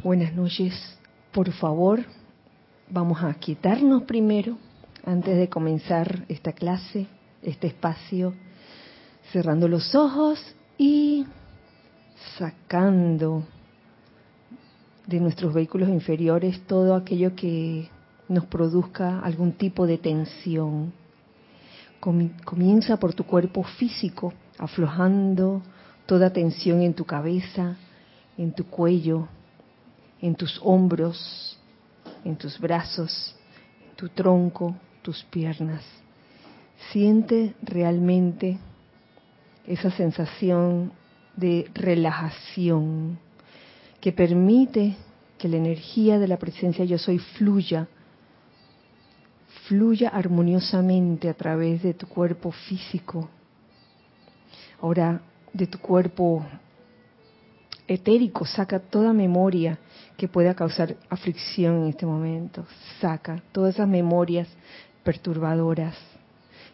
Buenas 0.00 0.32
noches. 0.32 0.72
Por 1.32 1.50
favor, 1.50 2.04
vamos 2.88 3.20
a 3.20 3.34
quitarnos 3.34 4.04
primero 4.04 4.56
antes 5.04 5.36
de 5.36 5.48
comenzar 5.48 6.24
esta 6.28 6.52
clase, 6.52 7.08
este 7.42 7.66
espacio, 7.66 8.32
cerrando 9.32 9.66
los 9.66 9.96
ojos 9.96 10.38
y 10.78 11.26
sacando 12.38 13.42
de 15.08 15.18
nuestros 15.18 15.52
vehículos 15.52 15.88
inferiores 15.88 16.60
todo 16.68 16.94
aquello 16.94 17.34
que 17.34 17.88
nos 18.28 18.46
produzca 18.46 19.18
algún 19.18 19.50
tipo 19.50 19.84
de 19.84 19.98
tensión. 19.98 20.92
Comienza 21.98 22.98
por 23.00 23.14
tu 23.14 23.24
cuerpo 23.24 23.64
físico, 23.64 24.32
aflojando 24.58 25.60
toda 26.06 26.32
tensión 26.32 26.82
en 26.82 26.94
tu 26.94 27.04
cabeza, 27.04 27.74
en 28.36 28.52
tu 28.52 28.64
cuello, 28.66 29.26
en 30.20 30.34
tus 30.34 30.60
hombros, 30.62 31.58
en 32.24 32.36
tus 32.36 32.58
brazos, 32.58 33.34
tu 33.96 34.08
tronco, 34.08 34.74
tus 35.02 35.24
piernas. 35.24 35.84
Siente 36.92 37.54
realmente 37.62 38.58
esa 39.66 39.90
sensación 39.90 40.92
de 41.36 41.70
relajación 41.74 43.18
que 44.00 44.12
permite 44.12 44.96
que 45.38 45.48
la 45.48 45.56
energía 45.56 46.18
de 46.18 46.28
la 46.28 46.36
presencia 46.36 46.84
yo 46.84 46.98
soy 46.98 47.18
fluya, 47.18 47.88
fluya 49.66 50.08
armoniosamente 50.08 51.28
a 51.28 51.34
través 51.34 51.82
de 51.82 51.94
tu 51.94 52.06
cuerpo 52.06 52.50
físico. 52.50 53.28
Ahora, 54.80 55.20
de 55.52 55.66
tu 55.66 55.78
cuerpo 55.78 56.44
etérico, 57.86 58.44
saca 58.44 58.78
toda 58.78 59.12
memoria 59.12 59.78
que 60.18 60.26
pueda 60.28 60.52
causar 60.54 60.96
aflicción 61.08 61.82
en 61.82 61.88
este 61.90 62.04
momento. 62.04 62.66
Saca 63.00 63.40
todas 63.52 63.76
esas 63.76 63.88
memorias 63.88 64.48
perturbadoras. 65.04 65.94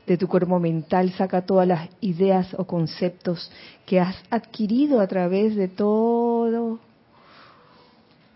De 0.06 0.16
tu 0.16 0.26
cuerpo 0.26 0.58
mental 0.58 1.12
saca 1.12 1.42
todas 1.42 1.68
las 1.68 1.90
ideas 2.00 2.48
o 2.58 2.64
conceptos 2.64 3.52
que 3.84 4.00
has 4.00 4.16
adquirido 4.30 4.98
a 4.98 5.06
través 5.06 5.54
de 5.56 5.68
todo 5.68 6.80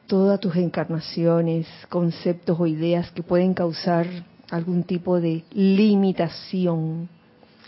todas 0.06 0.40
tus 0.40 0.56
encarnaciones, 0.56 1.66
conceptos 1.88 2.58
o 2.58 2.66
ideas 2.66 3.10
que 3.10 3.22
pueden 3.22 3.52
causar 3.52 4.06
algún 4.50 4.82
tipo 4.82 5.20
de 5.20 5.44
limitación 5.52 7.08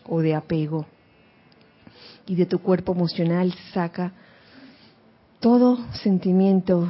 o 0.09 0.21
de 0.21 0.35
apego. 0.35 0.87
Y 2.27 2.35
de 2.35 2.47
tu 2.47 2.59
cuerpo 2.61 2.93
emocional 2.93 3.55
saca 3.73 4.13
todo 5.41 5.79
sentimiento 6.03 6.89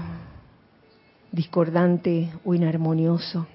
discordante 1.32 2.32
o 2.44 2.54
inarmonioso. 2.54 3.46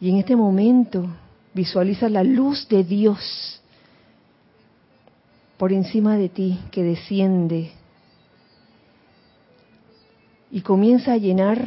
Y 0.00 0.10
en 0.10 0.16
este 0.16 0.36
momento 0.36 1.06
visualiza 1.54 2.08
la 2.08 2.24
luz 2.24 2.68
de 2.68 2.84
Dios 2.84 3.62
por 5.56 5.72
encima 5.72 6.16
de 6.16 6.28
ti 6.28 6.58
que 6.70 6.82
desciende 6.82 7.72
y 10.50 10.60
comienza 10.60 11.12
a 11.12 11.16
llenar 11.16 11.66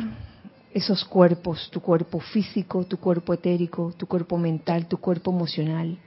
esos 0.73 1.03
cuerpos, 1.05 1.69
tu 1.71 1.81
cuerpo 1.81 2.19
físico, 2.19 2.85
tu 2.85 2.97
cuerpo 2.97 3.33
etérico, 3.33 3.93
tu 3.97 4.05
cuerpo 4.07 4.37
mental, 4.37 4.87
tu 4.87 4.97
cuerpo 4.97 5.31
emocional. 5.31 5.97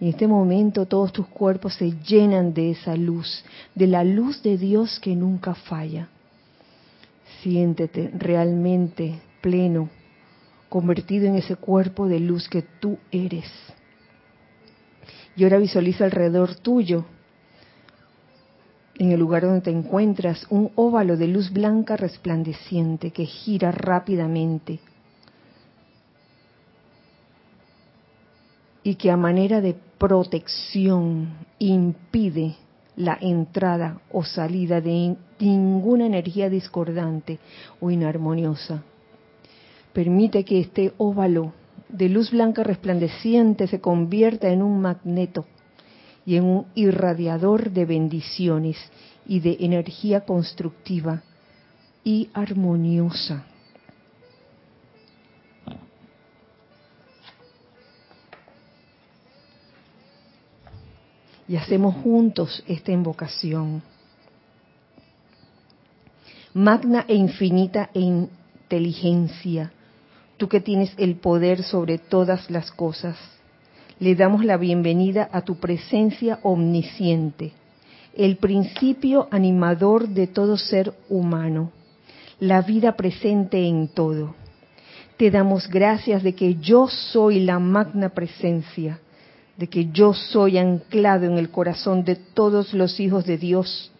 En 0.00 0.08
este 0.08 0.26
momento 0.26 0.86
todos 0.86 1.12
tus 1.12 1.26
cuerpos 1.26 1.74
se 1.74 1.92
llenan 2.02 2.54
de 2.54 2.70
esa 2.70 2.96
luz, 2.96 3.44
de 3.74 3.86
la 3.86 4.04
luz 4.04 4.42
de 4.42 4.56
Dios 4.56 5.00
que 5.00 5.16
nunca 5.16 5.54
falla. 5.54 6.08
Siéntete 7.44 8.10
realmente 8.16 9.20
pleno, 9.42 9.90
convertido 10.70 11.26
en 11.26 11.34
ese 11.36 11.56
cuerpo 11.56 12.08
de 12.08 12.18
luz 12.18 12.48
que 12.48 12.62
tú 12.62 12.96
eres. 13.12 13.44
Y 15.36 15.44
ahora 15.44 15.58
visualiza 15.58 16.06
alrededor 16.06 16.54
tuyo, 16.54 17.04
en 18.94 19.12
el 19.12 19.20
lugar 19.20 19.42
donde 19.42 19.60
te 19.60 19.70
encuentras, 19.70 20.46
un 20.48 20.70
óvalo 20.74 21.18
de 21.18 21.28
luz 21.28 21.52
blanca 21.52 21.98
resplandeciente 21.98 23.10
que 23.10 23.26
gira 23.26 23.70
rápidamente 23.72 24.80
y 28.82 28.94
que 28.94 29.10
a 29.10 29.18
manera 29.18 29.60
de 29.60 29.76
protección 29.98 31.28
impide 31.58 32.56
la 32.96 33.18
entrada 33.20 34.00
o 34.12 34.24
salida 34.24 34.80
de 34.80 35.16
ninguna 35.38 36.06
energía 36.06 36.48
discordante 36.48 37.38
o 37.80 37.90
inarmoniosa. 37.90 38.82
Permite 39.92 40.44
que 40.44 40.60
este 40.60 40.92
óvalo 40.96 41.52
de 41.88 42.08
luz 42.08 42.30
blanca 42.30 42.62
resplandeciente 42.62 43.66
se 43.66 43.80
convierta 43.80 44.48
en 44.48 44.62
un 44.62 44.80
magneto 44.80 45.44
y 46.26 46.36
en 46.36 46.44
un 46.44 46.66
irradiador 46.74 47.70
de 47.70 47.84
bendiciones 47.84 48.76
y 49.26 49.40
de 49.40 49.56
energía 49.60 50.22
constructiva 50.22 51.22
y 52.02 52.28
armoniosa. 52.34 53.46
Y 61.48 61.56
hacemos 61.56 61.94
juntos 61.96 62.62
esta 62.66 62.92
invocación. 62.92 63.82
Magna 66.52 67.04
e 67.08 67.14
infinita 67.14 67.90
e 67.92 68.00
inteligencia, 68.00 69.72
tú 70.36 70.48
que 70.48 70.60
tienes 70.60 70.92
el 70.96 71.16
poder 71.16 71.62
sobre 71.62 71.98
todas 71.98 72.50
las 72.50 72.70
cosas, 72.70 73.16
le 73.98 74.14
damos 74.14 74.44
la 74.44 74.56
bienvenida 74.56 75.28
a 75.32 75.42
tu 75.42 75.56
presencia 75.56 76.38
omnisciente, 76.42 77.52
el 78.16 78.36
principio 78.36 79.28
animador 79.30 80.08
de 80.08 80.28
todo 80.28 80.56
ser 80.56 80.94
humano, 81.08 81.72
la 82.38 82.62
vida 82.62 82.96
presente 82.96 83.66
en 83.66 83.88
todo. 83.88 84.34
Te 85.16 85.30
damos 85.30 85.68
gracias 85.68 86.22
de 86.22 86.34
que 86.34 86.56
yo 86.56 86.88
soy 86.88 87.40
la 87.40 87.58
magna 87.58 88.08
presencia 88.08 89.00
de 89.56 89.68
que 89.68 89.90
yo 89.92 90.14
soy 90.14 90.58
anclado 90.58 91.26
en 91.26 91.38
el 91.38 91.50
corazón 91.50 92.04
de 92.04 92.16
todos 92.16 92.74
los 92.74 92.98
hijos 92.98 93.24
de 93.24 93.38
Dios, 93.38 93.92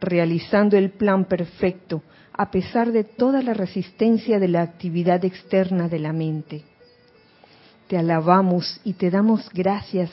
realizando 0.00 0.76
el 0.76 0.90
plan 0.90 1.24
perfecto 1.24 2.02
a 2.32 2.50
pesar 2.50 2.92
de 2.92 3.04
toda 3.04 3.42
la 3.42 3.52
resistencia 3.52 4.38
de 4.38 4.48
la 4.48 4.62
actividad 4.62 5.24
externa 5.24 5.88
de 5.88 5.98
la 5.98 6.12
mente. 6.12 6.62
Te 7.86 7.98
alabamos 7.98 8.80
y 8.84 8.94
te 8.94 9.10
damos 9.10 9.50
gracias 9.52 10.10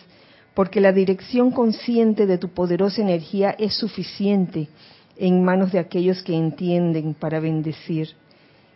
porque 0.54 0.82
la 0.82 0.92
dirección 0.92 1.52
consciente 1.52 2.26
de 2.26 2.38
tu 2.38 2.50
poderosa 2.50 3.02
energía 3.02 3.52
es 3.52 3.76
suficiente 3.76 4.68
en 5.16 5.44
manos 5.44 5.72
de 5.72 5.80
aquellos 5.80 6.24
que 6.24 6.36
entienden 6.36 7.14
para 7.14 7.40
bendecir 7.40 8.10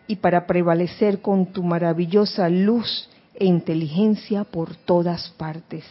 y 0.08 0.18
para 0.18 0.46
prevalecer 0.46 1.22
con 1.22 1.48
tu 1.48 1.64
maravillosa 1.64 2.50
luz 2.50 3.10
e 3.42 3.46
inteligencia 3.46 4.44
por 4.44 4.76
todas 4.76 5.30
partes. 5.32 5.84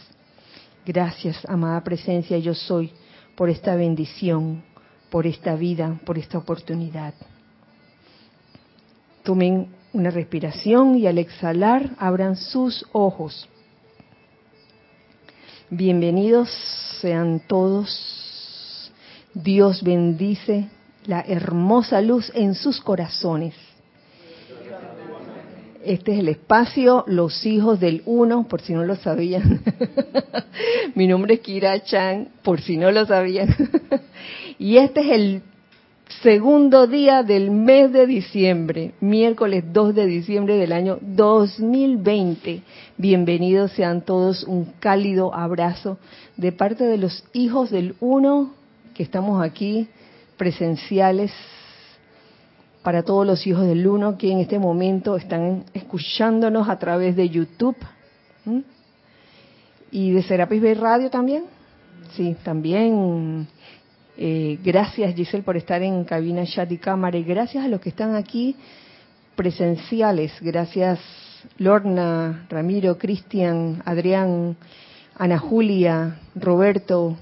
Gracias, 0.85 1.43
amada 1.49 1.83
presencia, 1.83 2.37
yo 2.37 2.53
soy, 2.53 2.91
por 3.35 3.49
esta 3.49 3.75
bendición, 3.75 4.63
por 5.09 5.27
esta 5.27 5.55
vida, 5.55 5.99
por 6.05 6.17
esta 6.17 6.37
oportunidad. 6.37 7.13
Tomen 9.23 9.67
una 9.91 10.11
respiración 10.11 10.97
y 10.97 11.07
al 11.07 11.17
exhalar 11.17 11.89
abran 11.97 12.37
sus 12.37 12.85
ojos. 12.93 13.49
Bienvenidos 15.69 16.49
sean 17.01 17.41
todos. 17.47 18.89
Dios 19.33 19.83
bendice 19.83 20.69
la 21.05 21.19
hermosa 21.19 21.99
luz 21.99 22.31
en 22.33 22.55
sus 22.55 22.79
corazones. 22.79 23.70
Este 25.83 26.13
es 26.13 26.19
el 26.19 26.29
espacio 26.29 27.03
Los 27.07 27.43
Hijos 27.45 27.79
del 27.79 28.03
Uno, 28.05 28.47
por 28.47 28.61
si 28.61 28.73
no 28.73 28.83
lo 28.83 28.95
sabían. 28.95 29.61
Mi 30.95 31.07
nombre 31.07 31.35
es 31.35 31.39
Kira 31.39 31.81
Chan, 31.83 32.29
por 32.43 32.61
si 32.61 32.77
no 32.77 32.91
lo 32.91 33.05
sabían. 33.07 33.49
y 34.59 34.77
este 34.77 35.01
es 35.01 35.11
el 35.11 35.41
segundo 36.21 36.85
día 36.85 37.23
del 37.23 37.49
mes 37.49 37.91
de 37.91 38.05
diciembre, 38.05 38.93
miércoles 38.99 39.63
2 39.73 39.95
de 39.95 40.05
diciembre 40.05 40.57
del 40.57 40.71
año 40.71 40.99
2020. 41.01 42.61
Bienvenidos 42.97 43.71
sean 43.71 44.01
todos, 44.01 44.43
un 44.43 44.65
cálido 44.79 45.33
abrazo 45.33 45.97
de 46.37 46.51
parte 46.51 46.83
de 46.83 46.97
los 46.97 47.23
Hijos 47.33 47.71
del 47.71 47.95
Uno 47.99 48.53
que 48.93 49.01
estamos 49.01 49.43
aquí 49.43 49.87
presenciales 50.37 51.31
para 52.83 53.03
todos 53.03 53.25
los 53.25 53.45
hijos 53.45 53.67
del 53.67 53.85
uno 53.85 54.17
que 54.17 54.31
en 54.31 54.39
este 54.39 54.57
momento 54.57 55.15
están 55.15 55.65
escuchándonos 55.73 56.67
a 56.67 56.79
través 56.79 57.15
de 57.15 57.29
YouTube 57.29 57.77
y 59.91 60.11
de 60.11 60.23
Serapis 60.23 60.61
Bay 60.61 60.73
Radio 60.73 61.09
también. 61.09 61.43
Sí, 62.13 62.35
también. 62.43 63.47
Eh, 64.17 64.59
gracias 64.63 65.15
Giselle 65.15 65.43
por 65.43 65.57
estar 65.57 65.81
en 65.81 66.03
cabina 66.03 66.45
chat 66.45 66.71
y 66.71 66.77
cámara 66.77 67.17
y 67.17 67.23
gracias 67.23 67.63
a 67.63 67.67
los 67.67 67.79
que 67.79 67.89
están 67.89 68.15
aquí 68.15 68.55
presenciales. 69.35 70.33
Gracias 70.41 70.99
Lorna, 71.57 72.45
Ramiro, 72.49 72.97
Cristian, 72.97 73.81
Adrián, 73.85 74.57
Ana 75.15 75.37
Julia, 75.37 76.19
Roberto, 76.35 77.15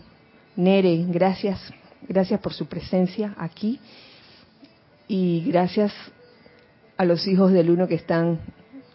Nere. 0.55 1.05
Gracias, 1.09 1.59
gracias 2.07 2.39
por 2.39 2.53
su 2.53 2.65
presencia 2.65 3.35
aquí 3.37 3.79
y 5.09 5.43
gracias 5.47 5.91
a 6.95 7.03
los 7.03 7.27
hijos 7.27 7.51
del 7.51 7.71
uno 7.71 7.87
que 7.87 7.95
están 7.95 8.39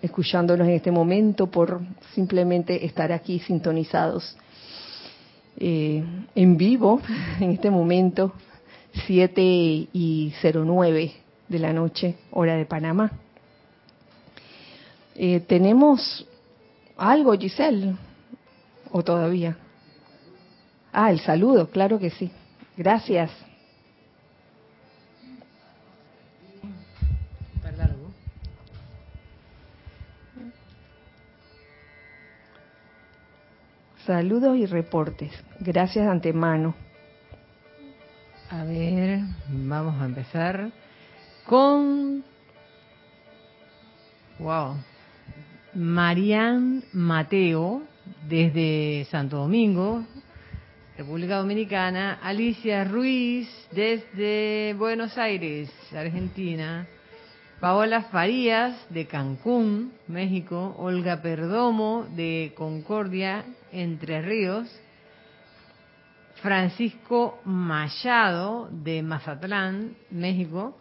escuchándonos 0.01 0.69
en 0.69 0.75
este 0.75 0.93
momento 0.93 1.51
por 1.51 1.81
simplemente 2.15 2.87
estar 2.87 3.11
aquí 3.11 3.41
sintonizados 3.41 4.37
eh, 5.57 6.05
en 6.35 6.57
vivo 6.57 7.01
en 7.41 7.51
este 7.51 7.69
momento 7.69 8.33
7 9.07 9.43
y 9.43 10.33
09 10.41 11.13
de 11.49 11.59
la 11.59 11.73
noche 11.73 12.15
hora 12.31 12.55
de 12.55 12.65
Panamá. 12.65 13.11
Eh, 15.17 15.41
tenemos 15.41 16.27
algo 16.97 17.33
Giselle 17.33 17.97
o 18.93 19.03
todavía. 19.03 19.57
Ah 20.93 21.11
el 21.11 21.19
saludo 21.19 21.71
claro 21.71 21.99
que 21.99 22.11
sí. 22.11 22.31
Gracias 22.77 23.33
Saludos 34.07 34.59
y 34.59 34.67
reportes. 34.67 35.33
Gracias 35.61 36.05
de 36.05 36.11
antemano. 36.11 36.75
A 38.51 38.65
ver, 38.65 39.21
vamos 39.49 40.01
a 40.01 40.05
empezar 40.05 40.71
con... 41.47 42.23
Wow. 44.39 44.77
Marian 45.75 46.85
Mateo, 46.93 47.83
desde 48.29 49.07
Santo 49.11 49.39
Domingo, 49.39 50.05
República 50.99 51.39
Dominicana. 51.39 52.19
Alicia 52.23 52.85
Ruiz, 52.85 53.49
desde 53.73 54.75
Buenos 54.79 55.17
Aires, 55.17 55.71
Argentina. 55.97 56.87
Paola 57.59 58.03
Farías, 58.03 58.77
de 58.91 59.07
Cancún, 59.07 59.95
México. 60.09 60.75
Olga 60.77 61.23
Perdomo, 61.23 62.07
de 62.15 62.53
Concordia, 62.55 63.45
entre 63.75 64.23
Ríos, 64.23 64.69
Francisco 66.37 67.41
Machado 67.45 68.69
de 68.71 69.03
Mazatlán, 69.03 69.97
México, 70.11 70.77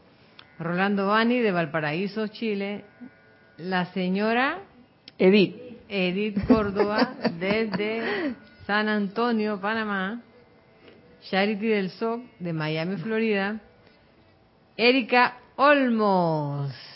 Rolando 0.60 1.08
Bani 1.08 1.40
de 1.40 1.52
Valparaíso, 1.52 2.28
Chile, 2.28 2.86
la 3.58 3.86
señora 3.94 4.60
Edith, 5.18 5.56
Edith 5.90 6.46
Córdoba 6.48 7.16
desde 7.40 8.36
San 8.66 8.90
Antonio, 8.90 9.60
Panamá, 9.60 10.22
Charity 11.30 11.68
del 11.68 11.90
SOC 11.90 12.22
de 12.40 12.54
Miami, 12.54 12.98
Florida, 12.98 13.60
Erika 14.78 15.38
Olmos. 15.56 16.93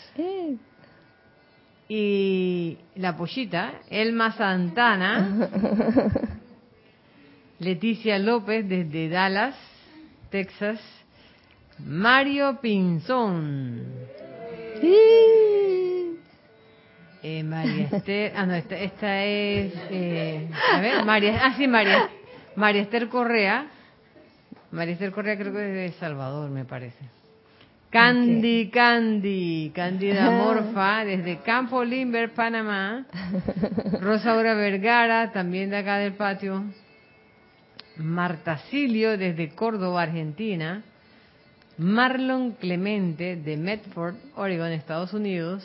Y 1.88 2.76
la 2.96 3.16
pollita, 3.16 3.80
Elma 3.88 4.32
Santana, 4.32 5.48
Leticia 7.60 8.18
López 8.18 8.68
desde 8.68 9.08
Dallas, 9.08 9.54
Texas, 10.30 10.78
Mario 11.78 12.60
Pinzón. 12.60 13.86
Eh, 17.22 17.42
María 17.42 17.88
Esther, 17.90 18.32
ah 18.36 18.46
no, 18.46 18.54
esta, 18.54 18.76
esta 18.76 19.24
es, 19.24 19.72
eh, 19.90 20.48
a 20.72 20.80
ver, 20.80 21.04
María, 21.04 21.40
ah 21.42 21.54
sí, 21.56 21.66
María, 21.66 22.08
María 22.54 22.82
Esther 22.82 23.08
Correa, 23.08 23.66
María 24.70 24.92
Esther 24.92 25.10
Correa 25.10 25.36
creo 25.36 25.52
que 25.52 25.86
es 25.86 25.92
de 25.94 25.98
Salvador, 25.98 26.48
me 26.50 26.64
parece. 26.64 27.17
Candy, 27.90 28.68
Candy, 28.68 29.72
Candida 29.74 30.30
Morfa, 30.30 31.06
desde 31.06 31.38
Campo 31.38 31.82
Limber, 31.82 32.34
Panamá. 32.34 33.06
Rosaura 34.00 34.54
Vergara, 34.54 35.32
también 35.32 35.70
de 35.70 35.78
acá 35.78 35.96
del 35.96 36.12
patio. 36.12 36.64
Marta 37.96 38.58
Silio, 38.70 39.16
desde 39.16 39.54
Córdoba, 39.54 40.02
Argentina. 40.02 40.82
Marlon 41.78 42.52
Clemente, 42.52 43.36
de 43.36 43.56
Medford, 43.56 44.16
Oregon, 44.36 44.70
Estados 44.72 45.14
Unidos. 45.14 45.64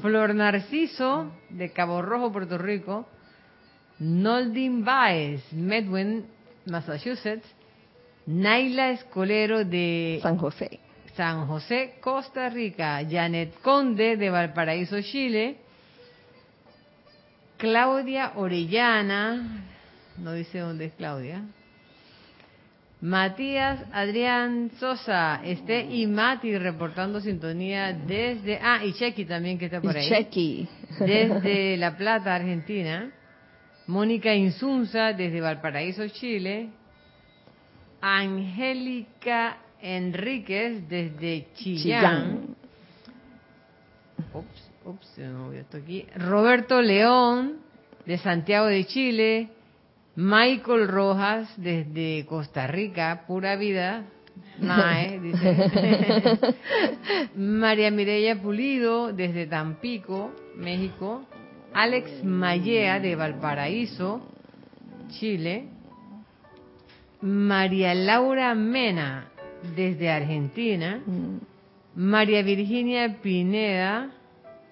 Flor 0.00 0.34
Narciso, 0.34 1.30
de 1.50 1.72
Cabo 1.72 2.00
Rojo, 2.00 2.32
Puerto 2.32 2.56
Rico. 2.56 3.06
Noldin 3.98 4.82
Baez, 4.82 5.52
Medwin, 5.52 6.24
Massachusetts. 6.64 7.46
Naila 8.24 8.92
Escolero, 8.92 9.66
de 9.66 10.20
San 10.22 10.38
José. 10.38 10.80
San 11.18 11.48
José, 11.48 11.94
Costa 12.00 12.48
Rica, 12.48 13.02
Janet 13.10 13.60
Conde 13.60 14.16
de 14.16 14.30
Valparaíso, 14.30 15.02
Chile, 15.02 15.56
Claudia 17.56 18.34
Orellana, 18.36 19.64
no 20.18 20.32
dice 20.32 20.60
dónde 20.60 20.84
es 20.84 20.92
Claudia, 20.92 21.42
Matías 23.00 23.80
Adrián 23.92 24.70
Sosa, 24.78 25.40
este 25.42 25.86
y 25.86 26.06
Mati 26.06 26.56
reportando 26.56 27.20
sintonía 27.20 27.92
desde, 27.92 28.60
ah, 28.62 28.84
y 28.84 28.92
Chequi 28.92 29.24
también 29.24 29.58
que 29.58 29.64
está 29.64 29.80
por 29.80 29.96
ahí. 29.96 30.08
Chequi. 30.08 30.68
Desde 31.00 31.76
La 31.78 31.96
Plata, 31.96 32.36
Argentina. 32.36 33.10
Mónica 33.88 34.32
Insunza 34.34 35.12
desde 35.14 35.40
Valparaíso, 35.40 36.06
Chile. 36.08 36.68
Angélica 38.00 39.58
Enríquez 39.80 40.88
desde 40.88 41.48
Chillán. 41.54 42.56
Ups, 44.34 44.70
ups, 44.84 45.18
esto 45.54 45.76
aquí. 45.76 46.06
Roberto 46.16 46.82
León 46.82 47.58
de 48.06 48.18
Santiago 48.18 48.66
de 48.66 48.84
Chile. 48.86 49.48
Michael 50.16 50.88
Rojas 50.88 51.48
desde 51.56 52.26
Costa 52.26 52.66
Rica, 52.66 53.22
pura 53.28 53.54
vida. 53.54 54.04
Mae, 54.60 55.20
dice. 55.22 56.54
María 57.36 57.92
Mireya 57.92 58.42
Pulido 58.42 59.12
desde 59.12 59.46
Tampico, 59.46 60.32
México. 60.56 61.24
Alex 61.72 62.24
Mayea 62.24 62.98
de 62.98 63.14
Valparaíso, 63.14 64.26
Chile. 65.08 65.68
María 67.20 67.94
Laura 67.94 68.54
Mena 68.56 69.28
desde 69.74 70.10
Argentina, 70.10 71.02
mm. 71.04 71.38
María 71.94 72.42
Virginia 72.42 73.16
Pineda, 73.20 74.12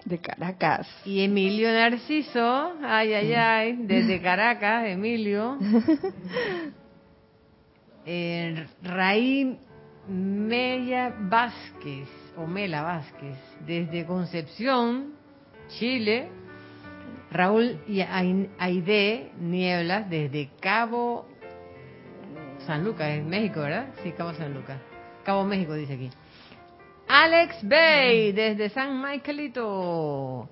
de 0.05 0.19
Caracas. 0.19 0.87
Y 1.05 1.21
Emilio 1.21 1.71
Narciso, 1.71 2.73
ay, 2.81 3.13
ay, 3.13 3.29
mm. 3.29 3.35
ay, 3.35 3.77
desde 3.81 4.21
Caracas, 4.21 4.87
Emilio. 4.87 5.57
eh, 8.05 8.65
Raí 8.83 9.57
Mella 10.07 11.13
Vázquez, 11.19 12.07
o 12.37 12.47
Mela 12.47 12.83
Vázquez, 12.83 13.37
desde 13.65 14.05
Concepción, 14.05 15.13
Chile. 15.77 16.29
Raúl 17.29 17.81
y 17.89 17.99
Aide 17.99 19.33
Nieblas, 19.37 20.09
desde 20.09 20.49
Cabo 20.61 21.27
San 22.67 22.83
Lucas, 22.83 23.07
en 23.11 23.29
México, 23.29 23.61
¿verdad? 23.61 23.87
Sí, 24.03 24.11
Cabo 24.11 24.33
San 24.33 24.53
Lucas. 24.53 24.77
Cabo 25.23 25.45
México, 25.45 25.73
dice 25.73 25.93
aquí. 25.93 26.09
Alex 27.07 27.55
Bay, 27.63 28.33
desde 28.33 28.67
San 28.69 29.01
Michaelito, 29.01 30.49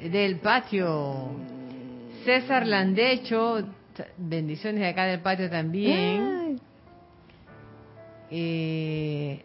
del 0.00 0.38
patio. 0.38 1.32
César 2.24 2.64
Landecho, 2.64 3.66
bendiciones 4.16 4.82
de 4.82 4.88
acá 4.88 5.06
del 5.06 5.20
patio 5.20 5.50
también. 5.50 6.60
Eh, 8.30 9.44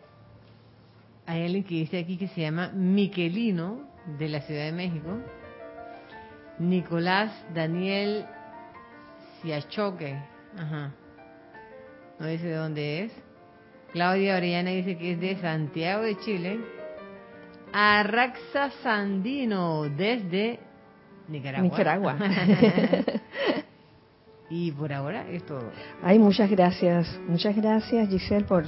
hay 1.25 1.45
alguien 1.45 1.63
que 1.63 1.75
dice 1.75 1.97
aquí 1.97 2.17
que 2.17 2.27
se 2.27 2.41
llama 2.41 2.69
Miquelino, 2.69 3.89
de 4.19 4.29
la 4.29 4.41
Ciudad 4.41 4.65
de 4.65 4.71
México. 4.71 5.17
Nicolás 6.59 7.31
Daniel 7.55 8.25
Siachoque. 9.41 10.15
Ajá 10.55 10.91
no 12.23 12.29
dice 12.29 12.47
de 12.47 12.55
dónde 12.55 13.03
es. 13.03 13.11
Claudia 13.91 14.37
Orellana 14.37 14.69
dice 14.69 14.97
que 14.97 15.11
es 15.11 15.19
de 15.19 15.35
Santiago 15.41 16.03
de 16.03 16.17
Chile. 16.19 16.57
Arraxa 17.73 18.71
Sandino, 18.81 19.89
desde 19.89 20.57
Nicaragua. 21.27 21.69
Nicaragua. 21.69 22.17
Y 24.49 24.71
por 24.71 24.93
ahora 24.93 25.27
es 25.29 25.43
todo. 25.45 25.71
Ay, 26.03 26.19
muchas 26.19 26.49
gracias. 26.49 27.19
Muchas 27.27 27.55
gracias, 27.55 28.07
Giselle, 28.07 28.45
por 28.45 28.63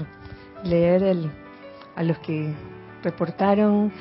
leer 0.64 1.04
el, 1.04 1.32
a 1.96 2.02
los 2.02 2.18
que 2.20 2.52
reportaron. 3.04 3.94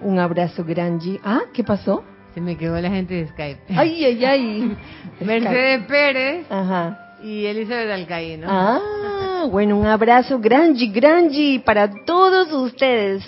Un 0.00 0.18
abrazo 0.18 0.64
grande. 0.64 1.18
Ah, 1.24 1.40
¿qué 1.52 1.64
pasó? 1.64 2.04
Se 2.34 2.40
me 2.40 2.56
quedó 2.56 2.80
la 2.80 2.90
gente 2.90 3.14
de 3.14 3.26
Skype. 3.28 3.60
Ay, 3.70 4.04
ay, 4.04 4.24
ay. 4.24 4.76
Mercedes 5.20 5.84
Pérez 5.86 6.46
Ajá. 6.50 7.03
Y 7.24 7.46
Elizabeth 7.46 7.90
Alcaíno. 7.90 8.46
Ah, 8.50 9.46
bueno, 9.50 9.78
un 9.78 9.86
abrazo 9.86 10.38
grande, 10.38 10.86
grande 10.88 11.62
para 11.64 11.90
todos 12.04 12.52
ustedes. 12.52 13.24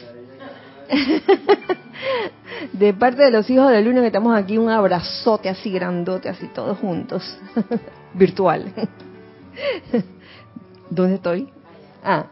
De 2.73 2.93
parte 2.93 3.23
de 3.23 3.31
los 3.31 3.49
hijos 3.51 3.71
de 3.71 3.83
luna 3.83 4.01
que 4.03 4.07
estamos 4.09 4.37
aquí, 4.37 4.59
un 4.59 4.69
abrazote 4.71 5.49
así 5.49 5.71
grandote, 5.71 6.29
así 6.29 6.47
todos 6.49 6.79
juntos, 6.79 7.23
virtual. 8.15 8.73
¿Dónde 10.91 11.17
estoy? 11.17 11.49
Ah, 12.05 12.27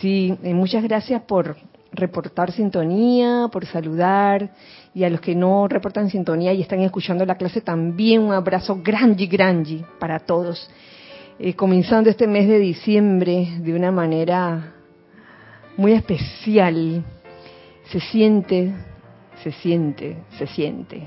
sí, 0.00 0.36
eh, 0.42 0.52
muchas 0.52 0.82
gracias 0.82 1.22
por 1.22 1.56
reportar 1.92 2.52
sintonía, 2.52 3.48
por 3.50 3.64
saludar, 3.66 4.50
y 4.96 5.04
a 5.04 5.10
los 5.10 5.20
que 5.20 5.34
no 5.34 5.68
reportan 5.68 6.08
sintonía 6.08 6.54
y 6.54 6.62
están 6.62 6.80
escuchando 6.80 7.26
la 7.26 7.34
clase 7.34 7.60
también 7.60 8.22
un 8.22 8.32
abrazo 8.32 8.80
grande, 8.82 9.26
grande 9.26 9.84
para 9.98 10.20
todos. 10.20 10.70
Eh, 11.38 11.52
comenzando 11.52 12.08
este 12.08 12.26
mes 12.26 12.48
de 12.48 12.58
diciembre 12.58 13.58
de 13.58 13.74
una 13.74 13.92
manera 13.92 14.72
muy 15.76 15.92
especial, 15.92 17.04
se 17.90 18.00
siente, 18.00 18.72
se 19.42 19.52
siente, 19.52 20.16
se 20.38 20.46
siente 20.46 21.06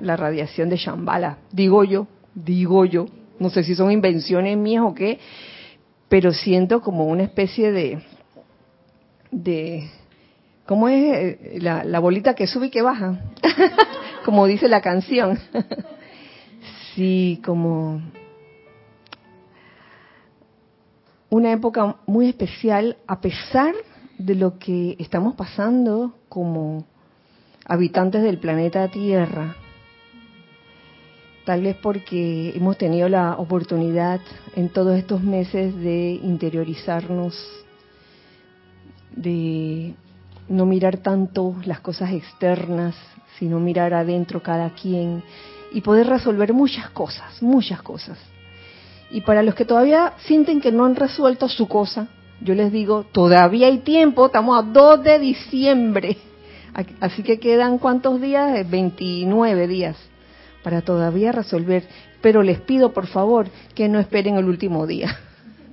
la 0.00 0.16
radiación 0.16 0.68
de 0.68 0.76
Shambhala. 0.76 1.38
Digo 1.52 1.84
yo, 1.84 2.08
digo 2.34 2.84
yo, 2.84 3.06
no 3.38 3.48
sé 3.48 3.62
si 3.62 3.76
son 3.76 3.92
invenciones 3.92 4.58
mías 4.58 4.82
o 4.84 4.92
qué, 4.92 5.20
pero 6.08 6.32
siento 6.32 6.80
como 6.80 7.06
una 7.06 7.22
especie 7.22 7.70
de, 7.70 8.02
de, 9.30 9.88
¿cómo 10.66 10.88
es 10.88 11.14
eh, 11.14 11.58
la, 11.60 11.84
la 11.84 11.98
bolita 11.98 12.34
que 12.34 12.46
sube 12.46 12.66
y 12.66 12.70
que 12.70 12.82
baja? 12.82 13.20
como 14.24 14.46
dice 14.46 14.68
la 14.68 14.80
canción. 14.80 15.38
sí, 16.94 17.40
como 17.44 18.02
una 21.30 21.52
época 21.52 21.96
muy 22.06 22.28
especial 22.28 22.96
a 23.06 23.20
pesar 23.20 23.74
de 24.18 24.34
lo 24.34 24.58
que 24.58 24.96
estamos 24.98 25.34
pasando 25.34 26.14
como 26.28 26.86
habitantes 27.66 28.22
del 28.22 28.38
planeta 28.38 28.88
Tierra. 28.88 29.56
Tal 31.44 31.62
vez 31.62 31.76
porque 31.76 32.52
hemos 32.56 32.78
tenido 32.78 33.08
la 33.08 33.36
oportunidad 33.36 34.20
en 34.56 34.70
todos 34.70 34.96
estos 34.96 35.22
meses 35.22 35.74
de 35.76 36.20
interiorizarnos, 36.22 37.36
de 39.14 39.94
no 40.48 40.66
mirar 40.66 40.98
tanto 40.98 41.54
las 41.64 41.80
cosas 41.80 42.12
externas, 42.12 42.94
sino 43.38 43.60
mirar 43.60 43.94
adentro 43.94 44.42
cada 44.42 44.70
quien 44.70 45.22
y 45.72 45.80
poder 45.80 46.06
resolver 46.06 46.52
muchas 46.52 46.90
cosas, 46.90 47.42
muchas 47.42 47.82
cosas. 47.82 48.18
Y 49.10 49.20
para 49.22 49.42
los 49.42 49.54
que 49.54 49.64
todavía 49.64 50.14
sienten 50.18 50.60
que 50.60 50.72
no 50.72 50.84
han 50.84 50.96
resuelto 50.96 51.48
su 51.48 51.68
cosa, 51.68 52.08
yo 52.40 52.54
les 52.54 52.72
digo, 52.72 53.04
todavía 53.10 53.68
hay 53.68 53.78
tiempo, 53.78 54.26
estamos 54.26 54.58
a 54.58 54.62
2 54.62 55.02
de 55.02 55.18
diciembre. 55.18 56.16
Así 57.00 57.22
que 57.22 57.38
quedan 57.38 57.78
cuántos 57.78 58.20
días? 58.20 58.68
29 58.68 59.68
días 59.68 59.96
para 60.62 60.82
todavía 60.82 61.30
resolver. 61.30 61.86
Pero 62.20 62.42
les 62.42 62.60
pido, 62.60 62.92
por 62.92 63.06
favor, 63.06 63.46
que 63.74 63.88
no 63.88 64.00
esperen 64.00 64.36
el 64.36 64.46
último 64.46 64.86
día. 64.86 65.16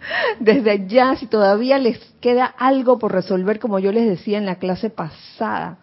Desde 0.40 0.88
ya, 0.88 1.16
si 1.16 1.28
todavía 1.28 1.78
les 1.78 2.00
queda 2.20 2.46
algo 2.46 2.98
por 3.00 3.12
resolver, 3.12 3.60
como 3.60 3.80
yo 3.80 3.92
les 3.92 4.08
decía 4.08 4.38
en 4.38 4.46
la 4.46 4.56
clase 4.56 4.90
pasada, 4.90 5.78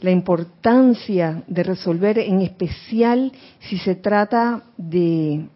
la 0.00 0.10
importancia 0.10 1.42
de 1.46 1.62
resolver, 1.62 2.18
en 2.18 2.40
especial 2.40 3.32
si 3.60 3.78
se 3.78 3.94
trata 3.94 4.62
de, 4.76 5.46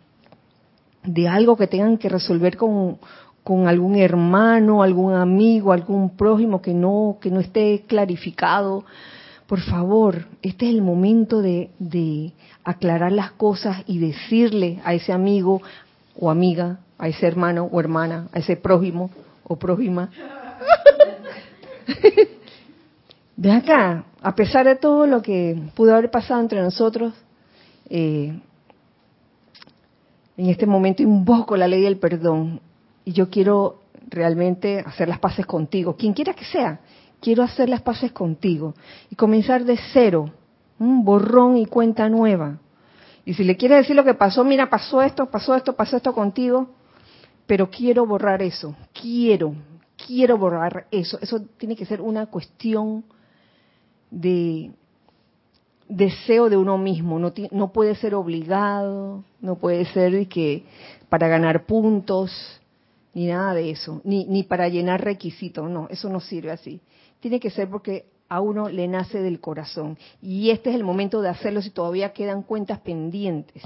de 1.02 1.28
algo 1.28 1.56
que 1.56 1.66
tengan 1.66 1.97
que 1.97 2.11
resolver 2.11 2.56
con, 2.56 2.99
con 3.42 3.68
algún 3.68 3.97
hermano, 3.97 4.83
algún 4.83 5.14
amigo, 5.14 5.73
algún 5.73 6.11
prójimo 6.16 6.61
que 6.61 6.75
no, 6.75 7.16
que 7.21 7.30
no 7.30 7.40
esté 7.40 7.85
clarificado. 7.87 8.85
Por 9.47 9.61
favor, 9.61 10.26
este 10.42 10.66
es 10.66 10.75
el 10.75 10.83
momento 10.83 11.40
de, 11.40 11.71
de 11.78 12.33
aclarar 12.64 13.12
las 13.12 13.33
cosas 13.33 13.83
y 13.87 13.99
decirle 13.99 14.80
a 14.85 14.94
ese 14.94 15.12
amigo 15.12 15.62
o 16.16 16.30
amiga, 16.30 16.80
a 16.99 17.09
ese 17.09 17.26
hermano 17.26 17.68
o 17.71 17.80
hermana, 17.80 18.28
a 18.33 18.38
ese 18.38 18.56
prójimo 18.56 19.11
o 19.44 19.56
prójima. 19.56 20.11
De 23.37 23.50
acá, 23.50 24.04
a 24.23 24.35
pesar 24.35 24.64
de 24.64 24.76
todo 24.76 25.06
lo 25.06 25.21
que 25.21 25.61
pudo 25.75 25.92
haber 25.94 26.11
pasado 26.11 26.40
entre 26.40 26.62
nosotros, 26.62 27.12
eh, 27.90 28.38
en 30.37 30.49
este 30.49 30.66
momento 30.66 31.02
invoco 31.02 31.56
la 31.56 31.66
ley 31.66 31.83
del 31.83 31.99
perdón 31.99 32.61
y 33.04 33.12
yo 33.12 33.28
quiero 33.30 33.80
realmente 34.09 34.78
hacer 34.80 35.09
las 35.09 35.18
paces 35.18 35.47
contigo, 35.47 35.97
quien 35.97 36.12
quiera 36.12 36.33
que 36.35 36.44
sea, 36.44 36.80
quiero 37.21 37.42
hacer 37.42 37.68
las 37.68 37.83
paces 37.83 38.12
contigo 38.12 38.75
y 39.11 39.16
comenzar 39.16 39.64
de 39.64 39.78
cero, 39.92 40.30
un 40.78 41.04
borrón 41.04 41.56
y 41.56 41.66
cuenta 41.66 42.09
nueva. 42.09 42.59
Y 43.25 43.35
si 43.35 43.45
le 43.45 43.57
quieres 43.57 43.78
decir 43.78 43.97
lo 43.97 44.04
que 44.04 44.14
pasó, 44.14 44.45
mira, 44.45 44.69
pasó 44.69 45.02
esto, 45.02 45.26
pasó 45.26 45.54
esto, 45.54 45.75
pasó 45.75 45.97
esto 45.97 46.12
contigo, 46.12 46.69
pero 47.47 47.71
quiero 47.71 48.07
borrar 48.07 48.43
eso, 48.43 48.76
quiero, 48.93 49.54
quiero 50.07 50.37
borrar 50.37 50.87
eso. 50.90 51.19
Eso 51.21 51.40
tiene 51.57 51.76
que 51.76 51.87
ser 51.87 52.00
una 52.00 52.26
cuestión 52.26 53.04
de 54.11 54.73
deseo 55.88 56.49
de 56.49 56.57
uno 56.57 56.78
mismo, 56.78 57.19
no, 57.19 57.33
no 57.50 57.73
puede 57.73 57.95
ser 57.95 58.14
obligado, 58.14 59.25
no 59.40 59.57
puede 59.57 59.85
ser 59.87 60.26
que 60.28 60.64
para 61.09 61.28
ganar 61.28 61.66
puntos, 61.66 62.61
ni 63.12 63.26
nada 63.26 63.54
de 63.54 63.71
eso, 63.71 64.00
ni, 64.04 64.25
ni 64.26 64.43
para 64.43 64.69
llenar 64.69 65.04
requisitos, 65.04 65.69
no, 65.71 65.88
eso 65.90 66.09
no 66.09 66.21
sirve 66.21 66.50
así. 66.50 66.81
Tiene 67.21 67.38
que 67.38 67.50
ser 67.50 67.69
porque 67.69 68.07
a 68.34 68.40
uno 68.40 68.68
le 68.68 68.88
nace 68.88 69.20
del 69.20 69.38
corazón. 69.38 69.96
Y 70.20 70.50
este 70.50 70.70
es 70.70 70.76
el 70.76 70.82
momento 70.82 71.22
de 71.22 71.28
hacerlo 71.28 71.62
si 71.62 71.70
todavía 71.70 72.12
quedan 72.12 72.42
cuentas 72.42 72.80
pendientes. 72.80 73.62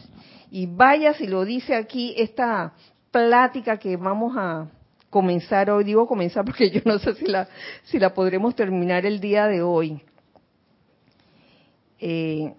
Y 0.51 0.67
vaya 0.67 1.15
si 1.15 1.27
lo 1.27 1.47
dice 1.47 1.75
aquí 1.75 2.15
esta 2.19 2.75
plática 3.11 3.79
que 3.79 3.97
vamos 3.97 4.37
a 4.37 4.69
comenzar 5.09 5.71
hoy, 5.71 5.85
digo 5.85 6.07
comenzar 6.07 6.45
porque 6.45 6.71
yo 6.71 6.83
no 6.85 6.99
sé 6.99 7.15
si 7.15 7.25
la, 7.25 7.49
si 7.85 7.99
la 7.99 8.13
podremos 8.13 8.55
terminar 8.55 9.07
el 9.07 9.21
día 9.21 9.47
de 9.47 9.63
hoy. 9.63 10.03
Eh, 11.99 12.53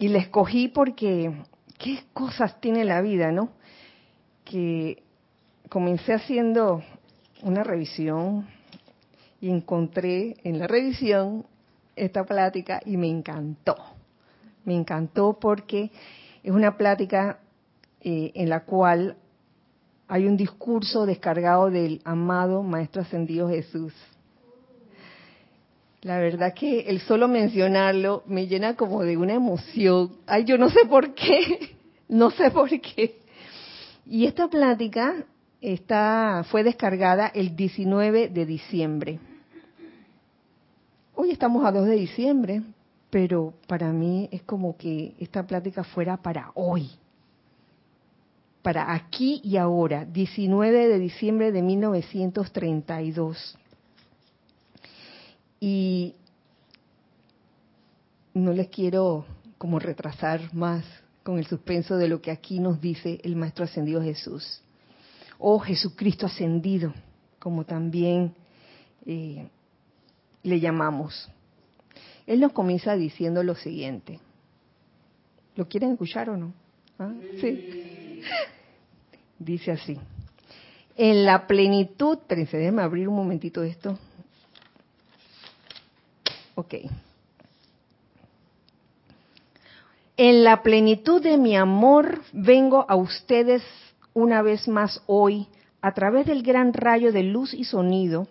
y 0.00 0.08
la 0.08 0.18
escogí 0.18 0.66
porque 0.66 1.32
qué 1.78 2.00
cosas 2.12 2.60
tiene 2.60 2.84
la 2.84 3.00
vida, 3.02 3.30
¿no? 3.30 3.50
Que 4.44 5.00
comencé 5.68 6.12
haciendo 6.12 6.82
una 7.42 7.62
revisión 7.62 8.48
y 9.40 9.50
encontré 9.50 10.36
en 10.44 10.58
la 10.58 10.66
revisión 10.66 11.44
esta 11.96 12.24
plática 12.24 12.80
y 12.84 12.96
me 12.96 13.08
encantó. 13.08 13.76
Me 14.64 14.74
encantó 14.74 15.38
porque 15.38 15.90
es 16.42 16.50
una 16.50 16.76
plática 16.76 17.38
eh, 18.00 18.32
en 18.34 18.48
la 18.48 18.64
cual 18.64 19.16
hay 20.08 20.26
un 20.26 20.36
discurso 20.36 21.06
descargado 21.06 21.70
del 21.70 22.00
amado 22.04 22.62
Maestro 22.62 23.02
Ascendido 23.02 23.48
Jesús. 23.48 23.92
La 26.02 26.18
verdad 26.18 26.52
que 26.52 26.80
el 26.80 27.00
solo 27.00 27.28
mencionarlo 27.28 28.22
me 28.26 28.46
llena 28.46 28.76
como 28.76 29.02
de 29.02 29.16
una 29.16 29.32
emoción. 29.32 30.16
Ay, 30.26 30.44
yo 30.44 30.58
no 30.58 30.68
sé 30.68 30.80
por 30.86 31.14
qué, 31.14 31.76
no 32.08 32.30
sé 32.30 32.50
por 32.50 32.68
qué. 32.68 33.16
Y 34.06 34.26
esta 34.26 34.48
plática 34.48 35.24
está, 35.72 36.44
fue 36.50 36.62
descargada 36.62 37.28
el 37.28 37.56
19 37.56 38.28
de 38.28 38.46
diciembre. 38.46 39.18
Hoy 41.14 41.30
estamos 41.30 41.64
a 41.64 41.72
2 41.72 41.86
de 41.86 41.94
diciembre, 41.94 42.62
pero 43.08 43.54
para 43.66 43.90
mí 43.92 44.28
es 44.30 44.42
como 44.42 44.76
que 44.76 45.14
esta 45.18 45.46
plática 45.46 45.82
fuera 45.84 46.18
para 46.18 46.50
hoy, 46.54 46.90
para 48.62 48.92
aquí 48.92 49.40
y 49.42 49.56
ahora, 49.56 50.04
19 50.04 50.88
de 50.88 50.98
diciembre 50.98 51.52
de 51.52 51.62
1932. 51.62 53.56
Y 55.60 56.14
no 58.34 58.52
les 58.52 58.68
quiero 58.68 59.24
como 59.56 59.78
retrasar 59.78 60.52
más 60.52 60.84
con 61.22 61.38
el 61.38 61.46
suspenso 61.46 61.96
de 61.96 62.08
lo 62.08 62.20
que 62.20 62.30
aquí 62.30 62.58
nos 62.58 62.80
dice 62.82 63.18
el 63.22 63.36
Maestro 63.36 63.64
Ascendido 63.64 64.02
Jesús. 64.02 64.63
Oh 65.38 65.58
Jesucristo 65.58 66.26
ascendido, 66.26 66.92
como 67.38 67.64
también 67.64 68.34
eh, 69.06 69.48
le 70.42 70.60
llamamos. 70.60 71.28
Él 72.26 72.40
nos 72.40 72.52
comienza 72.52 72.94
diciendo 72.96 73.42
lo 73.42 73.54
siguiente. 73.54 74.20
¿Lo 75.56 75.68
quieren 75.68 75.92
escuchar 75.92 76.30
o 76.30 76.36
no? 76.36 76.52
¿Ah? 76.98 77.12
Sí. 77.40 78.22
Dice 79.38 79.72
así. 79.72 79.98
En 80.96 81.24
la 81.24 81.46
plenitud, 81.46 82.18
espérense, 82.18 82.56
déjenme 82.56 82.82
abrir 82.82 83.08
un 83.08 83.16
momentito 83.16 83.62
esto. 83.62 83.98
Ok. 86.54 86.74
En 90.16 90.44
la 90.44 90.62
plenitud 90.62 91.20
de 91.20 91.36
mi 91.36 91.56
amor 91.56 92.22
vengo 92.32 92.86
a 92.88 92.94
ustedes 92.94 93.62
una 94.14 94.42
vez 94.42 94.68
más 94.68 95.02
hoy 95.06 95.48
a 95.82 95.92
través 95.92 96.26
del 96.26 96.42
gran 96.42 96.72
rayo 96.72 97.12
de 97.12 97.24
luz 97.24 97.52
y 97.52 97.64
sonido. 97.64 98.26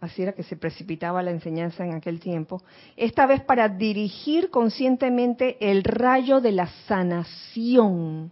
Así 0.00 0.22
era 0.22 0.32
que 0.32 0.44
se 0.44 0.56
precipitaba 0.56 1.22
la 1.22 1.32
enseñanza 1.32 1.84
en 1.84 1.94
aquel 1.94 2.20
tiempo. 2.20 2.62
Esta 2.96 3.26
vez 3.26 3.42
para 3.42 3.68
dirigir 3.68 4.50
conscientemente 4.50 5.56
el 5.60 5.82
rayo 5.82 6.40
de 6.40 6.52
la 6.52 6.68
sanación. 6.86 8.30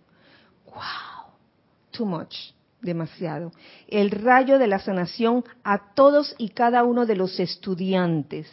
¡Wow! 0.66 1.32
Too 1.90 2.06
much. 2.06 2.36
Demasiado. 2.80 3.50
El 3.88 4.12
rayo 4.12 4.58
de 4.60 4.68
la 4.68 4.78
sanación 4.78 5.44
a 5.64 5.94
todos 5.94 6.36
y 6.38 6.50
cada 6.50 6.84
uno 6.84 7.06
de 7.06 7.16
los 7.16 7.40
estudiantes 7.40 8.46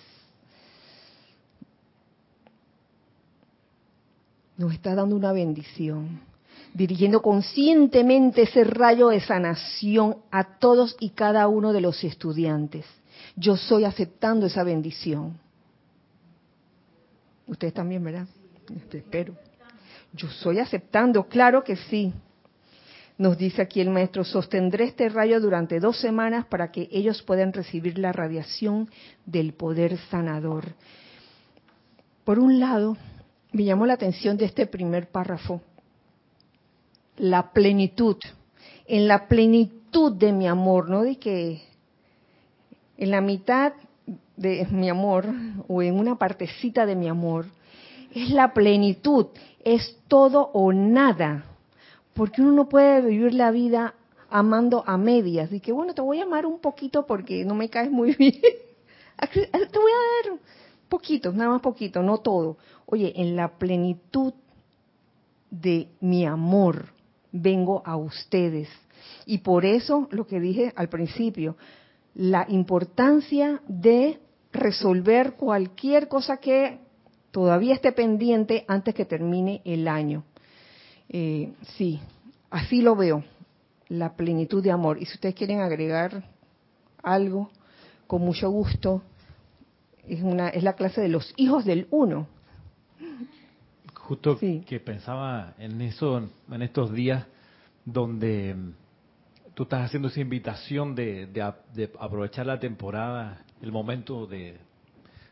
nos 4.57 4.73
está 4.73 4.95
dando 4.95 5.15
una 5.15 5.33
bendición, 5.33 6.21
dirigiendo 6.73 7.21
conscientemente 7.21 8.43
ese 8.43 8.63
rayo 8.63 9.09
de 9.09 9.19
sanación 9.19 10.17
a 10.31 10.57
todos 10.57 10.95
y 10.99 11.09
cada 11.09 11.47
uno 11.47 11.71
de 11.73 11.81
los 11.81 12.03
estudiantes. 12.03 12.85
Yo 13.35 13.57
soy 13.57 13.85
aceptando 13.85 14.45
esa 14.47 14.63
bendición. 14.63 15.37
Ustedes 17.47 17.73
también, 17.73 18.03
¿verdad? 18.03 18.27
Espero. 18.91 19.35
Yo 20.13 20.29
soy 20.29 20.59
aceptando, 20.59 21.27
claro 21.27 21.63
que 21.63 21.75
sí. 21.75 22.13
Nos 23.17 23.37
dice 23.37 23.61
aquí 23.61 23.79
el 23.79 23.89
maestro, 23.89 24.23
sostendré 24.23 24.85
este 24.85 25.07
rayo 25.09 25.39
durante 25.39 25.79
dos 25.79 25.99
semanas 25.99 26.45
para 26.45 26.71
que 26.71 26.89
ellos 26.91 27.21
puedan 27.21 27.53
recibir 27.53 27.99
la 27.99 28.11
radiación 28.11 28.89
del 29.25 29.53
poder 29.53 29.97
sanador. 30.09 30.73
Por 32.23 32.39
un 32.39 32.59
lado, 32.59 32.97
me 33.51 33.63
llamó 33.63 33.85
la 33.85 33.93
atención 33.93 34.37
de 34.37 34.45
este 34.45 34.65
primer 34.65 35.09
párrafo, 35.09 35.61
la 37.17 37.51
plenitud, 37.51 38.17
en 38.86 39.08
la 39.08 39.27
plenitud 39.27 40.13
de 40.13 40.32
mi 40.32 40.48
amor, 40.48 40.89
no 40.89 41.03
de 41.03 41.17
que 41.17 41.62
en 42.98 43.12
la 43.12 43.22
mitad 43.22 43.74
de 44.36 44.67
mi 44.72 44.89
amor 44.89 45.27
o 45.67 45.82
en 45.82 45.98
una 46.00 46.17
partecita 46.17 46.86
de 46.86 46.96
mi 46.96 47.08
amor, 47.08 47.46
es 48.13 48.29
la 48.29 48.53
plenitud, 48.53 49.27
es 49.63 49.98
todo 50.08 50.50
o 50.53 50.72
nada, 50.74 51.46
porque 52.13 52.41
uno 52.41 52.51
no 52.51 52.70
puede 52.70 53.01
vivir 53.01 53.34
la 53.34 53.51
vida 53.51 53.96
amando 54.29 54.84
a 54.88 54.98
medias, 54.98 55.51
y 55.51 55.60
que 55.60 55.72
bueno, 55.72 55.93
te 55.93 56.01
voy 56.01 56.20
a 56.20 56.24
amar 56.24 56.46
un 56.46 56.60
poquito 56.60 57.05
porque 57.05 57.46
no 57.46 57.53
me 57.53 57.70
caes 57.70 57.91
muy 57.91 58.15
bien, 58.20 58.34
te 58.41 59.79
voy 59.79 59.91
a 59.91 60.29
dar 60.29 60.39
poquito, 60.89 61.32
nada 61.32 61.51
más 61.51 61.62
poquito, 61.62 62.01
no 62.03 62.20
todo. 62.20 62.58
Oye, 62.86 63.13
en 63.15 63.36
la 63.36 63.58
plenitud 63.58 64.34
de 65.50 65.88
mi 66.01 66.25
amor 66.25 66.92
vengo 67.33 67.81
a 67.85 67.97
ustedes. 67.97 68.69
Y 69.25 69.39
por 69.39 69.65
eso 69.65 70.07
lo 70.11 70.25
que 70.25 70.39
dije 70.39 70.71
al 70.77 70.87
principio, 70.87 71.57
la 72.15 72.45
importancia 72.47 73.61
de 73.67 74.19
resolver 74.53 75.33
cualquier 75.33 76.07
cosa 76.07 76.37
que 76.37 76.79
todavía 77.31 77.73
esté 77.73 77.91
pendiente 77.91 78.63
antes 78.67 78.93
que 78.93 79.03
termine 79.05 79.61
el 79.65 79.87
año. 79.87 80.23
Eh, 81.09 81.53
sí, 81.75 81.99
así 82.49 82.81
lo 82.81 82.95
veo, 82.95 83.23
la 83.89 84.15
plenitud 84.15 84.63
de 84.63 84.71
amor. 84.71 85.01
Y 85.01 85.05
si 85.05 85.15
ustedes 85.15 85.35
quieren 85.35 85.60
agregar 85.60 86.23
algo, 87.01 87.49
con 88.05 88.21
mucho 88.21 88.49
gusto, 88.51 89.01
es, 90.08 90.21
una, 90.21 90.49
es 90.49 90.63
la 90.63 90.73
clase 90.73 91.01
de 91.01 91.10
los 91.10 91.34
hijos 91.36 91.65
del 91.65 91.88
uno. 91.89 92.27
Justo 94.03 94.37
que 94.37 94.81
pensaba 94.83 95.53
en 95.57 95.81
eso, 95.81 96.29
en 96.51 96.61
estos 96.61 96.91
días 96.91 97.25
donde 97.85 98.53
mm, 98.53 98.73
tú 99.53 99.63
estás 99.63 99.85
haciendo 99.85 100.09
esa 100.09 100.19
invitación 100.19 100.93
de, 100.93 101.29
aprovechar 101.97 102.45
la 102.45 102.59
temporada, 102.59 103.45
el 103.61 103.71
momento 103.71 104.27
de 104.27 104.57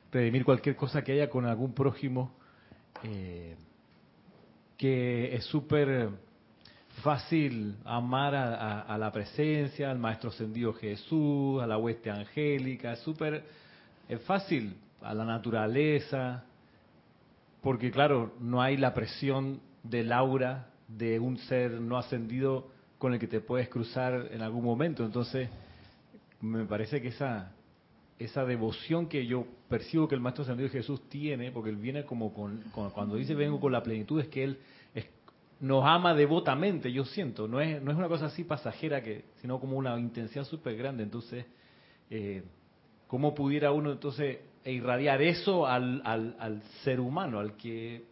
redimir 0.09 0.45
cualquier 0.45 0.77
cosa 0.77 1.03
que 1.03 1.11
haya 1.11 1.29
con 1.29 1.45
algún 1.45 1.73
prójimo, 1.73 2.31
eh, 3.03 3.57
que 4.77 5.35
es 5.35 5.43
súper 5.45 6.09
fácil 7.03 7.75
amar 7.83 8.35
a, 8.35 8.97
la 8.97 9.11
presencia, 9.11 9.91
al 9.91 9.99
Maestro 9.99 10.29
Ascendido 10.29 10.71
Jesús, 10.73 11.61
a 11.61 11.67
la 11.67 11.77
hueste 11.77 12.09
angélica, 12.09 12.93
es 12.93 12.99
súper 12.99 13.43
es 14.07 14.21
fácil 14.21 14.77
a 15.01 15.13
la 15.13 15.25
naturaleza, 15.25 16.45
porque 17.61 17.91
claro, 17.91 18.33
no 18.39 18.61
hay 18.61 18.77
la 18.77 18.93
presión 18.93 19.61
del 19.83 20.11
aura 20.11 20.69
de 20.87 21.19
un 21.19 21.37
ser 21.37 21.71
no 21.79 21.97
ascendido 21.97 22.67
con 22.97 23.13
el 23.13 23.19
que 23.19 23.27
te 23.27 23.39
puedes 23.39 23.69
cruzar 23.69 24.29
en 24.31 24.41
algún 24.41 24.63
momento. 24.63 25.05
Entonces, 25.05 25.49
me 26.41 26.65
parece 26.65 27.01
que 27.01 27.09
esa, 27.09 27.53
esa 28.19 28.45
devoción 28.45 29.07
que 29.07 29.25
yo 29.25 29.45
percibo 29.69 30.07
que 30.07 30.15
el 30.15 30.21
Maestro 30.21 30.43
Ascendido 30.43 30.69
Jesús 30.69 31.07
tiene, 31.09 31.51
porque 31.51 31.69
él 31.69 31.77
viene 31.77 32.03
como 32.03 32.33
con, 32.33 32.63
cuando 32.93 33.15
dice 33.15 33.33
vengo 33.35 33.59
con 33.59 33.71
la 33.71 33.81
plenitud, 33.81 34.19
es 34.19 34.27
que 34.27 34.43
él 34.43 34.59
nos 35.61 35.85
ama 35.85 36.15
devotamente, 36.15 36.91
yo 36.91 37.05
siento, 37.05 37.47
no 37.47 37.61
es, 37.61 37.81
no 37.83 37.91
es 37.91 37.97
una 37.97 38.07
cosa 38.07 38.25
así 38.25 38.43
pasajera, 38.43 39.03
que 39.03 39.25
sino 39.41 39.59
como 39.59 39.77
una 39.77 39.97
intención 39.99 40.43
súper 40.43 40.75
grande. 40.75 41.03
Entonces, 41.03 41.45
eh, 42.09 42.43
¿cómo 43.07 43.35
pudiera 43.35 43.71
uno 43.71 43.91
entonces 43.91 44.39
irradiar 44.65 45.21
eso 45.21 45.65
al, 45.65 46.01
al, 46.05 46.61
ser 46.83 46.99
humano, 46.99 47.39
al 47.39 47.55
que 47.57 48.03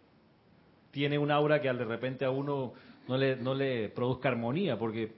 tiene 0.91 1.17
un 1.17 1.31
aura 1.31 1.62
que 1.62 1.69
al 1.69 1.77
de 1.77 1.85
repente 1.85 2.25
a 2.25 2.31
uno 2.31 2.73
no 3.07 3.17
le, 3.17 3.35
no 3.35 3.53
le 3.53 3.89
produzca 3.89 4.29
armonía, 4.29 4.77
porque 4.77 5.12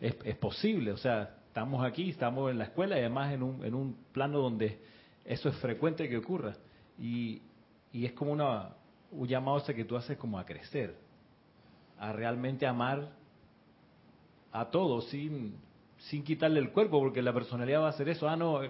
es, 0.00 0.16
es 0.24 0.36
posible, 0.36 0.92
o 0.92 0.96
sea, 0.96 1.36
estamos 1.48 1.84
aquí, 1.84 2.10
estamos 2.10 2.50
en 2.50 2.58
la 2.58 2.64
escuela 2.64 2.96
y 2.96 3.00
además 3.00 3.32
en 3.32 3.42
un, 3.42 3.64
en 3.64 3.74
un 3.74 3.96
plano 4.12 4.38
donde 4.38 4.78
eso 5.24 5.48
es 5.48 5.56
frecuente 5.56 6.08
que 6.08 6.16
ocurra. 6.16 6.54
Y, 6.98 7.42
y 7.92 8.04
es 8.04 8.12
como 8.12 8.32
una, 8.32 8.70
un 9.10 9.26
llamado 9.26 9.58
ese 9.58 9.74
que 9.74 9.84
tú 9.84 9.96
haces 9.96 10.16
como 10.16 10.38
a 10.38 10.44
crecer, 10.44 10.94
a 11.98 12.12
realmente 12.12 12.66
amar 12.66 13.10
a 14.52 14.66
todos 14.66 15.08
sin, 15.08 15.54
sin 15.98 16.22
quitarle 16.22 16.60
el 16.60 16.70
cuerpo, 16.70 16.98
porque 17.00 17.22
la 17.22 17.32
personalidad 17.32 17.82
va 17.82 17.86
a 17.86 17.90
hacer 17.90 18.08
eso. 18.08 18.28
Ah, 18.28 18.36
no, 18.36 18.60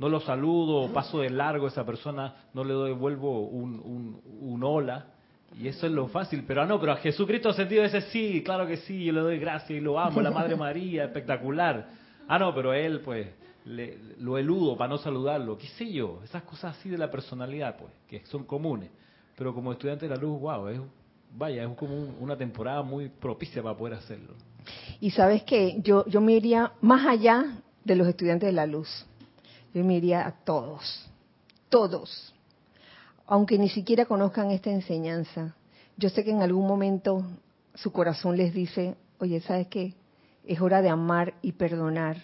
no 0.00 0.08
lo 0.08 0.18
saludo, 0.20 0.90
paso 0.94 1.18
de 1.20 1.28
largo 1.28 1.66
a 1.66 1.68
esa 1.68 1.84
persona, 1.84 2.34
no 2.54 2.64
le 2.64 2.72
devuelvo 2.72 3.42
un, 3.42 4.18
un, 4.40 4.64
hola. 4.64 5.08
Y 5.60 5.68
eso 5.68 5.86
es 5.86 5.92
lo 5.92 6.08
fácil, 6.08 6.44
pero 6.46 6.62
ah, 6.62 6.66
no, 6.66 6.80
pero 6.80 6.92
a 6.92 6.96
Jesucristo 6.96 7.52
sentido 7.52 7.84
ese 7.84 8.00
sí, 8.10 8.42
claro 8.42 8.66
que 8.66 8.78
sí, 8.78 9.04
yo 9.04 9.12
le 9.12 9.20
doy 9.20 9.38
gracias 9.38 9.72
y 9.72 9.80
lo 9.80 10.00
amo, 10.00 10.22
la 10.22 10.30
Madre 10.30 10.56
María, 10.56 11.04
espectacular. 11.04 11.86
Ah, 12.26 12.38
no, 12.38 12.54
pero 12.54 12.72
él, 12.72 13.00
pues, 13.00 13.28
lo 13.66 14.38
eludo 14.38 14.74
para 14.74 14.88
no 14.88 14.96
saludarlo, 14.96 15.58
qué 15.58 15.66
sé 15.66 15.92
yo, 15.92 16.20
esas 16.24 16.44
cosas 16.44 16.78
así 16.78 16.88
de 16.88 16.96
la 16.96 17.10
personalidad, 17.10 17.76
pues, 17.76 17.92
que 18.08 18.24
son 18.24 18.44
comunes. 18.44 18.88
Pero 19.36 19.52
como 19.52 19.70
estudiante 19.70 20.08
de 20.08 20.14
la 20.14 20.20
luz, 20.20 20.40
wow, 20.40 20.68
es, 20.68 20.80
vaya, 21.36 21.64
es 21.64 21.76
como 21.76 21.94
una 22.20 22.38
temporada 22.38 22.82
muy 22.82 23.10
propicia 23.10 23.62
para 23.62 23.76
poder 23.76 23.98
hacerlo. 23.98 24.32
Y 24.98 25.10
sabes 25.10 25.42
que 25.42 25.78
yo, 25.82 26.06
yo 26.06 26.22
me 26.22 26.32
iría 26.32 26.72
más 26.80 27.06
allá 27.06 27.58
de 27.84 27.96
los 27.96 28.08
estudiantes 28.08 28.46
de 28.46 28.52
la 28.54 28.64
luz 28.64 29.06
yo 29.72 29.84
me 29.84 29.96
iría 29.96 30.26
a 30.26 30.32
todos, 30.32 31.08
todos, 31.68 32.34
aunque 33.26 33.58
ni 33.58 33.68
siquiera 33.68 34.06
conozcan 34.06 34.50
esta 34.50 34.70
enseñanza. 34.70 35.54
Yo 35.96 36.08
sé 36.08 36.24
que 36.24 36.30
en 36.30 36.42
algún 36.42 36.66
momento 36.66 37.24
su 37.74 37.92
corazón 37.92 38.36
les 38.36 38.52
dice, 38.52 38.96
oye, 39.18 39.40
¿sabes 39.40 39.68
qué? 39.68 39.94
Es 40.44 40.60
hora 40.60 40.82
de 40.82 40.88
amar 40.88 41.34
y 41.42 41.52
perdonar 41.52 42.16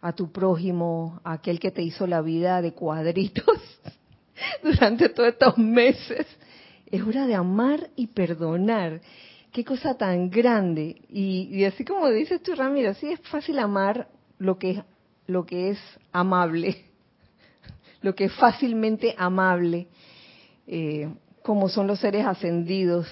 a 0.00 0.12
tu 0.12 0.30
prójimo, 0.30 1.20
a 1.24 1.32
aquel 1.32 1.58
que 1.58 1.70
te 1.70 1.82
hizo 1.82 2.06
la 2.06 2.22
vida 2.22 2.62
de 2.62 2.72
cuadritos 2.72 3.60
durante 4.62 5.08
todos 5.08 5.30
estos 5.30 5.58
meses. 5.58 6.26
Es 6.86 7.02
hora 7.02 7.26
de 7.26 7.34
amar 7.34 7.90
y 7.96 8.06
perdonar. 8.06 9.00
Qué 9.52 9.64
cosa 9.64 9.94
tan 9.94 10.30
grande. 10.30 11.02
Y, 11.08 11.48
y 11.50 11.64
así 11.64 11.84
como 11.84 12.08
dices 12.08 12.42
tú, 12.42 12.54
Ramiro, 12.54 12.94
sí 12.94 13.10
es 13.10 13.20
fácil 13.20 13.58
amar 13.58 14.08
lo 14.38 14.58
que 14.58 14.70
es 14.70 14.84
lo 15.26 15.44
que 15.46 15.70
es 15.70 15.78
amable, 16.12 16.84
lo 18.02 18.14
que 18.14 18.24
es 18.24 18.32
fácilmente 18.34 19.14
amable, 19.18 19.88
eh, 20.66 21.08
como 21.42 21.68
son 21.68 21.86
los 21.86 22.00
seres 22.00 22.26
ascendidos 22.26 23.06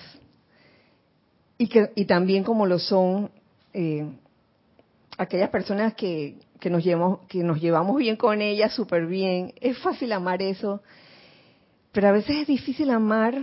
y, 1.58 1.68
que, 1.68 1.90
y 1.94 2.04
también 2.04 2.42
como 2.42 2.66
lo 2.66 2.78
son 2.78 3.30
eh, 3.72 4.08
aquellas 5.16 5.50
personas 5.50 5.94
que, 5.94 6.38
que, 6.58 6.70
nos 6.70 6.82
llevamos, 6.82 7.20
que 7.28 7.42
nos 7.44 7.60
llevamos 7.60 7.96
bien 7.96 8.16
con 8.16 8.40
ellas, 8.40 8.74
súper 8.74 9.06
bien. 9.06 9.52
Es 9.60 9.78
fácil 9.78 10.12
amar 10.12 10.42
eso, 10.42 10.82
pero 11.92 12.08
a 12.08 12.12
veces 12.12 12.38
es 12.38 12.46
difícil 12.48 12.90
amar 12.90 13.34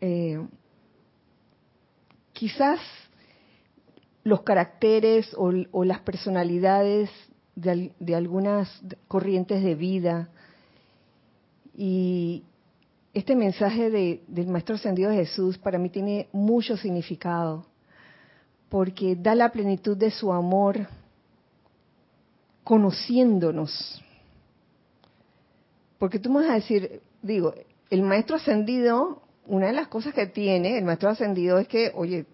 eh, 0.00 0.38
quizás 2.34 2.80
los 4.24 4.42
caracteres 4.42 5.34
o, 5.36 5.84
las 5.84 6.00
personalidades 6.00 7.10
de, 7.56 8.14
algunas 8.14 8.68
corrientes 9.08 9.62
de 9.62 9.74
vida 9.74 10.28
y 11.76 12.44
este 13.12 13.36
mensaje 13.36 13.90
del 13.90 14.46
Maestro 14.48 14.74
Ascendido 14.74 15.10
de 15.10 15.16
Jesús 15.16 15.58
para 15.58 15.78
mí 15.78 15.88
tiene 15.88 16.28
mucho 16.32 16.76
significado 16.76 17.66
porque 18.68 19.14
da 19.14 19.34
la 19.34 19.52
plenitud 19.52 19.96
de 19.96 20.10
su 20.10 20.32
amor 20.32 20.88
conociéndonos. 22.64 24.02
Porque 25.98 26.18
tú 26.18 26.30
me 26.30 26.40
vas 26.40 26.50
a 26.50 26.54
decir, 26.54 27.00
digo, 27.22 27.54
el 27.90 28.02
Maestro 28.02 28.36
Ascendido, 28.36 29.22
una 29.46 29.68
de 29.68 29.74
las 29.74 29.86
cosas 29.88 30.12
que 30.12 30.26
tiene 30.26 30.76
el 30.78 30.84
Maestro 30.84 31.10
Ascendido 31.10 31.58
es 31.58 31.68
que, 31.68 31.92
oye, 31.94 32.26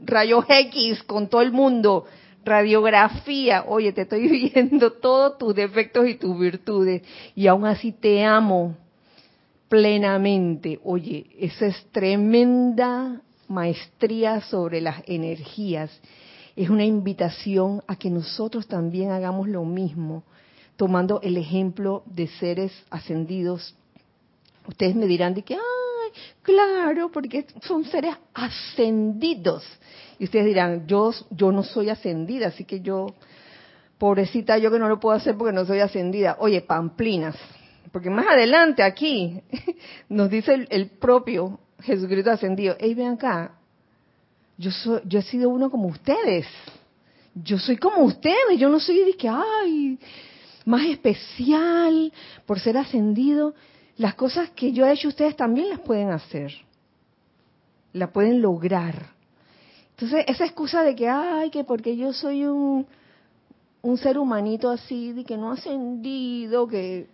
rayos 0.00 0.44
X 0.48 1.02
con 1.04 1.28
todo 1.28 1.42
el 1.42 1.52
mundo, 1.52 2.06
radiografía, 2.44 3.64
oye, 3.66 3.92
te 3.92 4.02
estoy 4.02 4.28
viendo 4.54 4.92
todos 4.92 5.38
tus 5.38 5.54
defectos 5.54 6.08
y 6.08 6.14
tus 6.14 6.38
virtudes 6.38 7.02
y 7.34 7.46
aún 7.46 7.66
así 7.66 7.92
te 7.92 8.24
amo 8.24 8.76
plenamente. 9.68 10.80
Oye, 10.82 11.26
esa 11.38 11.66
es 11.66 11.86
tremenda 11.92 13.22
maestría 13.48 14.40
sobre 14.42 14.80
las 14.80 15.02
energías. 15.06 15.90
Es 16.56 16.68
una 16.68 16.84
invitación 16.84 17.82
a 17.86 17.96
que 17.96 18.10
nosotros 18.10 18.66
también 18.66 19.10
hagamos 19.10 19.48
lo 19.48 19.64
mismo, 19.64 20.24
tomando 20.76 21.20
el 21.22 21.36
ejemplo 21.36 22.02
de 22.06 22.26
seres 22.26 22.72
ascendidos. 22.90 23.76
Ustedes 24.66 24.94
me 24.94 25.06
dirán 25.06 25.34
de 25.34 25.42
que, 25.42 25.54
ay, 25.54 25.60
claro, 26.42 27.10
porque 27.10 27.46
son 27.62 27.84
seres 27.84 28.14
ascendidos. 28.34 29.64
Y 30.18 30.24
ustedes 30.24 30.46
dirán, 30.46 30.86
yo, 30.86 31.12
yo 31.30 31.52
no 31.52 31.62
soy 31.62 31.88
ascendida, 31.90 32.48
así 32.48 32.64
que 32.64 32.80
yo, 32.80 33.06
pobrecita 34.00 34.56
yo 34.56 34.70
que 34.70 34.78
no 34.78 34.88
lo 34.88 34.98
puedo 34.98 35.14
hacer 35.14 35.36
porque 35.36 35.52
no 35.52 35.66
soy 35.66 35.80
ascendida. 35.80 36.36
Oye, 36.40 36.62
pamplinas, 36.62 37.36
porque 37.92 38.08
más 38.08 38.26
adelante 38.26 38.82
aquí 38.82 39.42
nos 40.08 40.30
dice 40.30 40.66
el, 40.68 40.86
propio 40.88 41.60
Jesucristo 41.80 42.30
ascendido, 42.30 42.76
hey, 42.80 42.94
ven 42.94 43.08
acá, 43.08 43.58
yo, 44.56 44.70
soy, 44.70 45.02
yo 45.04 45.18
he 45.18 45.22
sido 45.22 45.50
uno 45.50 45.70
como 45.70 45.88
ustedes, 45.88 46.46
yo 47.34 47.58
soy 47.58 47.76
como 47.76 48.02
ustedes, 48.04 48.58
yo 48.58 48.70
no 48.70 48.80
soy 48.80 48.96
de 48.98 49.28
ay, 49.28 49.98
más 50.64 50.86
especial 50.86 52.10
por 52.46 52.58
ser 52.58 52.78
ascendido. 52.78 53.54
Las 54.00 54.14
cosas 54.14 54.48
que 54.52 54.72
yo 54.72 54.86
he 54.86 54.92
hecho 54.94 55.08
ustedes 55.08 55.36
también 55.36 55.68
las 55.68 55.80
pueden 55.80 56.08
hacer, 56.08 56.50
la 57.92 58.10
pueden 58.10 58.40
lograr. 58.40 58.94
Entonces, 59.90 60.24
esa 60.26 60.46
excusa 60.46 60.82
de 60.82 60.96
que, 60.96 61.06
ay, 61.06 61.50
que 61.50 61.64
porque 61.64 61.94
yo 61.98 62.14
soy 62.14 62.46
un, 62.46 62.86
un 63.82 63.98
ser 63.98 64.16
humanito 64.16 64.70
así, 64.70 65.12
de 65.12 65.22
que 65.22 65.36
no 65.36 65.52
ascendido, 65.52 66.66
que 66.66 67.08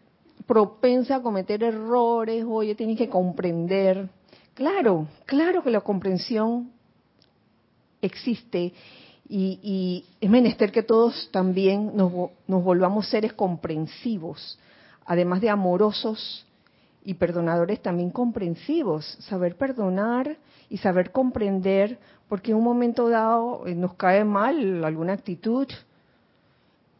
propensa 0.46 1.16
a 1.16 1.22
cometer 1.22 1.64
errores, 1.64 2.44
oye, 2.49 2.77
tienes 2.77 2.96
que 2.96 3.09
comprender. 3.09 4.09
Claro, 4.55 5.09
claro 5.25 5.64
que 5.64 5.72
la 5.72 5.81
comprensión 5.81 6.70
existe 8.01 8.72
y, 9.29 9.59
y 9.61 10.05
es 10.20 10.31
menester 10.31 10.70
que 10.70 10.85
todos 10.85 11.31
también 11.33 11.96
nos, 11.96 12.12
nos 12.46 12.62
volvamos 12.62 13.09
seres 13.09 13.33
comprensivos, 13.33 14.57
además 15.05 15.40
de 15.40 15.51
amorosos 15.51 16.46
y 17.07 17.14
perdonadores 17.14 17.81
también 17.81 18.11
comprensivos, 18.11 19.07
saber 19.21 19.57
perdonar 19.57 20.37
y 20.69 20.79
saber 20.79 21.12
comprender 21.12 22.01
porque 22.29 22.51
en 22.51 22.57
un 22.57 22.64
momento 22.64 23.09
dado 23.09 23.64
eh, 23.64 23.77
nos 23.77 23.95
cae 23.95 24.25
mal 24.25 24.85
alguna 24.85 25.12
actitud, 25.12 25.69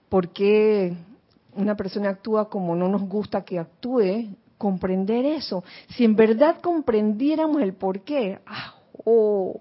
porque 0.09 0.97
una 1.57 1.77
persona 1.77 2.11
actúa 2.11 2.49
como 2.49 2.77
no 2.77 2.87
nos 2.87 3.03
gusta 3.03 3.45
que 3.45 3.59
actúe, 3.59 4.29
comprender 4.57 5.27
eso. 5.27 5.65
Si 5.89 6.05
en 6.05 6.15
verdad 6.15 6.61
comprendiéramos 6.61 7.61
el 7.61 7.75
por 7.75 8.03
qué, 8.03 8.39
ah, 8.47 8.77
oh, 9.05 9.61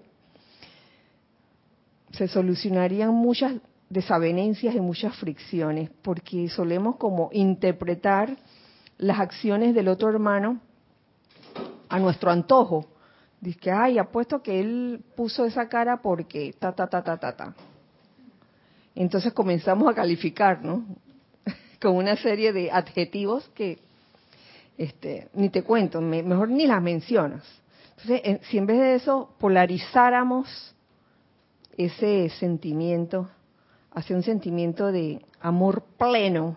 se 2.12 2.28
solucionarían 2.28 3.12
muchas 3.12 3.54
desavenencias 3.90 4.76
y 4.76 4.80
muchas 4.80 5.16
fricciones, 5.16 5.90
porque 6.02 6.48
solemos 6.48 6.94
como 6.96 7.30
interpretar 7.32 8.36
las 8.98 9.20
acciones 9.20 9.74
del 9.74 9.88
otro 9.88 10.08
hermano 10.08 10.60
a 11.88 11.98
nuestro 11.98 12.30
antojo 12.30 12.86
Dice, 13.40 13.70
ay, 13.70 13.98
apuesto 13.98 14.42
que 14.42 14.60
él 14.60 15.04
puso 15.14 15.44
esa 15.44 15.68
cara 15.68 16.00
porque 16.00 16.54
ta, 16.58 16.72
ta, 16.72 16.86
ta, 16.86 17.02
ta, 17.02 17.16
ta, 17.18 17.36
ta. 17.36 17.54
Entonces 18.94 19.32
comenzamos 19.32 19.88
a 19.88 19.94
calificar, 19.94 20.64
¿no? 20.64 20.84
Con 21.80 21.96
una 21.96 22.16
serie 22.16 22.52
de 22.52 22.70
adjetivos 22.70 23.48
que 23.54 23.78
este, 24.78 25.28
ni 25.34 25.50
te 25.50 25.62
cuento, 25.62 26.00
mejor 26.00 26.48
ni 26.48 26.66
las 26.66 26.82
mencionas. 26.82 27.44
Entonces, 27.98 28.40
si 28.48 28.58
en 28.58 28.66
vez 28.66 28.78
de 28.78 28.94
eso 28.94 29.34
polarizáramos 29.38 30.74
ese 31.76 32.30
sentimiento 32.30 33.28
hacia 33.92 34.16
un 34.16 34.22
sentimiento 34.22 34.92
de 34.92 35.24
amor 35.40 35.84
pleno, 35.98 36.56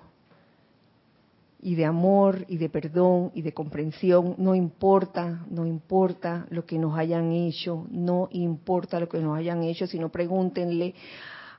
y 1.62 1.76
de 1.76 1.86
amor 1.86 2.46
y 2.48 2.58
de 2.58 2.70
perdón 2.70 3.32
y 3.34 3.42
de 3.42 3.54
comprensión, 3.54 4.36
no 4.38 4.56
importa, 4.56 5.46
no 5.50 5.66
importa 5.66 6.46
lo 6.50 6.66
que 6.66 6.78
nos 6.78 6.98
hayan 6.98 7.32
hecho, 7.32 7.86
no 7.92 8.30
importa 8.32 9.00
lo 9.00 9.10
que 9.10 9.20
nos 9.20 9.38
hayan 9.38 9.64
hecho, 9.64 9.86
sino 9.86 10.10
pregúntenle 10.10 10.96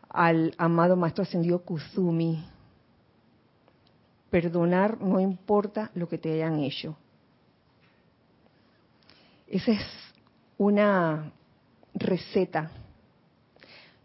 al 0.09 0.55
amado 0.57 0.97
Maestro 0.97 1.23
Ascendido 1.23 1.63
Kuzumi. 1.63 2.45
Perdonar 4.31 5.01
no 5.03 5.21
importa 5.21 5.91
lo 5.95 6.09
que 6.09 6.19
te 6.19 6.33
hayan 6.33 6.61
hecho. 6.61 6.97
Esa 9.47 9.73
es 9.73 9.83
una 10.57 11.33
receta, 11.95 12.71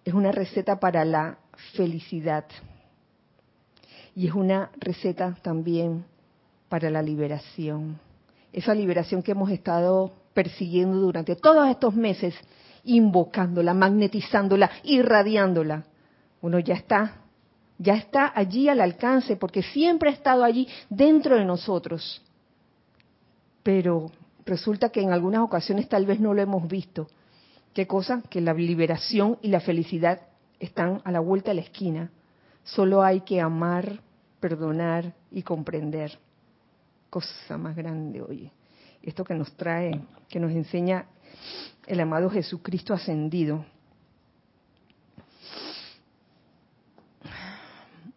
es 0.04 0.14
una 0.14 0.32
receta 0.32 0.80
para 0.80 1.06
la 1.06 1.38
felicidad 1.76 2.46
y 4.16 4.28
es 4.28 4.34
una 4.34 4.72
receta 4.78 5.38
también 5.42 6.06
para 6.70 6.90
la 6.90 7.02
liberación. 7.02 8.00
Esa 8.54 8.74
liberación 8.74 9.22
que 9.22 9.34
hemos 9.34 9.52
estado 9.52 10.14
persiguiendo 10.34 10.98
durante 10.98 11.36
todos 11.36 11.68
estos 11.68 11.94
meses, 11.94 12.34
invocándola, 12.86 13.74
magnetizándola, 13.74 14.72
irradiándola. 14.84 15.84
Uno 16.42 16.60
ya 16.60 16.76
está, 16.76 17.18
ya 17.78 17.96
está 17.96 18.32
allí 18.34 18.70
al 18.70 18.80
alcance 18.80 19.36
porque 19.36 19.62
siempre 19.62 20.10
ha 20.10 20.14
estado 20.14 20.44
allí 20.44 20.68
dentro 20.90 21.36
de 21.36 21.46
nosotros. 21.46 22.22
Pero 23.64 24.12
resulta 24.46 24.90
que 24.90 25.02
en 25.02 25.12
algunas 25.12 25.42
ocasiones 25.42 25.90
tal 25.90 26.06
vez 26.06 26.20
no 26.20 26.34
lo 26.34 26.42
hemos 26.42 26.68
visto. 26.68 27.08
¿Qué 27.74 27.88
cosa? 27.88 28.22
Que 28.30 28.40
la 28.40 28.54
liberación 28.54 29.38
y 29.42 29.50
la 29.50 29.60
felicidad 29.60 30.22
están 30.60 31.02
a 31.04 31.12
la 31.12 31.20
vuelta 31.20 31.52
de 31.52 31.56
la 31.56 31.62
esquina. 31.62 32.12
Solo 32.66 33.04
hay 33.04 33.22
que 33.22 33.40
amar, 33.40 34.02
perdonar 34.40 35.14
y 35.32 35.44
comprender. 35.44 36.20
Cosa 37.10 37.58
más 37.58 37.76
grande, 37.76 38.22
oye. 38.22 38.52
Esto 39.02 39.24
que 39.24 39.36
nos 39.36 39.56
trae, 39.56 40.02
que 40.28 40.40
nos 40.40 40.52
enseña 40.52 41.06
el 41.86 42.00
amado 42.00 42.30
Jesucristo 42.30 42.94
ascendido. 42.94 43.64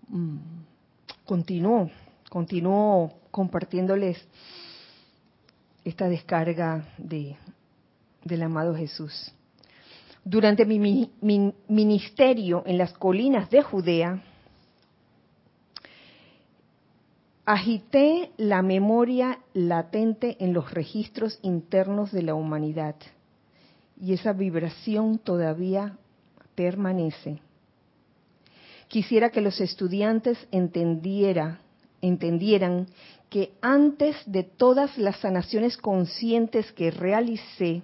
Mm. 0.08 0.38
Continúo, 1.26 1.90
continúo 2.30 3.12
compartiéndoles 3.30 4.26
esta 5.84 6.08
descarga 6.08 6.88
de, 6.96 7.36
del 8.24 8.42
amado 8.42 8.74
Jesús. 8.74 9.32
Durante 10.24 10.64
mi, 10.64 11.10
ministerio 11.68 12.62
en 12.66 12.78
las 12.78 12.92
colinas 12.94 13.48
de 13.50 13.62
Judea, 13.62 14.22
agité 17.48 18.30
la 18.36 18.60
memoria 18.60 19.38
latente 19.54 20.36
en 20.38 20.52
los 20.52 20.70
registros 20.70 21.38
internos 21.40 22.12
de 22.12 22.20
la 22.20 22.34
humanidad 22.34 22.94
y 23.98 24.12
esa 24.12 24.34
vibración 24.34 25.16
todavía 25.16 25.96
permanece. 26.54 27.38
Quisiera 28.88 29.30
que 29.30 29.40
los 29.40 29.62
estudiantes 29.62 30.36
entendiera, 30.50 31.60
entendieran 32.02 32.88
que 33.30 33.54
antes 33.62 34.14
de 34.26 34.42
todas 34.42 34.98
las 34.98 35.16
sanaciones 35.16 35.78
conscientes 35.78 36.70
que 36.72 36.90
realicé, 36.90 37.80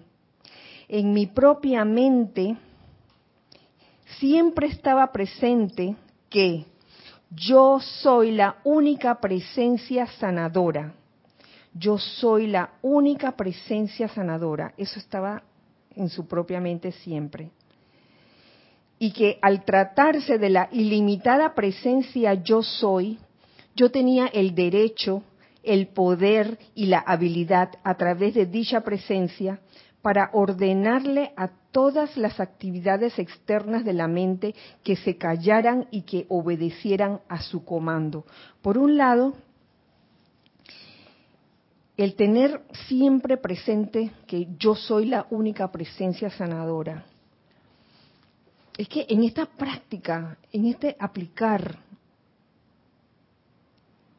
en 0.88 1.14
mi 1.14 1.24
propia 1.24 1.86
mente 1.86 2.58
siempre 4.18 4.66
estaba 4.66 5.10
presente 5.10 5.96
que 6.28 6.66
yo 7.34 7.80
soy 7.80 8.32
la 8.32 8.56
única 8.64 9.20
presencia 9.20 10.06
sanadora. 10.06 10.94
yo 11.76 11.98
soy 11.98 12.46
la 12.46 12.74
única 12.82 13.32
presencia 13.32 14.06
sanadora. 14.06 14.72
Eso 14.76 15.00
estaba 15.00 15.42
en 15.96 16.08
su 16.08 16.26
propia 16.28 16.60
mente 16.60 16.92
siempre. 16.92 17.50
Y 19.00 19.10
que 19.10 19.38
al 19.42 19.64
tratarse 19.64 20.38
de 20.38 20.50
la 20.50 20.68
ilimitada 20.70 21.52
presencia 21.54 22.34
yo 22.34 22.62
soy, 22.62 23.18
yo 23.74 23.90
tenía 23.90 24.26
el 24.26 24.54
derecho, 24.54 25.24
el 25.64 25.88
poder 25.88 26.58
y 26.76 26.86
la 26.86 27.00
habilidad 27.00 27.70
a 27.82 27.96
través 27.96 28.34
de 28.34 28.46
dicha 28.46 28.82
presencia 28.82 29.58
para 30.04 30.28
ordenarle 30.34 31.32
a 31.34 31.48
todas 31.72 32.18
las 32.18 32.38
actividades 32.38 33.18
externas 33.18 33.86
de 33.86 33.94
la 33.94 34.06
mente 34.06 34.54
que 34.82 34.96
se 34.96 35.16
callaran 35.16 35.88
y 35.90 36.02
que 36.02 36.26
obedecieran 36.28 37.22
a 37.26 37.40
su 37.40 37.64
comando. 37.64 38.26
Por 38.60 38.76
un 38.76 38.98
lado, 38.98 39.32
el 41.96 42.16
tener 42.16 42.60
siempre 42.86 43.38
presente 43.38 44.10
que 44.26 44.48
yo 44.58 44.74
soy 44.74 45.06
la 45.06 45.26
única 45.30 45.72
presencia 45.72 46.28
sanadora. 46.28 47.06
Es 48.76 48.86
que 48.90 49.06
en 49.08 49.24
esta 49.24 49.46
práctica, 49.46 50.36
en 50.52 50.66
este 50.66 50.98
aplicar 51.00 51.78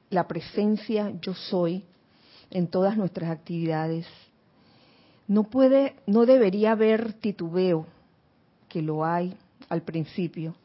la 0.09 0.27
presencia 0.27 1.13
yo 1.21 1.35
soy 1.35 1.85
en 2.49 2.69
todas 2.69 2.97
nuestras 2.97 3.29
actividades, 3.29 4.07
no 5.27 5.43
puede, 5.43 5.95
no 6.05 6.25
debería 6.25 6.71
haber 6.71 7.13
titubeo, 7.13 7.85
que 8.69 8.81
lo 8.81 9.05
hay 9.05 9.35
al 9.69 9.81
principio. 9.81 10.55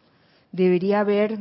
Debería 0.53 1.01
haber 1.01 1.39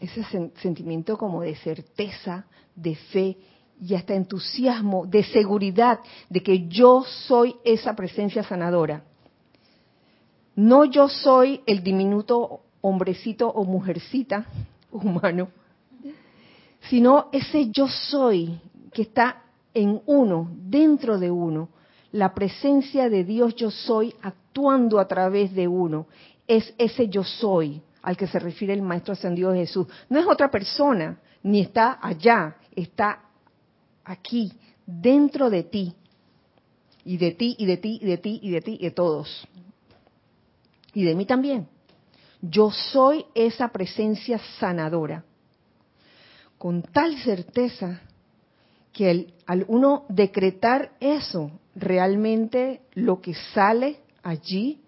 ese 0.00 0.24
sentimiento 0.60 1.16
como 1.16 1.42
de 1.42 1.54
certeza, 1.56 2.46
de 2.74 2.96
fe 2.96 3.36
y 3.80 3.94
hasta 3.94 4.14
entusiasmo, 4.14 5.06
de 5.06 5.24
seguridad 5.24 6.00
de 6.28 6.42
que 6.42 6.68
yo 6.68 7.04
soy 7.04 7.56
esa 7.64 7.94
presencia 7.94 8.42
sanadora. 8.42 9.04
No 10.56 10.84
yo 10.84 11.08
soy 11.08 11.62
el 11.66 11.82
diminuto 11.82 12.60
hombrecito 12.80 13.48
o 13.48 13.64
mujercita 13.64 14.46
humano, 14.92 15.48
sino 16.88 17.28
ese 17.32 17.70
yo 17.70 17.88
soy 17.88 18.60
que 18.92 19.02
está 19.02 19.42
en 19.72 20.02
uno, 20.06 20.50
dentro 20.52 21.18
de 21.18 21.30
uno, 21.30 21.68
la 22.14 22.32
presencia 22.32 23.10
de 23.10 23.24
Dios 23.24 23.56
yo 23.56 23.72
soy 23.72 24.14
actuando 24.22 25.00
a 25.00 25.08
través 25.08 25.52
de 25.52 25.66
uno. 25.66 26.06
Es 26.46 26.72
ese 26.78 27.08
yo 27.08 27.24
soy 27.24 27.82
al 28.02 28.16
que 28.16 28.28
se 28.28 28.38
refiere 28.38 28.72
el 28.72 28.82
Maestro 28.82 29.14
Ascendido 29.14 29.52
Jesús. 29.52 29.88
No 30.08 30.20
es 30.20 30.26
otra 30.28 30.48
persona, 30.48 31.18
ni 31.42 31.60
está 31.62 31.98
allá, 32.00 32.56
está 32.76 33.20
aquí, 34.04 34.52
dentro 34.86 35.50
de 35.50 35.64
ti. 35.64 35.92
Y 37.04 37.16
de 37.16 37.32
ti, 37.32 37.56
y 37.58 37.66
de 37.66 37.78
ti, 37.78 37.98
y 38.00 38.06
de 38.06 38.18
ti, 38.18 38.38
y 38.40 38.50
de 38.50 38.60
ti, 38.60 38.76
y 38.80 38.84
de 38.84 38.90
todos. 38.92 39.48
Y 40.92 41.02
de 41.02 41.16
mí 41.16 41.26
también. 41.26 41.66
Yo 42.40 42.70
soy 42.70 43.26
esa 43.34 43.68
presencia 43.72 44.38
sanadora. 44.60 45.24
Con 46.58 46.82
tal 46.82 47.18
certeza 47.24 48.02
que 48.92 49.34
al 49.46 49.64
uno 49.66 50.04
decretar 50.08 50.92
eso, 51.00 51.50
realmente 51.74 52.82
lo 52.94 53.20
que 53.20 53.34
sale 53.52 53.98
allí 54.22 54.80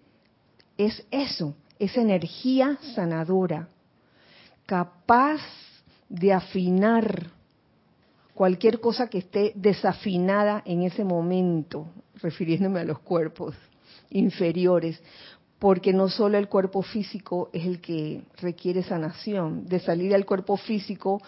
es 0.77 1.05
eso, 1.11 1.55
esa 1.79 2.01
energía 2.01 2.77
sanadora, 2.95 3.67
capaz 4.65 5.41
de 6.09 6.33
afinar 6.33 7.31
cualquier 8.33 8.79
cosa 8.79 9.09
que 9.09 9.19
esté 9.19 9.51
desafinada 9.55 10.61
en 10.65 10.83
ese 10.83 11.03
momento, 11.03 11.87
refiriéndome 12.21 12.79
a 12.79 12.83
los 12.83 12.99
cuerpos 12.99 13.55
inferiores, 14.09 15.01
porque 15.59 15.91
no 15.91 16.07
solo 16.07 16.37
el 16.37 16.47
cuerpo 16.47 16.83
físico 16.83 17.49
es 17.51 17.65
el 17.65 17.81
que 17.81 18.21
requiere 18.37 18.83
sanación, 18.83 19.65
de 19.65 19.79
salir 19.79 20.13
al 20.13 20.25
cuerpo 20.25 20.55
físico 20.55 21.19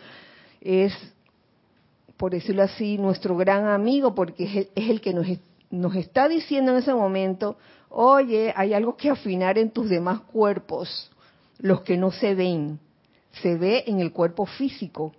es, 0.62 0.94
por 2.18 2.32
decirlo 2.32 2.64
así, 2.64 2.98
nuestro 2.98 3.36
gran 3.36 3.68
amigo, 3.68 4.14
porque 4.14 4.68
es 4.76 4.90
el, 4.90 5.02
que 5.02 5.14
nos, 5.14 5.26
nos 5.72 5.96
está 5.96 6.28
diciendo 6.28 6.72
en 6.72 6.80
ese 6.80 6.94
momento, 6.94 7.58
oye, 7.90 8.54
hay 8.56 8.74
algo 8.74 8.96
que 8.96 9.10
afinar 9.10 9.58
en 9.58 9.72
tus 9.72 9.90
demás 9.90 10.22
cuerpos, 10.22 11.12
los 11.60 11.82
que 11.82 11.98
no 11.98 12.12
se 12.12 12.36
ven, 12.36 12.80
se 13.42 13.56
ve 13.56 13.84
en 13.88 14.00
el 14.00 14.12
cuerpo 14.12 14.46
físico, 14.46 15.14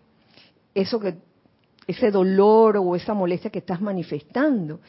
eso 0.74 0.98
que, 0.98 1.16
ese 1.86 2.10
dolor 2.10 2.76
o 2.76 2.94
esa 2.96 3.14
molestia 3.14 3.50
que 3.50 3.58
estás 3.58 3.80
manifestando, 3.80 4.80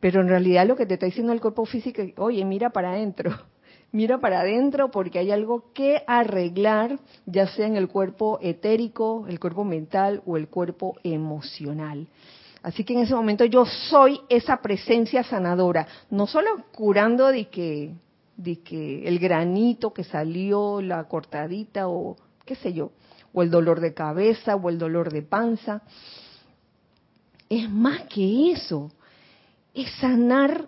pero 0.00 0.20
en 0.20 0.28
realidad 0.28 0.66
lo 0.66 0.76
que 0.76 0.86
te 0.86 0.94
está 0.94 1.06
diciendo 1.06 1.32
el 1.32 1.40
cuerpo 1.40 1.64
físico, 1.64 2.02
es, 2.02 2.12
oye, 2.18 2.44
mira 2.44 2.70
para 2.70 2.90
adentro, 2.90 3.30
mira 3.92 4.18
para 4.18 4.40
adentro 4.40 4.90
porque 4.90 5.18
hay 5.18 5.30
algo 5.30 5.72
que 5.72 6.02
arreglar, 6.06 6.98
ya 7.26 7.46
sea 7.48 7.66
en 7.66 7.76
el 7.76 7.88
cuerpo 7.88 8.38
etérico, 8.42 9.26
el 9.28 9.40
cuerpo 9.40 9.64
mental 9.64 10.22
o 10.26 10.36
el 10.36 10.48
cuerpo 10.48 10.96
emocional. 11.02 12.08
Así 12.64 12.82
que 12.82 12.94
en 12.94 13.00
ese 13.00 13.14
momento 13.14 13.44
yo 13.44 13.66
soy 13.66 14.22
esa 14.30 14.56
presencia 14.62 15.22
sanadora, 15.22 15.86
no 16.08 16.26
solo 16.26 16.64
curando 16.72 17.28
de 17.28 17.50
que, 17.50 17.92
de 18.38 18.60
que 18.60 19.06
el 19.06 19.18
granito 19.18 19.92
que 19.92 20.02
salió, 20.02 20.80
la 20.80 21.04
cortadita 21.04 21.88
o 21.88 22.16
qué 22.46 22.54
sé 22.54 22.72
yo, 22.72 22.92
o 23.34 23.42
el 23.42 23.50
dolor 23.50 23.80
de 23.80 23.92
cabeza 23.92 24.56
o 24.56 24.70
el 24.70 24.78
dolor 24.78 25.12
de 25.12 25.20
panza. 25.20 25.82
Es 27.50 27.68
más 27.70 28.04
que 28.04 28.52
eso, 28.52 28.90
es 29.74 29.90
sanar 30.00 30.66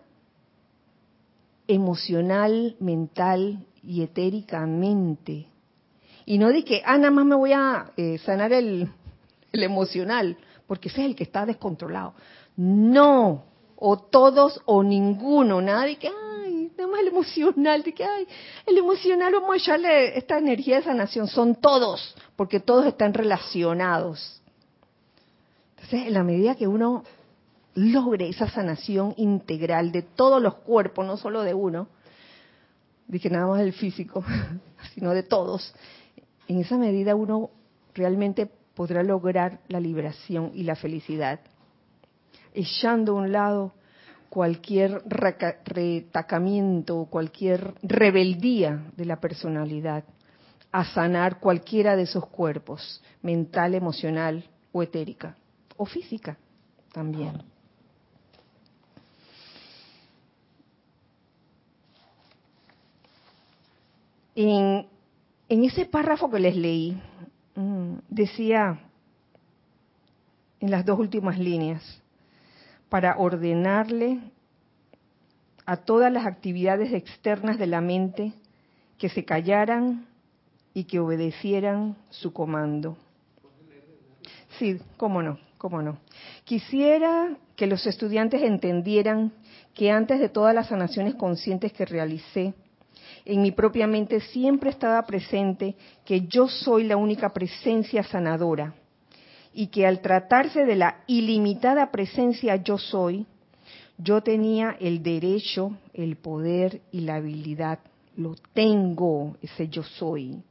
emocional, 1.66 2.76
mental 2.78 3.64
y 3.82 4.02
etéricamente. 4.02 5.46
Y 6.26 6.37
no 6.37 6.48
de 6.48 6.62
que, 6.62 6.82
ah, 6.85 6.98
nada 6.98 7.11
más 7.11 7.24
me 7.24 7.37
voy 7.37 7.52
a 7.54 7.92
eh, 7.96 8.18
sanar 8.18 8.52
el, 8.52 8.90
el 9.52 9.62
emocional 9.62 10.37
porque 10.66 10.88
ese 10.88 11.02
es 11.02 11.07
el 11.07 11.16
que 11.16 11.24
está 11.24 11.46
descontrolado. 11.46 12.14
No, 12.57 13.44
o 13.76 13.98
todos 13.98 14.61
o 14.64 14.83
ninguno, 14.83 15.61
nada 15.61 15.85
de 15.85 15.96
que, 15.96 16.09
ay, 16.09 16.72
nada 16.76 17.00
el 17.00 17.09
emocional, 17.09 17.83
de 17.83 17.92
que, 17.92 18.05
ay, 18.05 18.26
el 18.66 18.79
emocional 18.79 19.33
vamos 19.33 19.50
a 19.50 19.57
echarle 19.57 20.18
esta 20.18 20.38
energía 20.38 20.76
de 20.76 20.85
sanación, 20.85 21.29
son 21.29 21.57
todos, 21.57 22.14
porque 22.37 22.61
todos 22.61 22.87
están 22.87 23.14
relacionados. 23.14 24.42
Entonces, 25.76 26.07
en 26.07 26.14
la 26.14 26.22
medida 26.22 26.55
que 26.55 26.66
uno 26.66 27.05
logre 27.74 28.29
esa 28.29 28.48
sanación 28.48 29.14
integral 29.18 29.92
de 29.92 30.02
todos 30.02 30.42
los 30.42 30.55
cuerpos, 30.55 31.07
no 31.07 31.18
solo 31.18 31.42
de 31.42 31.52
uno, 31.52 31.88
que 33.20 33.31
nada 33.31 33.46
más 33.46 33.61
del 33.61 33.72
físico, 33.72 34.24
sino 34.94 35.12
de 35.12 35.22
todos, 35.22 35.74
en 36.48 36.61
esa 36.61 36.76
medida 36.76 37.14
uno 37.14 37.50
realmente 37.94 38.50
podrá 38.77 39.03
lograr 39.03 39.59
la 39.69 39.81
liberación 39.81 40.53
y 40.55 40.62
la 40.62 40.77
felicidad, 40.77 41.41
echando 42.53 43.12
a 43.12 43.23
un 43.23 43.33
lado 43.33 43.73
cualquier 44.29 45.03
retacamiento, 45.07 47.07
cualquier 47.11 47.73
rebeldía 47.83 48.85
de 48.95 49.07
la 49.07 49.19
personalidad, 49.19 50.05
a 50.71 50.85
sanar 50.85 51.41
cualquiera 51.41 51.97
de 51.97 52.03
esos 52.03 52.27
cuerpos, 52.27 53.03
mental, 53.23 53.75
emocional 53.75 54.45
o 54.73 54.83
etérica, 54.83 55.35
o 55.79 55.87
física 55.87 56.37
también. 56.93 57.43
En, 64.35 64.87
en 65.49 65.65
ese 65.65 65.87
párrafo 65.87 66.31
que 66.31 66.41
les 66.41 66.55
leí, 66.55 67.01
decía 68.09 68.81
en 70.61 70.71
las 70.71 70.85
dos 70.85 70.99
últimas 70.99 71.38
líneas, 71.38 72.03
para 72.88 73.16
ordenarle 73.19 74.21
a 75.64 75.77
todas 75.79 76.12
las 76.12 76.27
actividades 76.27 76.92
externas 76.92 77.59
de 77.59 77.66
la 77.66 77.81
mente 77.81 78.33
que 78.99 79.09
se 79.09 79.25
callaran 79.25 80.07
y 80.73 80.85
que 80.85 81.01
obedecieran 81.01 81.97
su 82.11 82.33
comando. 82.33 82.97
Sí, 84.59 84.81
cómo 84.97 85.23
no, 85.23 85.38
cómo 85.59 85.83
no. 85.83 85.99
Quisiera 86.45 87.37
que 87.57 87.66
los 87.66 87.87
estudiantes 87.87 88.42
entendieran 88.42 89.33
que 89.75 89.90
antes 89.90 90.21
de 90.21 90.29
todas 90.29 90.55
las 90.55 90.69
sanaciones 90.69 91.14
conscientes 91.14 91.73
que 91.73 91.85
realicé, 91.85 92.55
en 93.27 93.43
mi 93.43 93.51
propia 93.51 93.87
mente 93.87 94.21
siempre 94.21 94.71
estaba 94.71 95.03
presente 95.03 95.75
que 96.05 96.23
yo 96.29 96.49
soy 96.49 96.85
la 96.85 96.97
única 96.97 97.31
presencia 97.33 98.03
sanadora 98.05 98.75
y 99.53 99.67
que 99.67 99.87
al 99.87 100.01
tratarse 100.01 100.65
de 100.65 100.77
la 100.77 101.03
ilimitada 101.07 101.91
presencia 101.91 102.57
yo 102.57 102.79
soy, 102.79 103.27
yo 103.99 104.23
tenía 104.23 104.77
el 104.79 105.03
derecho, 105.03 105.77
el 105.93 106.17
poder 106.17 106.83
y 106.93 107.01
la 107.01 107.17
habilidad. 107.17 107.81
Lo 108.17 108.35
tengo, 108.55 109.37
ese 109.43 109.69
yo 109.69 109.83
soy. 109.83 110.43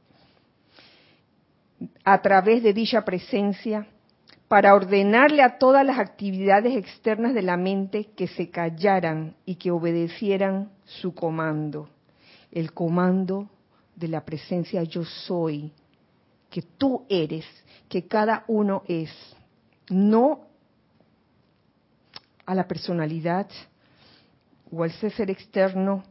A 2.04 2.20
través 2.20 2.62
de 2.62 2.72
dicha 2.72 3.04
presencia, 3.04 3.86
para 4.48 4.74
ordenarle 4.74 5.42
a 5.42 5.58
todas 5.58 5.84
las 5.84 5.98
actividades 5.98 6.76
externas 6.76 7.34
de 7.34 7.42
la 7.42 7.56
mente 7.56 8.08
que 8.16 8.28
se 8.28 8.50
callaran 8.50 9.34
y 9.44 9.56
que 9.56 9.70
obedecieran 9.70 10.70
su 10.84 11.14
comando, 11.14 11.88
el 12.52 12.72
comando 12.72 13.48
de 13.94 14.08
la 14.08 14.24
presencia 14.24 14.82
yo 14.82 15.04
soy, 15.04 15.72
que 16.50 16.62
tú 16.62 17.04
eres, 17.08 17.44
que 17.88 18.06
cada 18.06 18.44
uno 18.46 18.82
es, 18.86 19.10
no 19.88 20.46
a 22.44 22.54
la 22.54 22.66
personalidad 22.66 23.48
o 24.70 24.82
al 24.82 24.92
ser 24.92 25.30
externo 25.30 26.04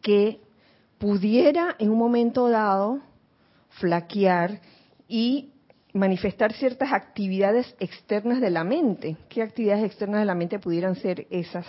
que 0.00 0.40
pudiera 0.98 1.76
en 1.78 1.90
un 1.90 1.98
momento 1.98 2.48
dado 2.48 3.00
flaquear 3.70 4.60
y 5.08 5.52
manifestar 5.92 6.52
ciertas 6.52 6.92
actividades 6.92 7.74
externas 7.78 8.40
de 8.40 8.50
la 8.50 8.64
mente. 8.64 9.16
¿Qué 9.28 9.42
actividades 9.42 9.84
externas 9.84 10.20
de 10.20 10.26
la 10.26 10.34
mente 10.34 10.58
pudieran 10.58 10.96
ser 10.96 11.26
esas? 11.30 11.66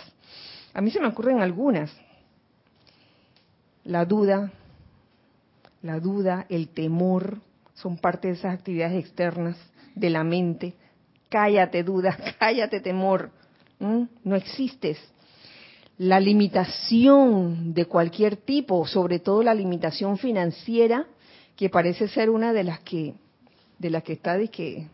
A 0.72 0.80
mí 0.80 0.90
se 0.90 1.00
me 1.00 1.08
ocurren 1.08 1.40
algunas. 1.40 1.90
La 3.84 4.04
duda, 4.04 4.50
la 5.82 6.00
duda, 6.00 6.46
el 6.48 6.68
temor, 6.68 7.38
son 7.74 7.98
parte 7.98 8.28
de 8.28 8.34
esas 8.34 8.54
actividades 8.54 9.04
externas 9.04 9.56
de 9.94 10.10
la 10.10 10.24
mente. 10.24 10.74
Cállate 11.28 11.82
duda, 11.82 12.16
cállate 12.38 12.80
temor. 12.80 13.30
No 13.78 14.36
existes. 14.36 14.98
La 15.98 16.18
limitación 16.18 17.74
de 17.74 17.84
cualquier 17.84 18.36
tipo, 18.36 18.86
sobre 18.86 19.18
todo 19.18 19.42
la 19.42 19.54
limitación 19.54 20.16
financiera, 20.16 21.06
que 21.54 21.68
parece 21.68 22.08
ser 22.08 22.30
una 22.30 22.52
de 22.52 22.64
las 22.64 22.80
que 22.80 23.14
de 23.78 23.90
las 23.90 24.02
que 24.02 24.14
está 24.14 24.36
de 24.36 24.48
que 24.48 24.88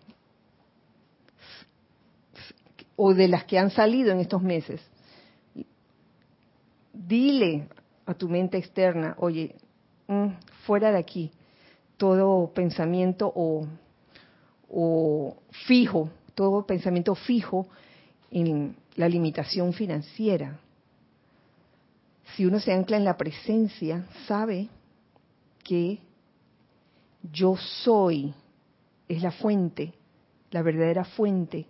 o 2.96 3.14
de 3.14 3.29
las 3.29 3.44
que 3.44 3.59
han 3.59 3.70
salido 3.70 4.11
en 4.12 4.20
estos 4.20 4.42
meses. 4.42 4.81
Dile 6.92 7.68
a 8.10 8.14
tu 8.14 8.28
mente 8.28 8.58
externa, 8.58 9.14
oye, 9.18 9.54
mm, 10.08 10.26
fuera 10.66 10.90
de 10.90 10.98
aquí, 10.98 11.30
todo 11.96 12.52
pensamiento 12.52 13.32
o, 13.32 13.66
o 14.68 15.36
fijo, 15.68 16.10
todo 16.34 16.66
pensamiento 16.66 17.14
fijo 17.14 17.68
en 18.32 18.74
la 18.96 19.08
limitación 19.08 19.72
financiera. 19.72 20.58
Si 22.34 22.44
uno 22.44 22.58
se 22.58 22.72
ancla 22.72 22.96
en 22.96 23.04
la 23.04 23.16
presencia, 23.16 24.06
sabe 24.26 24.68
que 25.62 26.00
yo 27.32 27.56
soy 27.56 28.34
es 29.08 29.22
la 29.22 29.30
fuente, 29.30 29.94
la 30.50 30.62
verdadera 30.62 31.04
fuente 31.04 31.66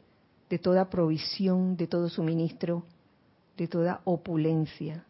de 0.49 0.59
toda 0.59 0.89
provisión, 0.89 1.77
de 1.77 1.87
todo 1.87 2.09
suministro, 2.09 2.85
de 3.59 3.69
toda 3.69 4.01
opulencia. 4.05 5.05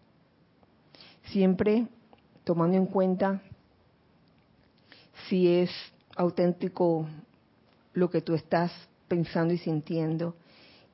Siempre 1.25 1.87
tomando 2.45 2.77
en 2.77 2.87
cuenta 2.87 3.41
si 5.29 5.49
es 5.49 5.71
auténtico 6.17 7.07
lo 7.93 8.11
que 8.11 8.21
tú 8.21 8.35
estás 8.35 8.73
pensando 9.09 9.55
y 9.55 9.59
sintiendo 9.59 10.35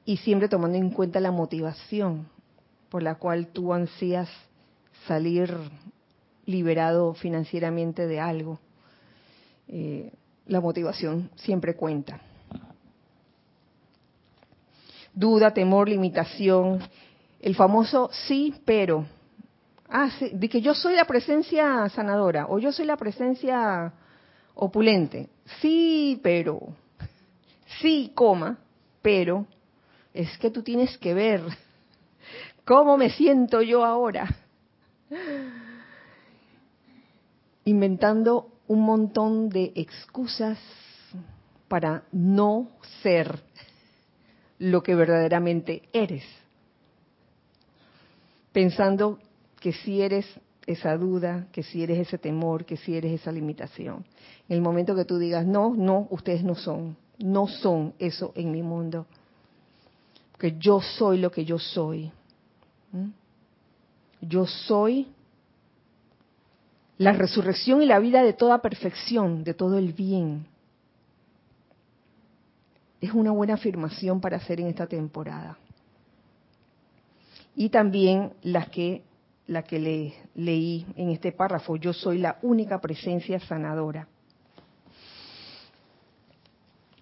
y 0.05 0.19
siempre 0.19 0.49
tomando 0.49 0.79
en 0.79 0.91
cuenta 0.91 1.21
la 1.21 1.31
motivación 1.31 2.29
por 2.89 3.03
la 3.03 3.17
cual 3.17 3.49
tú 3.49 3.73
ansías 3.73 4.29
salir 5.07 5.53
liberado 6.47 7.15
financieramente 7.15 8.07
de 8.07 8.21
algo. 8.21 8.59
Eh, 9.69 10.13
la 10.47 10.61
motivación 10.61 11.31
siempre 11.35 11.75
cuenta. 11.75 12.21
Duda, 15.13 15.53
temor, 15.53 15.89
limitación, 15.89 16.81
el 17.41 17.55
famoso 17.55 18.11
sí, 18.29 18.55
pero. 18.65 19.07
Ah, 19.89 20.11
sí, 20.19 20.31
de 20.33 20.49
que 20.49 20.61
yo 20.61 20.75
soy 20.75 20.97
la 20.97 21.05
presencia 21.05 21.89
sanadora 21.91 22.47
o 22.49 22.59
yo 22.59 22.73
soy 22.73 22.87
la 22.87 22.97
presencia 22.97 23.93
opulente. 24.55 25.29
Sí, 25.61 26.19
pero. 26.23 26.61
Sí, 27.81 28.13
coma, 28.15 28.59
pero. 29.03 29.47
Es 30.13 30.37
que 30.39 30.51
tú 30.51 30.63
tienes 30.63 30.97
que 30.99 31.15
ver 31.15 31.43
cómo 32.65 32.97
me 32.97 33.11
siento 33.11 33.63
yo 33.63 33.85
ahora. 33.85 34.27
Inventando 37.65 38.53
un 38.67 38.81
montón 38.81 39.49
de 39.49 39.73
excusas 39.77 40.59
para 41.69 42.05
no 42.13 42.71
ser 43.03 43.41
lo 44.59 44.83
que 44.83 44.95
verdaderamente 44.95 45.83
eres. 45.93 46.25
Pensando 48.53 49.19
que 49.61 49.73
si 49.73 50.03
eres 50.03 50.27
esa 50.67 50.97
duda, 50.97 51.47
que 51.53 51.63
si 51.63 51.83
eres 51.83 51.99
ese 51.99 52.19
temor, 52.19 52.65
que 52.65 52.77
si 52.77 52.97
eres 52.97 53.21
esa 53.21 53.31
limitación. 53.33 54.05
En 54.49 54.57
el 54.57 54.63
momento 54.63 54.95
que 54.95 55.05
tú 55.05 55.19
digas, 55.19 55.47
no, 55.47 55.75
no, 55.75 56.09
ustedes 56.11 56.43
no 56.43 56.55
son, 56.55 56.97
no 57.19 57.47
son 57.47 57.95
eso 57.99 58.33
en 58.35 58.51
mi 58.51 58.63
mundo. 58.63 59.07
Que 60.39 60.57
yo 60.59 60.81
soy 60.81 61.19
lo 61.19 61.31
que 61.31 61.45
yo 61.45 61.59
soy. 61.59 62.11
Yo 64.21 64.47
soy 64.47 65.09
la 66.99 67.13
resurrección 67.13 67.83
y 67.83 67.87
la 67.87 67.99
vida 67.99 68.23
de 68.23 68.33
toda 68.33 68.63
perfección, 68.63 69.45
de 69.45 69.55
todo 69.55 69.79
el 69.79 69.93
bien. 69.93 70.47
Es 73.01 73.13
una 73.13 73.31
buena 73.31 73.55
afirmación 73.55 74.21
para 74.21 74.39
hacer 74.39 74.61
en 74.61 74.69
esta 74.69 74.87
temporada. 74.87 75.59
Y 77.55 77.69
también 77.69 78.33
la 78.43 78.67
que, 78.67 79.03
la 79.47 79.63
que 79.63 79.79
le, 79.79 80.15
leí 80.35 80.87
en 80.97 81.11
este 81.11 81.33
párrafo, 81.33 81.77
yo 81.77 81.93
soy 81.93 82.19
la 82.19 82.39
única 82.43 82.81
presencia 82.81 83.39
sanadora. 83.41 84.09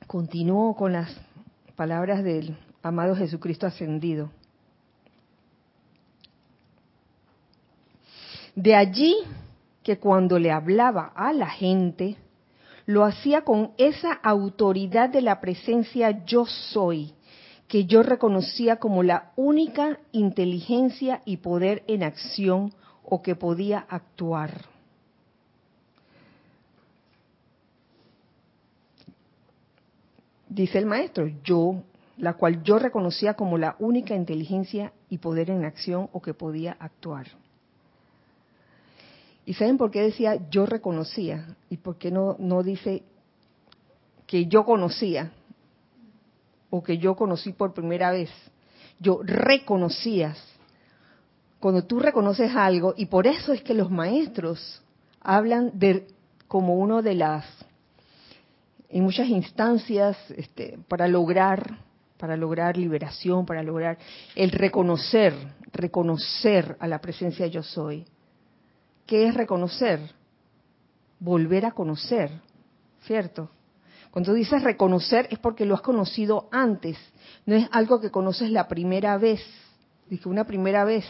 Continúo 0.07 0.77
con 0.77 0.93
las 0.93 1.11
palabras 1.75 2.23
del 2.23 2.57
amado 2.83 3.17
Jesucristo 3.17 3.67
ascendido. 3.67 4.31
De 8.55 8.75
allí 8.75 9.17
que 9.83 9.99
cuando 9.99 10.39
le 10.39 10.53
hablaba 10.53 11.13
a 11.17 11.33
la 11.33 11.49
gente, 11.49 12.17
lo 12.87 13.05
hacía 13.05 13.43
con 13.43 13.73
esa 13.79 14.13
autoridad 14.13 15.09
de 15.09 15.23
la 15.23 15.41
presencia 15.41 16.25
yo 16.25 16.47
soy, 16.47 17.15
que 17.69 17.87
yo 17.87 18.03
reconocía 18.03 18.77
como 18.77 19.03
la 19.03 19.33
única 19.37 19.99
inteligencia 20.13 21.23
y 21.25 21.39
poder 21.39 21.83
en 21.87 22.03
acción 22.03 22.73
o 23.03 23.23
que 23.23 23.35
podía 23.35 23.87
actuar. 23.89 24.67
Dice 30.49 30.79
el 30.79 30.87
maestro, 30.87 31.27
yo, 31.43 31.83
la 32.17 32.35
cual 32.35 32.63
yo 32.63 32.79
reconocía 32.79 33.35
como 33.35 33.59
la 33.59 33.75
única 33.81 34.15
inteligencia 34.15 34.93
y 35.09 35.19
poder 35.19 35.51
en 35.51 35.65
acción 35.65 36.09
o 36.13 36.23
que 36.23 36.33
podía 36.33 36.77
actuar. 36.79 37.27
¿Y 39.47 39.55
saben 39.55 39.77
por 39.77 39.91
qué 39.91 40.03
decía 40.03 40.49
yo 40.49 40.65
reconocía? 40.65 41.57
¿Y 41.71 41.79
por 41.79 41.97
qué 41.97 42.11
no, 42.11 42.37
no 42.39 42.63
dice 42.63 43.03
que 44.27 44.47
yo 44.47 44.65
conocía? 44.65 45.33
O 46.75 46.83
que 46.83 46.99
yo 46.99 47.15
conocí 47.15 47.53
por 47.53 47.73
primera 47.73 48.11
vez. 48.11 48.31
Yo 48.99 49.21
reconocías. 49.23 50.37
Cuando 51.61 51.85
tú 51.85 52.01
reconoces 52.01 52.51
algo, 52.57 52.95
y 52.97 53.07
por 53.07 53.29
eso 53.29 53.53
es 53.53 53.63
que 53.63 53.75
los 53.75 53.93
maestros 53.93 54.83
hablan 55.21 55.71
de 55.79 56.09
como 56.49 56.75
uno 56.75 57.01
de 57.01 57.15
las, 57.15 57.45
en 58.89 59.05
muchas 59.05 59.29
instancias, 59.29 60.17
este, 60.37 60.79
para 60.89 61.07
lograr, 61.07 61.79
para 62.19 62.37
lograr 62.37 62.77
liberación, 62.77 63.47
para 63.47 63.63
lograr 63.63 63.97
el 64.35 64.51
reconocer, 64.51 65.33
reconocer 65.73 66.77
a 66.81 66.89
la 66.89 67.01
presencia 67.01 67.47
yo 67.47 67.63
soy 67.63 68.05
¿Qué 69.07 69.29
es 69.29 69.35
reconocer? 69.35 70.01
Volver 71.21 71.67
a 71.67 71.73
conocer, 71.73 72.31
¿cierto? 73.03 73.51
Cuando 74.15 74.33
dices 74.33 74.63
reconocer 74.63 75.27
es 75.33 75.41
porque 75.41 75.65
lo 75.65 75.75
has 75.75 75.81
conocido 75.81 76.47
antes, 76.53 76.97
no 77.47 77.57
es 77.57 77.67
algo 77.73 78.01
que 78.01 78.13
conoces 78.13 78.49
la 78.49 78.69
primera 78.69 79.19
vez, 79.19 79.41
dije 80.09 80.29
una 80.29 80.45
primera 80.45 80.85
vez. 80.85 81.05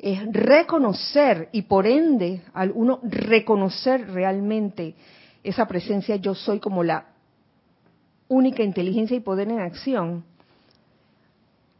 Es 0.00 0.20
reconocer 0.32 1.48
y 1.52 1.62
por 1.62 1.86
ende 1.86 2.42
al 2.54 2.72
uno 2.74 2.98
reconocer 3.04 4.10
realmente 4.10 4.96
esa 5.44 5.66
presencia 5.68 6.16
yo 6.16 6.34
soy 6.34 6.58
como 6.58 6.82
la 6.82 7.06
única 8.26 8.64
inteligencia 8.64 9.16
y 9.16 9.20
poder 9.20 9.48
en 9.48 9.60
acción. 9.60 10.24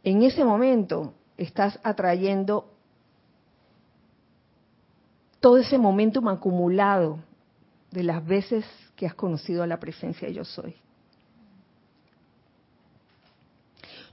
En 0.05 0.23
ese 0.23 0.45
momento 0.45 1.15
estás 1.35 1.81
atrayendo 1.83 2.71
todo 5.41 5.57
ese 5.57 5.77
momentum 5.77 6.29
acumulado 6.29 7.19
de 7.91 8.03
las 8.03 8.25
veces 8.25 8.65
que 8.95 9.05
has 9.05 9.13
conocido 9.13 9.63
a 9.63 9.67
la 9.67 9.79
presencia 9.79 10.29
yo 10.29 10.43
soy. 10.43 10.75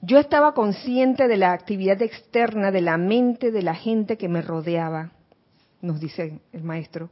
Yo 0.03 0.19
estaba 0.19 0.53
consciente 0.53 1.29
de 1.29 1.39
la 1.39 1.53
actividad 1.53 2.03
externa 2.03 2.71
de 2.71 2.83
la 2.83 2.99
mente 2.99 3.51
de 3.51 3.63
la 3.63 3.75
gente 3.75 4.19
que 4.19 4.29
me 4.29 4.43
rodeaba, 4.43 5.13
nos 5.81 5.99
dice 5.99 6.41
el 6.53 6.63
maestro. 6.63 7.09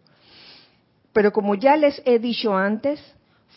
Pero 1.12 1.32
como 1.32 1.54
ya 1.54 1.76
les 1.76 2.02
he 2.04 2.18
dicho 2.18 2.54
antes, 2.54 3.00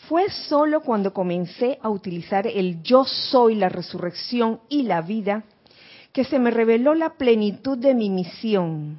fue 0.08 0.30
solo 0.30 0.80
cuando 0.80 1.12
comencé 1.12 1.78
a 1.82 1.90
utilizar 1.90 2.46
el 2.46 2.82
yo 2.82 3.04
soy, 3.04 3.56
la 3.56 3.68
resurrección 3.68 4.60
y 4.68 4.84
la 4.84 5.02
vida, 5.02 5.44
que 6.12 6.24
se 6.24 6.38
me 6.38 6.50
reveló 6.50 6.94
la 6.94 7.10
plenitud 7.14 7.76
de 7.76 7.94
mi 7.94 8.08
misión, 8.08 8.98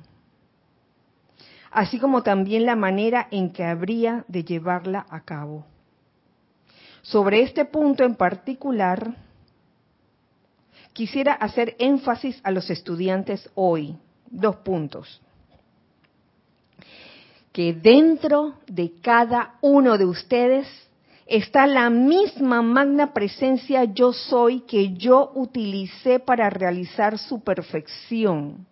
así 1.71 1.99
como 1.99 2.23
también 2.23 2.65
la 2.65 2.75
manera 2.75 3.27
en 3.31 3.51
que 3.51 3.63
habría 3.63 4.25
de 4.27 4.43
llevarla 4.43 5.05
a 5.09 5.21
cabo. 5.21 5.65
Sobre 7.01 7.41
este 7.41 7.65
punto 7.65 8.03
en 8.03 8.15
particular, 8.15 9.15
quisiera 10.93 11.33
hacer 11.33 11.75
énfasis 11.79 12.39
a 12.43 12.51
los 12.51 12.69
estudiantes 12.69 13.49
hoy. 13.55 13.95
Dos 14.29 14.57
puntos. 14.57 15.21
Que 17.53 17.73
dentro 17.73 18.55
de 18.67 18.91
cada 19.01 19.55
uno 19.61 19.97
de 19.97 20.05
ustedes 20.05 20.67
está 21.25 21.67
la 21.67 21.89
misma 21.89 22.61
magna 22.61 23.13
presencia 23.13 23.83
yo 23.83 24.13
soy 24.13 24.61
que 24.61 24.93
yo 24.93 25.31
utilicé 25.35 26.19
para 26.19 26.49
realizar 26.49 27.17
su 27.17 27.41
perfección. 27.41 28.65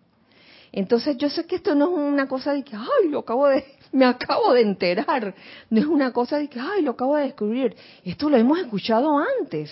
Entonces 0.76 1.16
yo 1.16 1.30
sé 1.30 1.46
que 1.46 1.56
esto 1.56 1.74
no 1.74 1.86
es 1.86 1.98
una 1.98 2.28
cosa 2.28 2.52
de 2.52 2.62
que, 2.62 2.76
ay, 2.76 3.08
lo 3.08 3.20
acabo 3.20 3.48
de, 3.48 3.64
me 3.92 4.04
acabo 4.04 4.52
de 4.52 4.60
enterar. 4.60 5.34
No 5.70 5.80
es 5.80 5.86
una 5.86 6.12
cosa 6.12 6.36
de 6.36 6.48
que, 6.48 6.60
ay, 6.60 6.82
lo 6.82 6.90
acabo 6.90 7.16
de 7.16 7.24
descubrir. 7.24 7.74
Esto 8.04 8.28
lo 8.28 8.36
hemos 8.36 8.58
escuchado 8.58 9.18
antes. 9.40 9.70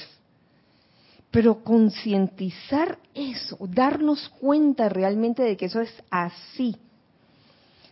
Pero 1.31 1.63
concientizar 1.63 2.99
eso, 3.13 3.59
darnos 3.61 4.31
cuenta 4.41 4.89
realmente 4.89 5.43
de 5.43 5.59
que 5.59 5.67
eso 5.67 5.83
es 5.83 5.93
así, 6.09 6.75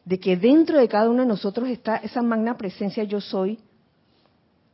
de 0.06 0.18
que 0.18 0.38
dentro 0.38 0.78
de 0.78 0.88
cada 0.88 1.10
uno 1.10 1.20
de 1.20 1.28
nosotros 1.28 1.68
está 1.68 1.96
esa 1.96 2.22
magna 2.22 2.56
presencia 2.56 3.04
yo 3.04 3.20
soy, 3.20 3.58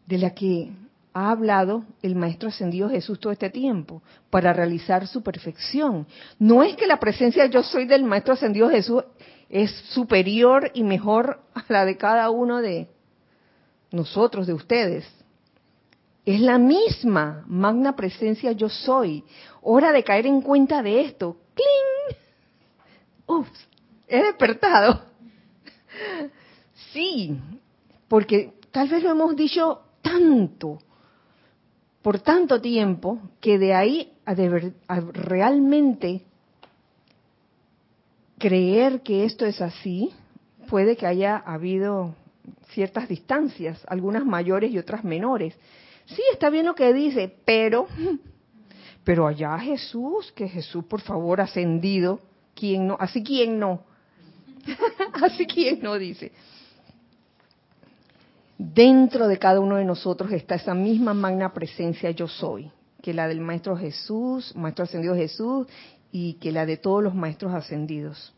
de 0.07 0.19
la 0.19 0.33
que 0.33 0.71
ha 1.13 1.31
hablado 1.31 1.85
el 2.03 2.15
Maestro 2.15 2.49
Ascendido 2.49 2.89
Jesús 2.89 3.19
todo 3.19 3.33
este 3.33 3.51
tiempo 3.51 4.03
para 4.31 4.53
realizar 4.53 5.07
su 5.07 5.23
perfección. 5.23 6.07
No 6.39 6.63
es 6.63 6.77
que 6.77 6.87
la 6.87 7.01
presencia 7.01 7.47
yo 7.47 7.63
soy 7.63 7.87
del 7.87 8.05
Maestro 8.05 8.35
Ascendido 8.35 8.69
Jesús 8.69 9.05
es 9.49 9.71
superior 9.91 10.71
y 10.75 10.85
mejor 10.85 11.41
a 11.55 11.65
la 11.69 11.85
de 11.85 11.97
cada 11.97 12.31
uno 12.31 12.61
de 12.61 12.89
nosotros, 13.91 14.47
de 14.47 14.53
ustedes. 14.53 15.07
Es 16.27 16.41
la 16.41 16.59
misma 16.59 17.45
magna 17.47 17.97
presencia 17.97 18.53
yo 18.53 18.69
soy. 18.69 19.25
Hora 19.63 19.93
de 19.93 20.05
caer 20.05 20.27
en 20.27 20.43
cuenta 20.43 20.83
de 20.83 21.01
esto. 21.01 21.39
¡Cling! 21.55 22.19
Ups, 23.27 23.67
he 24.07 24.23
despertado. 24.23 25.03
Sí, 26.93 27.39
porque 28.09 28.55
tal 28.71 28.89
vez 28.89 29.03
lo 29.03 29.11
hemos 29.11 29.37
dicho 29.37 29.83
tanto, 30.03 30.79
por 32.09 32.21
tanto 32.21 32.59
tiempo, 32.59 33.21
que 33.39 33.59
de 33.59 33.75
ahí 33.75 34.15
a, 34.25 34.33
a 34.33 35.01
realmente 35.13 36.23
creer 38.39 39.03
que 39.03 39.27
esto 39.27 39.45
es 39.45 39.61
así, 39.61 40.15
puede 40.71 40.97
que 40.97 41.07
haya 41.07 41.37
habido 41.37 42.15
ciertas 42.71 43.11
distancias, 43.11 43.85
algunas 43.87 44.25
mayores 44.25 44.73
y 44.73 44.79
otras 44.79 45.05
menores. 45.05 45.55
Sí, 46.07 46.23
está 46.33 46.49
bien 46.49 46.65
lo 46.65 46.75
que 46.75 46.95
dice, 46.95 47.31
pero, 47.45 47.89
pero 49.05 49.27
allá 49.27 49.59
Jesús, 49.59 50.33
que 50.33 50.49
Jesús 50.49 50.87
por 50.87 51.03
favor 51.03 51.43
ascendido, 51.43 52.21
¿quién 52.55 52.87
no? 52.87 52.97
Así 52.99 53.23
quién 53.23 53.59
no, 53.59 53.83
así 55.23 55.45
quién 55.45 55.81
no 55.83 55.99
dice. 55.99 56.33
Dentro 58.59 59.29
de 59.29 59.39
cada 59.39 59.61
uno 59.61 59.77
de 59.77 59.85
nosotros 59.85 60.33
está 60.33 60.57
esa 60.57 60.75
misma 60.75 61.15
magna 61.15 61.55
presencia 61.55 62.11
yo 62.11 62.27
soy, 62.27 62.73
que 63.01 63.15
la 63.15 63.29
del 63.29 63.41
Maestro 63.41 63.77
Jesús, 63.77 64.55
Maestro 64.57 64.85
Ascendido 64.85 65.15
Jesús, 65.15 65.69
y 66.11 66.35
que 66.35 66.51
la 66.51 66.67
de 66.67 66.77
todos 66.77 67.01
los 67.01 67.15
Maestros 67.15 67.55
Ascendidos. 67.55 68.35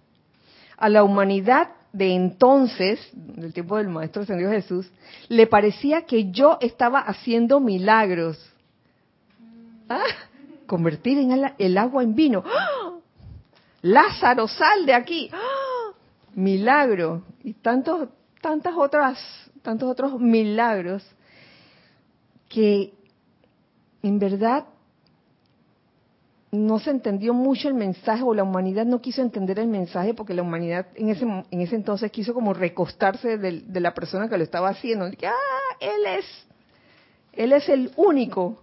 A 0.76 0.90
la 0.90 1.04
humanidad 1.04 1.70
de 1.94 2.14
entonces, 2.14 3.00
del 3.14 3.54
tiempo 3.54 3.78
del 3.78 3.88
Maestro 3.88 4.22
Ascendido 4.22 4.50
Jesús, 4.50 4.90
le 5.28 5.46
parecía 5.46 6.02
que 6.02 6.30
yo 6.30 6.58
estaba 6.60 7.00
haciendo 7.00 7.58
milagros. 7.58 8.38
¿Ah? 9.88 10.04
Convertir 10.66 11.16
en 11.16 11.52
el, 11.56 11.78
agua 11.78 12.02
en 12.02 12.14
vino. 12.14 12.44
¡Ah! 12.44 12.92
Lázaro, 13.80 14.46
sal 14.48 14.84
de 14.84 14.92
aquí. 14.92 15.30
¡Ah! 15.32 15.94
Milagro. 16.34 17.22
Y 17.42 17.54
tantos, 17.54 18.10
tantas 18.42 18.74
otras 18.76 19.18
tantos 19.62 19.90
otros 19.90 20.20
milagros 20.20 21.04
que 22.48 22.92
en 24.02 24.18
verdad 24.18 24.64
no 26.52 26.80
se 26.80 26.90
entendió 26.90 27.32
mucho 27.32 27.68
el 27.68 27.74
mensaje 27.74 28.22
o 28.22 28.34
la 28.34 28.42
humanidad 28.42 28.84
no 28.84 29.00
quiso 29.00 29.22
entender 29.22 29.58
el 29.60 29.68
mensaje 29.68 30.14
porque 30.14 30.34
la 30.34 30.42
humanidad 30.42 30.86
en 30.96 31.10
ese, 31.10 31.24
en 31.24 31.60
ese 31.60 31.76
entonces 31.76 32.10
quiso 32.10 32.34
como 32.34 32.52
recostarse 32.54 33.38
de, 33.38 33.60
de 33.60 33.80
la 33.80 33.94
persona 33.94 34.28
que 34.28 34.36
lo 34.36 34.42
estaba 34.42 34.68
haciendo. 34.68 35.04
Ah, 35.06 35.76
él 35.80 36.18
es, 36.18 36.24
él 37.32 37.52
es 37.52 37.68
el 37.68 37.92
único. 37.96 38.60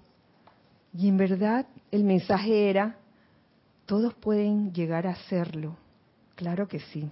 Y 0.93 1.07
en 1.07 1.17
verdad 1.17 1.65
el 1.91 2.03
mensaje 2.03 2.69
era, 2.69 2.97
todos 3.85 4.13
pueden 4.15 4.73
llegar 4.73 5.07
a 5.07 5.11
hacerlo. 5.11 5.77
Claro 6.35 6.67
que 6.67 6.79
sí. 6.79 7.09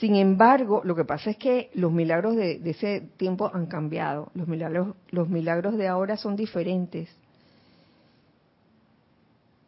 Sin 0.00 0.14
embargo, 0.16 0.82
lo 0.84 0.94
que 0.94 1.04
pasa 1.04 1.30
es 1.30 1.36
que 1.38 1.70
los 1.74 1.90
milagros 1.90 2.36
de, 2.36 2.60
ese 2.64 3.00
tiempo 3.16 3.50
han 3.52 3.66
cambiado. 3.66 4.30
Los 4.34 4.46
milagros, 4.46 4.94
los 5.10 5.28
milagros 5.28 5.76
de 5.76 5.88
ahora 5.88 6.16
son 6.16 6.36
diferentes. 6.36 7.08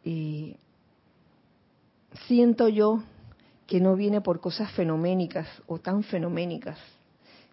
Y 0.03 0.55
siento 2.27 2.67
yo 2.67 3.01
que 3.65 3.79
no 3.79 3.95
viene 3.95 4.21
por 4.21 4.39
cosas 4.39 4.71
fenoménicas 4.73 5.47
o 5.67 5.79
tan 5.79 6.03
fenoménicas. 6.03 6.77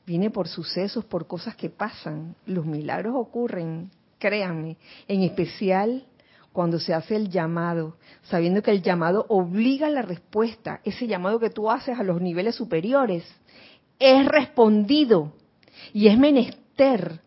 Viene 0.07 0.31
por 0.31 0.47
sucesos, 0.47 1.05
por 1.05 1.27
cosas 1.27 1.57
que 1.57 1.71
pasan. 1.71 2.35
Los 2.47 2.67
milagros 2.67 3.15
ocurren, 3.17 3.91
créanme, 4.19 4.77
en 5.09 5.23
especial 5.23 6.05
cuando 6.57 6.81
se 6.81 6.95
hace 6.95 7.17
el 7.17 7.29
llamado, 7.29 7.99
sabiendo 8.23 8.63
que 8.63 8.71
el 8.71 8.81
llamado 8.81 9.27
obliga 9.29 9.89
a 9.89 9.91
la 9.91 10.01
respuesta, 10.01 10.81
ese 10.85 11.07
llamado 11.07 11.39
que 11.39 11.51
tú 11.51 11.71
haces 11.71 11.99
a 11.99 12.03
los 12.03 12.19
niveles 12.19 12.55
superiores, 12.55 13.25
es 13.99 14.27
respondido 14.27 15.35
y 15.93 16.09
es 16.09 16.17
menester 16.17 17.21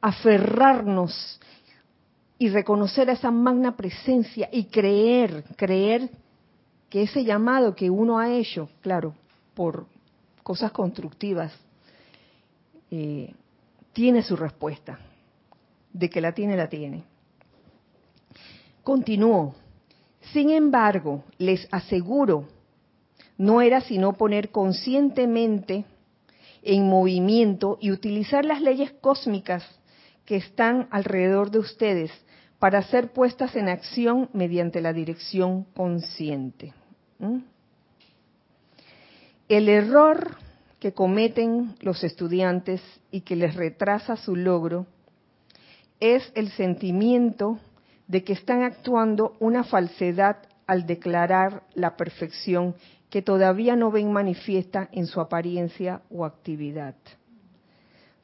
aferrarnos 0.00 1.38
y 2.38 2.48
reconocer 2.48 3.10
esa 3.10 3.30
magna 3.30 3.76
presencia 3.76 4.48
y 4.50 4.64
creer, 4.64 5.44
creer 5.56 6.08
que 6.88 7.02
ese 7.02 7.24
llamado 7.24 7.74
que 7.74 7.90
uno 7.90 8.18
ha 8.18 8.30
hecho, 8.30 8.70
claro, 8.80 9.12
por 9.52 9.84
cosas 10.42 10.72
constructivas, 10.72 11.52
eh, 12.90 13.34
tiene 13.92 14.22
su 14.22 14.36
respuesta. 14.36 14.98
De 15.92 16.08
que 16.08 16.22
la 16.22 16.32
tiene, 16.32 16.56
la 16.56 16.70
tiene. 16.70 17.04
Continúo. 18.88 19.54
Sin 20.32 20.48
embargo, 20.48 21.22
les 21.36 21.68
aseguro, 21.70 22.48
no 23.36 23.60
era 23.60 23.82
sino 23.82 24.14
poner 24.14 24.48
conscientemente 24.48 25.84
en 26.62 26.88
movimiento 26.88 27.76
y 27.82 27.90
utilizar 27.90 28.46
las 28.46 28.62
leyes 28.62 28.92
cósmicas 29.02 29.62
que 30.24 30.36
están 30.36 30.88
alrededor 30.90 31.50
de 31.50 31.58
ustedes 31.58 32.10
para 32.58 32.80
ser 32.80 33.12
puestas 33.12 33.56
en 33.56 33.68
acción 33.68 34.30
mediante 34.32 34.80
la 34.80 34.94
dirección 34.94 35.64
consciente. 35.76 36.72
¿Mm? 37.18 37.40
El 39.50 39.68
error 39.68 40.38
que 40.80 40.94
cometen 40.94 41.74
los 41.82 42.02
estudiantes 42.04 42.80
y 43.10 43.20
que 43.20 43.36
les 43.36 43.54
retrasa 43.54 44.16
su 44.16 44.34
logro 44.34 44.86
es 46.00 46.32
el 46.34 46.50
sentimiento 46.52 47.58
de 48.08 48.24
que 48.24 48.32
están 48.32 48.62
actuando 48.62 49.36
una 49.38 49.62
falsedad 49.62 50.38
al 50.66 50.86
declarar 50.86 51.62
la 51.74 51.96
perfección 51.96 52.74
que 53.10 53.22
todavía 53.22 53.76
no 53.76 53.90
ven 53.90 54.12
manifiesta 54.12 54.88
en 54.92 55.06
su 55.06 55.20
apariencia 55.20 56.02
o 56.10 56.24
actividad. 56.24 56.94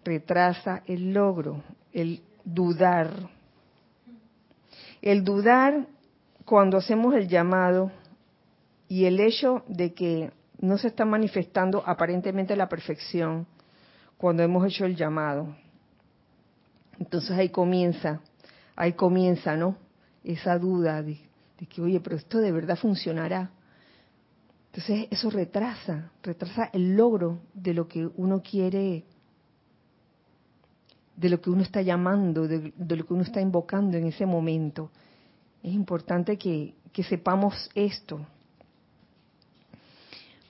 Retrasa 0.05 0.82
el 0.87 1.12
logro, 1.14 1.62
el 1.93 2.22
dudar. 2.45 3.11
El 5.01 5.22
dudar 5.22 5.87
cuando 6.45 6.78
hacemos 6.78 7.14
el 7.14 7.28
llamado 7.28 7.91
y 8.89 9.05
el 9.05 9.20
hecho 9.20 9.64
de 9.68 9.95
que 9.95 10.32
no 10.59 10.78
se 10.78 10.89
está 10.89 11.05
manifestando 11.05 11.82
aparentemente 11.87 12.57
la 12.57 12.68
perfección 12.68 13.47
cuando 14.16 14.43
hemos 14.43 14.66
hecho 14.66 14.85
el 14.85 14.97
llamado. 14.97 15.55
Entonces 16.99 17.30
ahí 17.32 17.49
comienza 17.49 18.20
ahí 18.77 18.95
comienza, 18.95 19.57
¿no? 19.57 19.77
Esa 20.22 20.59
duda 20.59 21.03
de, 21.03 21.18
que, 21.68 21.81
oye, 21.81 22.01
pero 22.01 22.16
esto 22.16 22.39
de 22.39 22.53
verdad 22.53 22.77
funcionará. 22.77 23.51
Entonces 24.66 25.07
eso 25.11 25.31
retrasa, 25.31 26.11
retrasa 26.22 26.70
el 26.72 26.97
logro 26.97 27.41
de 27.53 27.75
lo 27.75 27.87
que 27.87 28.09
uno 28.16 28.43
quiere, 28.43 29.05
de 31.16 31.29
lo 31.29 31.41
que 31.41 31.51
uno 31.51 31.62
está 31.62 31.81
llamando, 31.81 32.49
de, 32.49 32.72
lo 32.77 33.07
que 33.07 33.14
uno 33.14 33.22
está 33.22 33.41
invocando 33.41 33.97
en 33.97 34.07
ese 34.07 34.27
momento. 34.27 34.91
Es 35.62 35.72
importante 35.72 36.37
que, 36.37 36.75
sepamos 37.09 37.70
esto. 37.75 38.27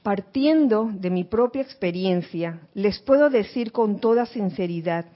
Partiendo 0.02 0.90
de 0.92 1.10
mi 1.10 1.24
propia 1.24 1.62
experiencia, 1.62 2.60
les 2.74 2.98
puedo 3.00 3.30
decir 3.30 3.72
con 3.72 4.00
toda 4.00 4.26
sinceridad 4.26 5.06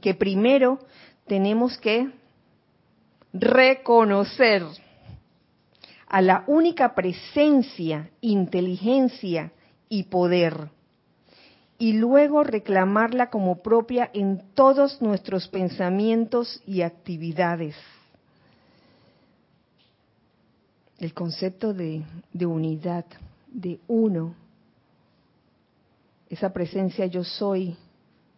que 0.00 0.14
primero 0.14 0.78
tenemos 1.26 1.76
que 1.78 2.10
reconocer 3.32 4.62
a 6.08 6.22
la 6.22 6.44
única 6.46 6.94
presencia, 6.94 8.10
inteligencia 8.20 9.52
y 9.88 10.04
poder, 10.04 10.70
y 11.78 11.92
luego 11.92 12.42
reclamarla 12.42 13.28
como 13.28 13.62
propia 13.62 14.10
en 14.14 14.42
todos 14.54 15.02
nuestros 15.02 15.48
pensamientos 15.48 16.62
y 16.66 16.82
actividades. 16.82 17.76
El 20.98 21.12
concepto 21.12 21.74
de, 21.74 22.02
unidad, 22.46 23.04
de 23.48 23.80
uno, 23.86 24.34
esa 26.30 26.52
presencia 26.52 27.04
yo 27.06 27.22
soy 27.22 27.76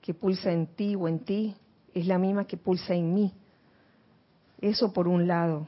que 0.01 0.15
pulsa 0.15 0.51
en 0.51 0.67
ti 0.67 0.97
o 0.97 1.07
en 1.07 1.21
ti, 1.21 1.55
es 1.95 2.07
la 2.07 2.19
misma 2.19 2.47
que 2.47 2.57
pulsa 2.57 2.95
en 2.95 3.15
mí. 3.15 3.33
Eso 4.61 4.93
por 4.93 5.09
un 5.09 5.29
lado. 5.29 5.67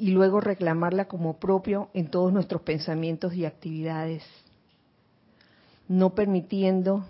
y 0.00 0.12
luego 0.12 0.40
reclamarla 0.40 1.04
como 1.04 1.38
propio 1.38 1.90
en 1.92 2.08
todos 2.08 2.32
nuestros 2.32 2.62
pensamientos 2.62 3.34
y 3.34 3.44
actividades, 3.44 4.22
no 5.88 6.14
permitiendo, 6.14 7.04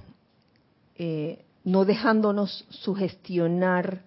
eh, 0.96 1.44
no 1.62 1.84
dejándonos 1.84 2.66
sugestionar 2.68 4.03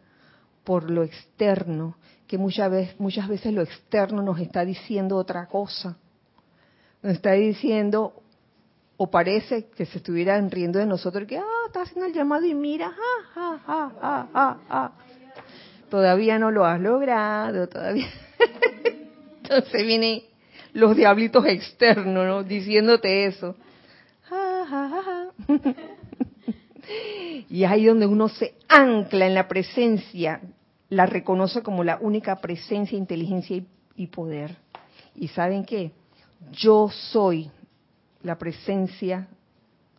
por 0.65 0.91
lo 0.91 1.03
externo, 1.03 1.95
que 2.27 2.37
muchas 2.37 2.69
veces, 2.69 2.99
muchas 2.99 3.29
veces 3.29 3.53
lo 3.53 3.61
externo 3.61 4.21
nos 4.21 4.37
está 4.41 4.65
diciendo 4.65 5.15
otra 5.15 5.47
cosa, 5.47 5.95
nos 7.01 7.13
está 7.13 7.31
diciendo 7.31 8.21
o 8.97 9.09
parece 9.09 9.67
que 9.75 9.85
se 9.85 9.97
estuvieran 9.97 10.51
riendo 10.51 10.79
de 10.79 10.85
nosotros, 10.85 11.27
que, 11.27 11.37
ah, 11.37 11.43
está 11.67 11.81
haciendo 11.81 12.05
el 12.05 12.13
llamado 12.13 12.45
y 12.45 12.53
mira. 12.53 12.93
Todavía 15.89 16.39
no 16.39 16.51
lo 16.51 16.65
has 16.65 16.79
logrado, 16.79 17.67
todavía. 17.67 18.07
Entonces 19.43 19.85
vienen 19.85 20.21
los 20.73 20.95
diablitos 20.95 21.45
externos, 21.45 22.25
¿no? 22.25 22.43
Diciéndote 22.43 23.25
eso. 23.25 23.55
y 27.49 27.63
ahí 27.63 27.85
donde 27.85 28.07
uno 28.07 28.29
se 28.29 28.55
ancla 28.67 29.27
en 29.27 29.35
la 29.35 29.47
presencia, 29.47 30.41
la 30.89 31.05
reconoce 31.05 31.61
como 31.61 31.83
la 31.83 31.97
única 31.99 32.37
presencia, 32.37 32.97
inteligencia 32.97 33.57
y, 33.57 33.67
y 33.95 34.07
poder. 34.07 34.55
¿Y 35.15 35.27
saben 35.27 35.65
qué? 35.65 35.91
Yo 36.51 36.89
soy 36.89 37.51
la 38.23 38.37
presencia, 38.37 39.27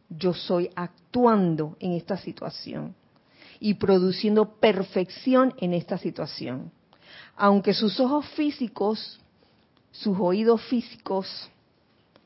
yo 0.08 0.34
soy 0.34 0.70
actuando 0.74 1.76
en 1.80 1.92
esta 1.92 2.16
situación 2.16 2.94
y 3.60 3.74
produciendo 3.74 4.54
perfección 4.54 5.54
en 5.58 5.74
esta 5.74 5.98
situación. 5.98 6.72
Aunque 7.36 7.74
sus 7.74 8.00
ojos 8.00 8.26
físicos 8.30 9.20
sus 9.94 10.18
oídos 10.18 10.60
físicos 10.66 11.48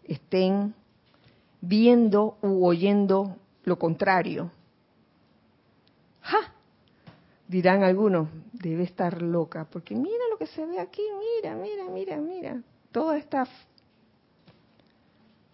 estén 0.05 0.75
viendo 1.61 2.39
u 2.41 2.65
oyendo 2.65 3.37
lo 3.65 3.79
contrario. 3.79 4.51
¡Ja! 6.23 6.55
Dirán 7.47 7.83
algunos, 7.83 8.29
debe 8.53 8.85
estar 8.85 9.21
loca, 9.21 9.67
porque 9.71 9.95
mira 9.95 10.25
lo 10.31 10.39
que 10.39 10.47
se 10.47 10.65
ve 10.65 10.81
aquí, 10.81 11.03
mira, 11.43 11.55
mira, 11.57 11.85
mira, 11.91 12.17
mira. 12.17 12.63
Toda 12.91 13.19
esta 13.19 13.47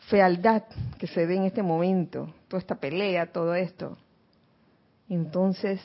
fealdad 0.08 0.64
que 0.98 1.06
se 1.06 1.26
ve 1.26 1.36
en 1.36 1.44
este 1.44 1.62
momento, 1.62 2.32
toda 2.48 2.60
esta 2.60 2.76
pelea, 2.76 3.32
todo 3.32 3.54
esto. 3.54 3.96
Entonces, 5.08 5.80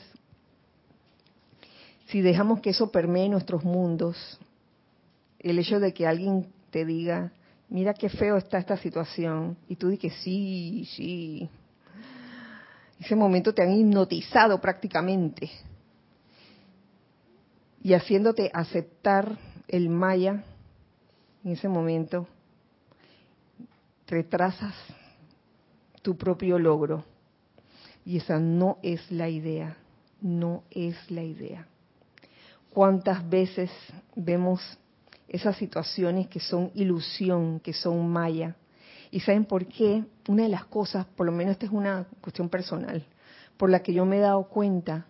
si 2.06 2.20
dejamos 2.20 2.60
que 2.60 2.70
eso 2.70 2.90
permee 2.90 3.28
nuestros 3.28 3.64
mundos, 3.64 4.38
el 5.38 5.58
hecho 5.58 5.80
de 5.80 5.94
que 5.94 6.06
alguien 6.06 6.46
te 6.70 6.84
diga, 6.84 7.32
mira 7.68 7.94
qué 7.94 8.08
feo 8.08 8.36
está 8.36 8.58
esta 8.58 8.76
situación, 8.76 9.56
y 9.68 9.76
tú 9.76 9.88
dices, 9.88 10.12
sí, 10.22 10.86
sí. 10.96 11.48
Ese 12.98 13.16
momento 13.16 13.54
te 13.54 13.62
han 13.62 13.72
hipnotizado 13.72 14.60
prácticamente. 14.60 15.50
Y 17.82 17.94
haciéndote 17.94 18.50
aceptar 18.52 19.38
el 19.68 19.88
maya, 19.88 20.44
en 21.42 21.52
ese 21.52 21.68
momento, 21.68 22.26
retrasas 24.10 24.74
tu 26.02 26.16
propio 26.16 26.58
logro. 26.58 27.04
Y 28.04 28.18
esa 28.18 28.38
no 28.38 28.78
es 28.82 29.10
la 29.10 29.28
idea, 29.28 29.76
no 30.20 30.64
es 30.70 30.96
la 31.10 31.22
idea. 31.22 31.66
¿Cuántas 32.70 33.28
veces 33.28 33.70
vemos 34.14 34.60
esas 35.30 35.56
situaciones 35.56 36.26
que 36.26 36.40
son 36.40 36.72
ilusión, 36.74 37.60
que 37.60 37.72
son 37.72 38.10
maya. 38.10 38.56
¿Y 39.12 39.20
saben 39.20 39.44
por 39.44 39.66
qué? 39.66 40.04
Una 40.28 40.42
de 40.42 40.48
las 40.48 40.64
cosas, 40.64 41.06
por 41.06 41.24
lo 41.24 41.32
menos 41.32 41.52
esta 41.52 41.66
es 41.66 41.72
una 41.72 42.06
cuestión 42.20 42.48
personal, 42.48 43.06
por 43.56 43.70
la 43.70 43.80
que 43.80 43.92
yo 43.92 44.04
me 44.04 44.18
he 44.18 44.20
dado 44.20 44.48
cuenta 44.48 45.06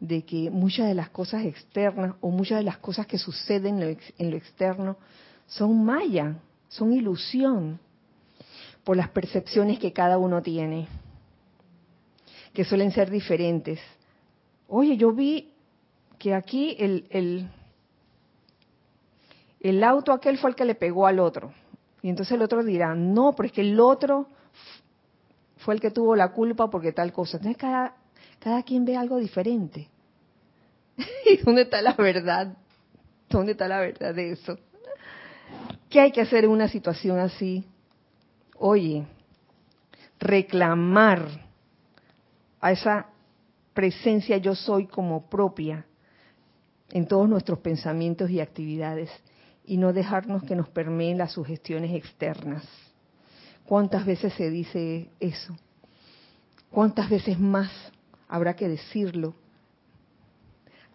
de 0.00 0.22
que 0.22 0.50
muchas 0.50 0.86
de 0.86 0.94
las 0.94 1.08
cosas 1.08 1.46
externas 1.46 2.14
o 2.20 2.28
muchas 2.28 2.58
de 2.58 2.64
las 2.64 2.76
cosas 2.76 3.06
que 3.06 3.18
suceden 3.18 3.82
en 4.18 4.30
lo 4.30 4.36
externo 4.36 4.98
son 5.46 5.82
maya, 5.82 6.36
son 6.68 6.92
ilusión, 6.92 7.80
por 8.84 8.96
las 8.96 9.08
percepciones 9.08 9.78
que 9.78 9.92
cada 9.92 10.18
uno 10.18 10.42
tiene, 10.42 10.86
que 12.52 12.64
suelen 12.64 12.92
ser 12.92 13.10
diferentes. 13.10 13.80
Oye, 14.68 14.96
yo 14.96 15.12
vi 15.12 15.52
que 16.18 16.34
aquí 16.34 16.76
el, 16.78 17.48
el 19.60 19.84
auto 19.84 20.12
aquel 20.12 20.38
fue 20.38 20.50
el 20.50 20.56
que 20.56 20.64
le 20.64 20.74
pegó 20.74 21.06
al 21.06 21.18
otro. 21.18 21.52
Y 22.02 22.10
entonces 22.10 22.32
el 22.32 22.42
otro 22.42 22.62
dirá, 22.62 22.94
no, 22.94 23.32
pero 23.34 23.46
es 23.46 23.52
que 23.52 23.62
el 23.62 23.80
otro 23.80 24.26
fue 25.56 25.72
el 25.72 25.80
que 25.80 25.90
tuvo 25.90 26.14
la 26.14 26.32
culpa 26.32 26.68
porque 26.68 26.92
tal 26.92 27.12
cosa. 27.14 27.38
Entonces 27.38 27.56
cada, 27.56 27.94
cada 28.38 28.62
quien 28.62 28.84
ve 28.84 28.94
algo 28.96 29.16
diferente. 29.16 29.88
¿Y 31.26 31.38
dónde 31.38 31.62
está 31.62 31.80
la 31.80 31.94
verdad? 31.94 32.54
¿Dónde 33.30 33.52
está 33.52 33.66
la 33.68 33.80
verdad 33.80 34.14
de 34.14 34.32
eso? 34.32 34.58
¿Qué 35.88 36.00
hay 36.00 36.12
que 36.12 36.20
hacer 36.20 36.44
en 36.44 36.50
una 36.50 36.68
situación 36.68 37.18
así? 37.18 37.64
Oye, 38.58 39.04
reclamar 40.18 41.28
a 42.60 42.72
esa 42.72 43.06
presencia 43.74 44.38
yo 44.38 44.54
soy 44.54 44.86
como 44.86 45.28
propia 45.28 45.84
en 46.90 47.06
todos 47.06 47.28
nuestros 47.28 47.58
pensamientos 47.58 48.30
y 48.30 48.40
actividades 48.40 49.10
y 49.66 49.76
no 49.76 49.92
dejarnos 49.92 50.44
que 50.44 50.54
nos 50.54 50.68
permeen 50.68 51.18
las 51.18 51.32
sugestiones 51.32 51.94
externas. 51.94 52.64
¿Cuántas 53.66 54.04
veces 54.04 54.32
se 54.34 54.50
dice 54.50 55.08
eso? 55.20 55.56
¿Cuántas 56.70 57.08
veces 57.08 57.38
más 57.38 57.70
habrá 58.28 58.54
que 58.54 58.68
decirlo? 58.68 59.34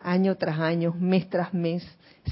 Año 0.02 0.36
tras 0.38 0.60
año, 0.60 0.94
mes 0.98 1.30
tras 1.30 1.54
mes, 1.54 1.84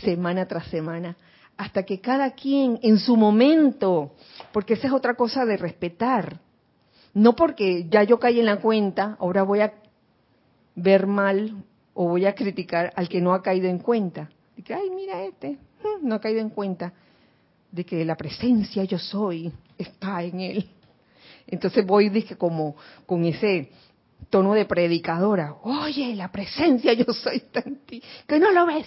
semana 0.04 0.46
tras 0.48 0.68
semana, 0.68 1.18
hasta 1.58 1.84
que 1.84 1.99
cada 1.99 2.32
quien 2.32 2.80
en 2.84 2.99
su 2.99 3.18
momento, 3.18 4.14
porque 4.53 4.76
esa 4.76 4.88
es 4.88 4.93
otra 4.93 5.16
cosa 5.16 5.45
de 5.45 5.58
respetar, 5.58 6.39
no 7.14 7.36
porque 7.36 7.88
ya 7.89 8.03
yo 8.03 8.20
caí 8.20 8.39
en 8.39 8.45
la 8.45 8.58
cuenta, 8.58 9.18
ahora 9.20 9.43
voy 9.43 9.62
a 9.62 9.74
ver 10.76 11.08
mal 11.08 11.64
o 11.95 12.10
voy 12.10 12.28
a 12.28 12.36
criticar 12.36 12.93
al 12.95 13.10
que 13.10 13.20
no 13.20 13.34
ha 13.34 13.41
caído 13.41 13.68
en 13.68 13.80
cuenta. 13.80 14.30
Y 14.55 14.62
que, 14.62 14.76
ay, 14.76 14.91
mira 14.91 15.24
este, 15.24 15.58
no 16.03 16.16
ha 16.16 16.22
caído 16.22 16.41
en 16.41 16.49
cuenta 16.49 16.93
de 17.72 17.84
que 17.84 18.05
la 18.05 18.16
presencia 18.16 18.84
yo 18.84 18.99
soy 18.99 19.51
está 19.78 20.24
en 20.24 20.39
él. 20.39 20.70
Entonces 21.47 21.86
voy 21.86 22.10
dije 22.10 22.36
como 22.36 22.76
con 23.05 23.26
ese 23.26 23.72
tono 24.30 24.53
de 24.53 24.66
predicadora, 24.66 25.55
oye, 25.64 26.16
la 26.16 26.32
presencia 26.32 26.93
yo 26.93 27.12
soy 27.14 27.38
está 27.38 27.62
en 27.66 27.78
ti, 27.86 28.01
que 28.28 28.39
no 28.39 28.51
lo 28.51 28.66
ves. 28.68 28.86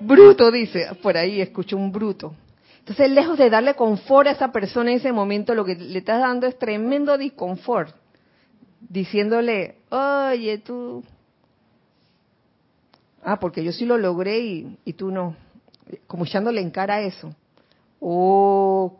Bruto, 0.00 0.50
dice, 0.50 0.88
por 1.02 1.16
ahí 1.16 1.40
escucho 1.40 1.76
un 1.76 1.92
bruto. 1.92 2.34
Entonces, 2.80 3.10
lejos 3.10 3.38
de 3.38 3.50
darle 3.50 3.74
confort 3.74 4.26
a 4.28 4.32
esa 4.32 4.50
persona 4.50 4.90
en 4.90 4.96
ese 4.96 5.12
momento, 5.12 5.54
lo 5.54 5.64
que 5.64 5.76
le 5.76 5.98
estás 5.98 6.20
dando 6.20 6.46
es 6.46 6.58
tremendo 6.58 7.16
disconfort. 7.18 7.94
diciéndole, 8.80 9.76
oye, 9.90 10.58
tú... 10.58 11.04
Ah, 13.22 13.38
porque 13.38 13.62
yo 13.62 13.70
sí 13.72 13.84
lo 13.84 13.98
logré 13.98 14.40
y, 14.40 14.92
tú 14.94 15.10
no. 15.10 15.36
Como 16.06 16.24
echándole 16.24 16.62
en 16.62 16.70
cara 16.70 17.02
eso. 17.02 17.34
Oh, 18.00 18.98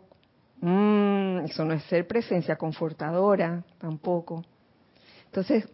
mm, 0.61 1.46
eso 1.46 1.64
no 1.64 1.72
es 1.72 1.82
ser 1.84 2.07
presencia 2.07 2.57
confortadora 2.57 3.64
tampoco. 3.78 4.44
Entonces, 5.24 5.66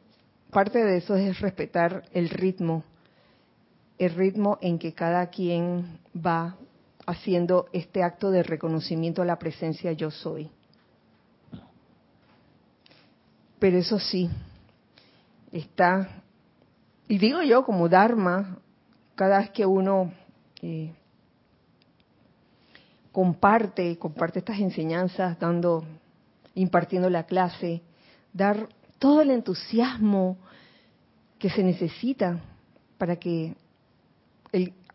parte 0.53 0.85
de 0.85 0.99
eso 0.99 1.16
es 1.16 1.41
respetar 1.41 2.05
el 2.12 2.29
ritmo, 2.29 2.85
el 3.99 4.14
ritmo 4.14 4.59
en 4.61 4.78
que 4.78 4.92
cada 4.92 5.28
quien 5.28 5.99
va 6.14 6.57
haciendo 7.07 7.66
este 7.72 8.03
acto 8.03 8.30
de 8.30 8.42
reconocimiento 8.42 9.22
a 9.22 9.24
la 9.26 9.38
presencia 9.38 9.92
yo 9.92 10.11
soy. 10.11 10.51
Pero 13.59 13.78
eso 13.78 13.99
sí, 13.99 14.28
está, 15.51 16.22
y 17.09 17.18
digo 17.18 17.42
yo 17.42 17.64
como 17.64 17.88
Dharma, 17.88 18.59
cada 19.14 19.38
vez 19.38 19.51
que 19.51 19.64
uno 19.64 20.12
eh, 20.61 20.92
comparte, 23.12 23.97
comparte 23.99 24.40
estas 24.40 24.59
enseñanzas, 24.59 25.38
dando, 25.38 25.84
impartiendo 26.55 27.09
la 27.09 27.24
clase, 27.24 27.80
dar 28.34 28.68
todo 28.99 29.22
el 29.22 29.30
entusiasmo 29.30 30.36
que 31.38 31.49
se 31.49 31.62
necesita 31.62 32.40
para 32.99 33.16
que 33.16 33.55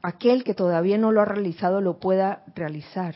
aquel 0.02 0.44
que 0.44 0.54
todavía 0.54 0.98
no 0.98 1.12
lo 1.12 1.22
ha 1.22 1.26
realizado 1.26 1.82
lo 1.82 2.00
pueda 2.00 2.44
realizar 2.56 3.16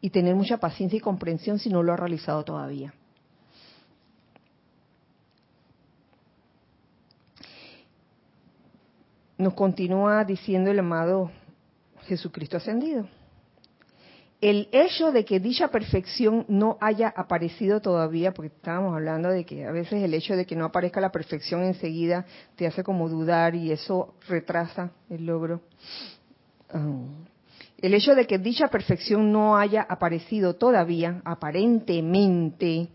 y 0.00 0.10
tener 0.10 0.34
mucha 0.34 0.58
paciencia 0.58 0.96
y 0.96 1.00
comprensión 1.00 1.58
si 1.58 1.70
no 1.70 1.82
lo 1.82 1.92
ha 1.92 1.96
realizado 1.96 2.44
todavía. 2.44 2.94
Nos 9.36 9.54
continúa 9.54 10.24
diciendo 10.24 10.70
el 10.70 10.80
amado 10.80 11.30
Jesucristo 12.06 12.56
ascendido. 12.56 13.08
El 14.40 14.68
hecho 14.70 15.10
de 15.10 15.24
que 15.24 15.40
dicha 15.40 15.68
perfección 15.68 16.44
no 16.48 16.78
haya 16.80 17.08
aparecido 17.08 17.80
todavía, 17.80 18.32
porque 18.32 18.54
estábamos 18.54 18.94
hablando 18.94 19.30
de 19.30 19.44
que 19.44 19.66
a 19.66 19.72
veces 19.72 20.00
el 20.02 20.14
hecho 20.14 20.36
de 20.36 20.46
que 20.46 20.54
no 20.54 20.64
aparezca 20.64 21.00
la 21.00 21.10
perfección 21.10 21.64
enseguida 21.64 22.24
te 22.54 22.66
hace 22.66 22.84
como 22.84 23.08
dudar 23.08 23.56
y 23.56 23.72
eso 23.72 24.14
retrasa 24.28 24.92
el 25.10 25.26
logro. 25.26 25.60
Ah. 26.70 26.84
el 27.78 27.94
hecho 27.94 28.14
de 28.14 28.26
que 28.26 28.38
dicha 28.38 28.68
perfección 28.68 29.32
no 29.32 29.56
haya 29.56 29.80
aparecido 29.82 30.54
todavía, 30.56 31.22
aparentemente, 31.24 32.88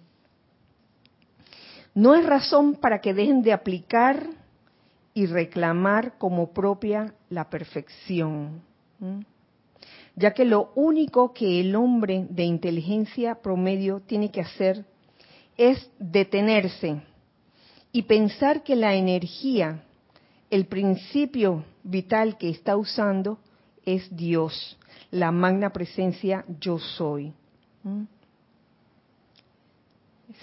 no 1.96 2.16
es 2.16 2.26
razón 2.26 2.76
para 2.76 3.02
que 3.02 3.14
dejen 3.14 3.42
de 3.42 3.54
aplicar 3.54 4.28
y 5.14 5.26
reclamar 5.26 6.18
como 6.18 6.54
propia 6.54 7.14
la 7.30 7.50
perfección. 7.50 8.62
Ya 10.16 10.34
que 10.34 10.46
lo 10.46 10.72
único 10.76 11.34
que 11.34 11.60
el 11.60 11.76
hombre 11.76 12.28
de 12.30 12.44
inteligencia 12.44 13.36
promedio 13.36 14.00
tiene 14.02 14.32
que 14.32 14.42
hacer 14.42 14.86
es 15.58 15.90
detenerse 16.00 17.02
y 17.92 18.04
pensar 18.04 18.64
que 18.64 18.76
la 18.76 18.96
energía, 18.96 19.84
el 20.50 20.66
principio 20.66 21.64
vital 21.84 22.38
que 22.38 22.50
está 22.50 22.76
usando, 22.76 23.40
es 23.86 24.16
Dios, 24.16 24.78
la 25.12 25.32
magna 25.32 25.72
presencia 25.72 26.46
yo 26.60 26.80
soy. 26.80 27.34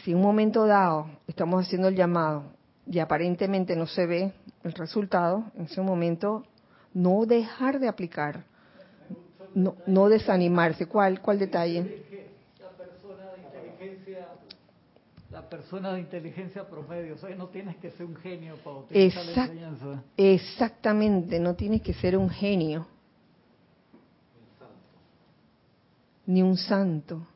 Si 0.02 0.12
en 0.12 0.18
un 0.18 0.22
momento 0.22 0.66
dado 0.66 1.08
estamos 1.26 1.66
haciendo 1.66 1.88
el 1.88 1.96
llamado 1.96 2.44
y 2.86 2.98
aparentemente 2.98 3.74
no 3.76 3.86
se 3.86 4.06
ve 4.06 4.32
el 4.62 4.72
resultado, 4.72 5.44
en 5.56 5.64
ese 5.64 5.80
momento 5.80 6.44
no 6.92 7.24
dejar 7.24 7.80
de 7.80 7.88
aplicar, 7.88 8.44
no, 9.54 9.76
no 9.86 10.08
desanimarse. 10.08 10.86
¿Cuál, 10.86 11.20
¿Cuál 11.20 11.38
detalle? 11.38 12.04
La 12.60 12.70
persona 12.76 13.32
de 13.32 13.40
inteligencia, 13.42 14.28
la 15.30 15.48
persona 15.48 15.92
de 15.94 16.00
inteligencia 16.00 16.68
promedio, 16.68 17.14
o 17.14 17.18
sea, 17.18 17.34
no 17.34 17.48
tienes 17.48 17.76
que 17.76 17.90
ser 17.90 18.06
un 18.06 18.16
genio 18.16 18.56
para 18.64 18.76
utilizar 18.76 19.24
la 19.24 19.44
enseñanza. 19.44 20.02
Exactamente, 20.16 21.38
no 21.38 21.54
tienes 21.54 21.82
que 21.82 21.94
ser 21.94 22.16
un 22.16 22.30
genio. 22.30 22.86
Ni 26.26 26.42
un 26.42 26.56
santo. 26.56 27.26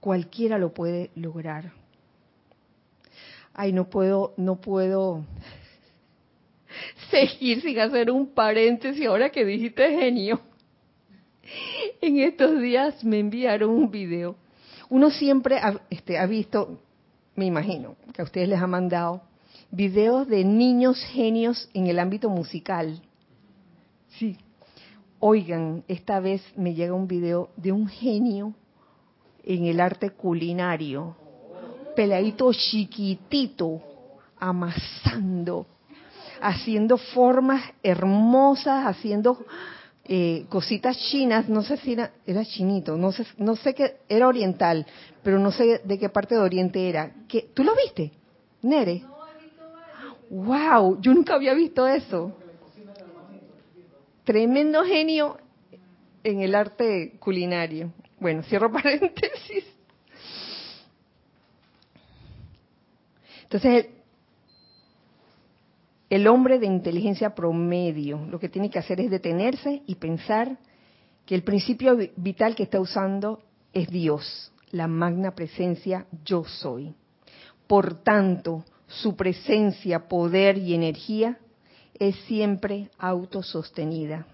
Cualquiera 0.00 0.58
lo 0.58 0.74
puede 0.74 1.10
lograr. 1.14 1.72
Ay, 3.54 3.72
no 3.72 3.88
puedo, 3.88 4.34
no 4.36 4.56
puedo 4.56 5.24
seguir 7.12 7.60
sin 7.60 7.78
hacer 7.78 8.10
un 8.10 8.26
paréntesis 8.26 9.06
ahora 9.06 9.30
que 9.30 9.44
dijiste 9.44 9.88
genio. 9.90 10.40
En 12.00 12.18
estos 12.18 12.60
días 12.60 13.04
me 13.04 13.18
enviaron 13.18 13.70
un 13.70 13.90
video. 13.90 14.36
Uno 14.88 15.10
siempre 15.10 15.58
ha, 15.58 15.80
este, 15.90 16.18
ha 16.18 16.26
visto, 16.26 16.80
me 17.36 17.46
imagino, 17.46 17.96
que 18.12 18.22
a 18.22 18.24
ustedes 18.24 18.48
les 18.48 18.60
ha 18.60 18.66
mandado 18.66 19.22
videos 19.70 20.26
de 20.28 20.44
niños 20.44 21.02
genios 21.12 21.68
en 21.74 21.86
el 21.86 21.98
ámbito 21.98 22.28
musical. 22.28 23.00
Sí. 24.18 24.36
Oigan, 25.18 25.84
esta 25.88 26.20
vez 26.20 26.42
me 26.56 26.74
llega 26.74 26.94
un 26.94 27.06
video 27.06 27.50
de 27.56 27.72
un 27.72 27.86
genio 27.88 28.54
en 29.44 29.66
el 29.66 29.80
arte 29.80 30.10
culinario. 30.10 31.16
Peladito 31.94 32.52
chiquitito, 32.52 33.80
amasando, 34.38 35.66
haciendo 36.42 36.98
formas 36.98 37.62
hermosas, 37.82 38.84
haciendo 38.86 39.44
eh, 40.04 40.44
cositas 40.48 40.98
chinas, 40.98 41.48
no 41.48 41.62
sé 41.62 41.76
si 41.76 41.92
era, 41.92 42.10
era 42.26 42.44
chinito, 42.44 42.96
no 42.96 43.12
sé, 43.12 43.24
no 43.38 43.54
sé 43.54 43.74
qué, 43.74 43.98
era 44.08 44.26
oriental, 44.26 44.84
pero 45.22 45.38
no 45.38 45.52
sé 45.52 45.80
de 45.84 45.98
qué 45.98 46.08
parte 46.08 46.34
de 46.34 46.40
Oriente 46.40 46.88
era. 46.88 47.12
¿Qué, 47.28 47.48
¿Tú 47.54 47.62
lo 47.62 47.74
viste, 47.76 48.10
Nere? 48.62 49.02
¡Wow! 50.28 51.00
Yo 51.00 51.14
nunca 51.14 51.34
había 51.34 51.54
visto 51.54 51.86
eso. 51.86 52.32
Tremendo 54.24 54.84
genio 54.84 55.36
en 56.24 56.40
el 56.40 56.54
arte 56.54 57.16
culinario. 57.20 57.92
Bueno, 58.18 58.42
cierro 58.42 58.72
paréntesis. 58.72 59.64
Entonces, 63.44 63.86
el 66.12 66.26
hombre 66.26 66.58
de 66.58 66.66
inteligencia 66.66 67.34
promedio 67.34 68.26
lo 68.28 68.38
que 68.38 68.50
tiene 68.50 68.68
que 68.68 68.78
hacer 68.78 69.00
es 69.00 69.10
detenerse 69.10 69.82
y 69.86 69.94
pensar 69.94 70.58
que 71.24 71.34
el 71.34 71.42
principio 71.42 71.96
vital 72.16 72.54
que 72.54 72.64
está 72.64 72.78
usando 72.80 73.40
es 73.72 73.88
Dios, 73.88 74.52
la 74.72 74.88
magna 74.88 75.34
presencia 75.34 76.04
yo 76.22 76.44
soy. 76.44 76.94
Por 77.66 78.02
tanto, 78.02 78.62
su 78.88 79.16
presencia, 79.16 80.06
poder 80.06 80.58
y 80.58 80.74
energía 80.74 81.38
es 81.98 82.14
siempre 82.26 82.90
autosostenida. 82.98 84.26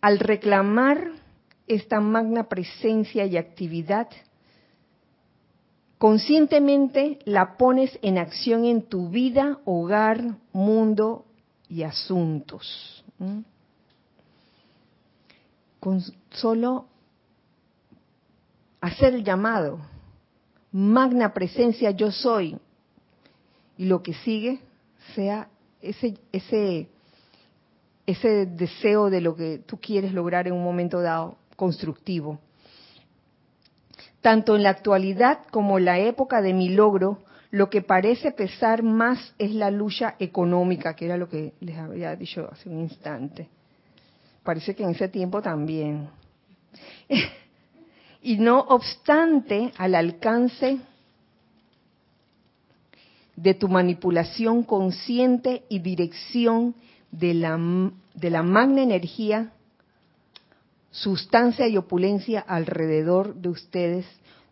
Al 0.00 0.20
reclamar 0.20 1.10
esta 1.66 1.98
magna 1.98 2.44
presencia 2.44 3.26
y 3.26 3.36
actividad, 3.36 4.06
conscientemente 5.98 7.18
la 7.24 7.56
pones 7.56 7.98
en 8.02 8.18
acción 8.18 8.64
en 8.64 8.82
tu 8.82 9.08
vida, 9.08 9.58
hogar, 9.64 10.36
mundo 10.52 11.24
y 11.68 11.82
asuntos. 11.82 13.04
Con 15.80 16.02
solo 16.30 16.86
hacer 18.80 19.14
el 19.14 19.24
llamado, 19.24 19.80
magna 20.72 21.32
presencia 21.32 21.90
yo 21.90 22.10
soy, 22.10 22.58
y 23.78 23.86
lo 23.86 24.02
que 24.02 24.14
sigue 24.14 24.60
sea 25.14 25.48
ese, 25.80 26.18
ese, 26.32 26.88
ese 28.06 28.46
deseo 28.46 29.10
de 29.10 29.20
lo 29.20 29.36
que 29.36 29.58
tú 29.58 29.78
quieres 29.78 30.12
lograr 30.12 30.46
en 30.46 30.54
un 30.54 30.64
momento 30.64 31.00
dado 31.00 31.36
constructivo. 31.56 32.38
Tanto 34.26 34.56
en 34.56 34.64
la 34.64 34.70
actualidad 34.70 35.38
como 35.52 35.78
en 35.78 35.84
la 35.84 36.00
época 36.00 36.42
de 36.42 36.52
mi 36.52 36.70
logro, 36.70 37.20
lo 37.52 37.70
que 37.70 37.80
parece 37.80 38.32
pesar 38.32 38.82
más 38.82 39.32
es 39.38 39.52
la 39.52 39.70
lucha 39.70 40.16
económica, 40.18 40.96
que 40.96 41.04
era 41.04 41.16
lo 41.16 41.28
que 41.28 41.52
les 41.60 41.78
había 41.78 42.16
dicho 42.16 42.48
hace 42.50 42.68
un 42.68 42.80
instante. 42.80 43.48
Parece 44.42 44.74
que 44.74 44.82
en 44.82 44.90
ese 44.90 45.06
tiempo 45.06 45.40
también. 45.40 46.08
y 48.22 48.36
no 48.38 48.58
obstante, 48.62 49.72
al 49.78 49.94
alcance 49.94 50.78
de 53.36 53.54
tu 53.54 53.68
manipulación 53.68 54.64
consciente 54.64 55.66
y 55.68 55.78
dirección 55.78 56.74
de 57.12 57.32
la, 57.32 57.56
de 58.14 58.30
la 58.30 58.42
magna 58.42 58.82
energía 58.82 59.52
sustancia 60.96 61.68
y 61.68 61.76
opulencia 61.76 62.40
alrededor 62.40 63.34
de 63.34 63.50
ustedes, 63.50 64.06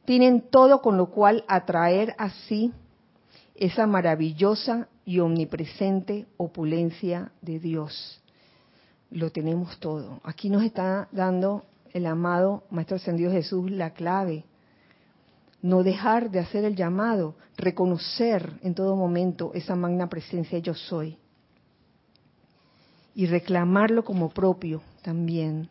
tienen 0.05 0.43
todo 0.43 0.83
con 0.83 0.99
lo 0.99 1.07
cual 1.07 1.43
atraer 1.49 2.15
así 2.19 2.73
esa 3.55 3.87
maravillosa 3.87 4.89
y 5.07 5.21
omnipresente 5.21 6.27
opulencia 6.37 7.33
de 7.41 7.61
Dios. 7.61 8.21
Lo 9.11 9.31
tenemos 9.31 9.79
todo. 9.79 10.21
Aquí 10.23 10.51
nos 10.51 10.65
está 10.65 11.09
dando 11.13 11.65
el 11.93 12.05
amado 12.05 12.65
Maestro 12.71 12.97
Ascendido 12.97 13.31
Jesús 13.31 13.71
la 13.71 13.91
clave. 13.91 14.45
No 15.63 15.83
dejar 15.83 16.31
de 16.31 16.41
hacer 16.41 16.65
el 16.65 16.77
llamado, 16.77 17.37
reconocer 17.57 18.53
en 18.63 18.75
todo 18.75 18.97
momento 18.97 19.53
esa 19.55 19.77
magna 19.77 20.11
presencia 20.11 20.59
yo 20.59 20.75
soy. 20.75 21.17
Y 23.15 23.25
reclamarlo 23.27 24.05
como 24.05 24.29
propio 24.29 24.83
también. 25.01 25.71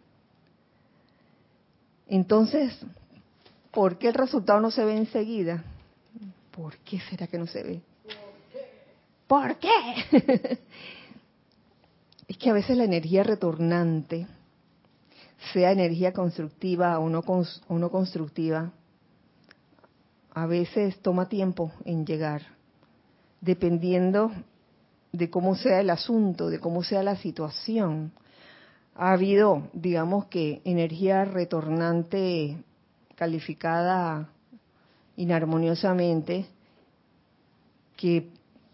Entonces, 2.08 2.78
¿por 3.72 3.98
qué 3.98 4.10
el 4.10 4.14
resultado 4.14 4.60
no 4.60 4.72
se 4.72 4.84
ve 4.86 4.98
enseguida? 4.98 5.64
¿Por 6.52 6.78
qué 6.78 7.00
será 7.10 7.28
que 7.28 7.38
no 7.38 7.48
se 7.48 7.64
ve? 7.64 7.82
¿Por 9.28 9.58
qué? 9.58 9.70
es 12.28 12.38
que 12.38 12.50
a 12.50 12.54
veces 12.54 12.78
la 12.78 12.84
energía 12.84 13.24
retornante, 13.24 14.28
sea 15.52 15.72
energía 15.72 16.14
constructiva 16.14 17.00
o 17.00 17.10
no, 17.10 17.24
o 17.68 17.80
no 17.80 17.90
constructiva, 17.90 18.72
a 20.34 20.46
veces 20.46 21.00
toma 21.02 21.28
tiempo 21.30 21.72
en 21.86 22.06
llegar, 22.06 22.44
dependiendo 23.42 24.32
de 25.12 25.30
cómo 25.30 25.56
sea 25.56 25.80
el 25.80 25.90
asunto, 25.90 26.50
de 26.50 26.60
cómo 26.60 26.84
sea 26.84 27.04
la 27.04 27.16
situación. 27.16 28.12
Ha 28.96 29.12
habido, 29.14 29.70
digamos 29.74 30.26
que, 30.26 30.62
energía 30.66 31.26
retornante 31.26 32.58
calificada 33.16 34.30
inarmoniosamente 35.16 36.46
que 37.96 38.30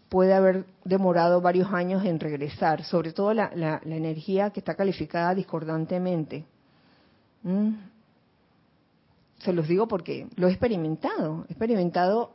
puede 0.08 0.34
haber 0.34 0.66
demorado 0.84 1.40
varios 1.40 1.72
años 1.72 2.04
en 2.04 2.18
regresar, 2.18 2.84
sobre 2.84 3.12
todo 3.12 3.32
la, 3.32 3.50
la, 3.54 3.80
energía 3.84 4.50
que 4.50 4.60
está 4.60 4.74
calificada 4.74 5.34
discordantemente. 5.34 6.44
¿Mm? 7.42 7.70
Se 9.38 9.52
los 9.52 9.68
digo 9.68 9.88
porque 9.88 10.26
lo 10.36 10.48
he 10.48 10.50
experimentado, 10.50 11.46
he 11.48 11.52
experimentado 11.52 12.34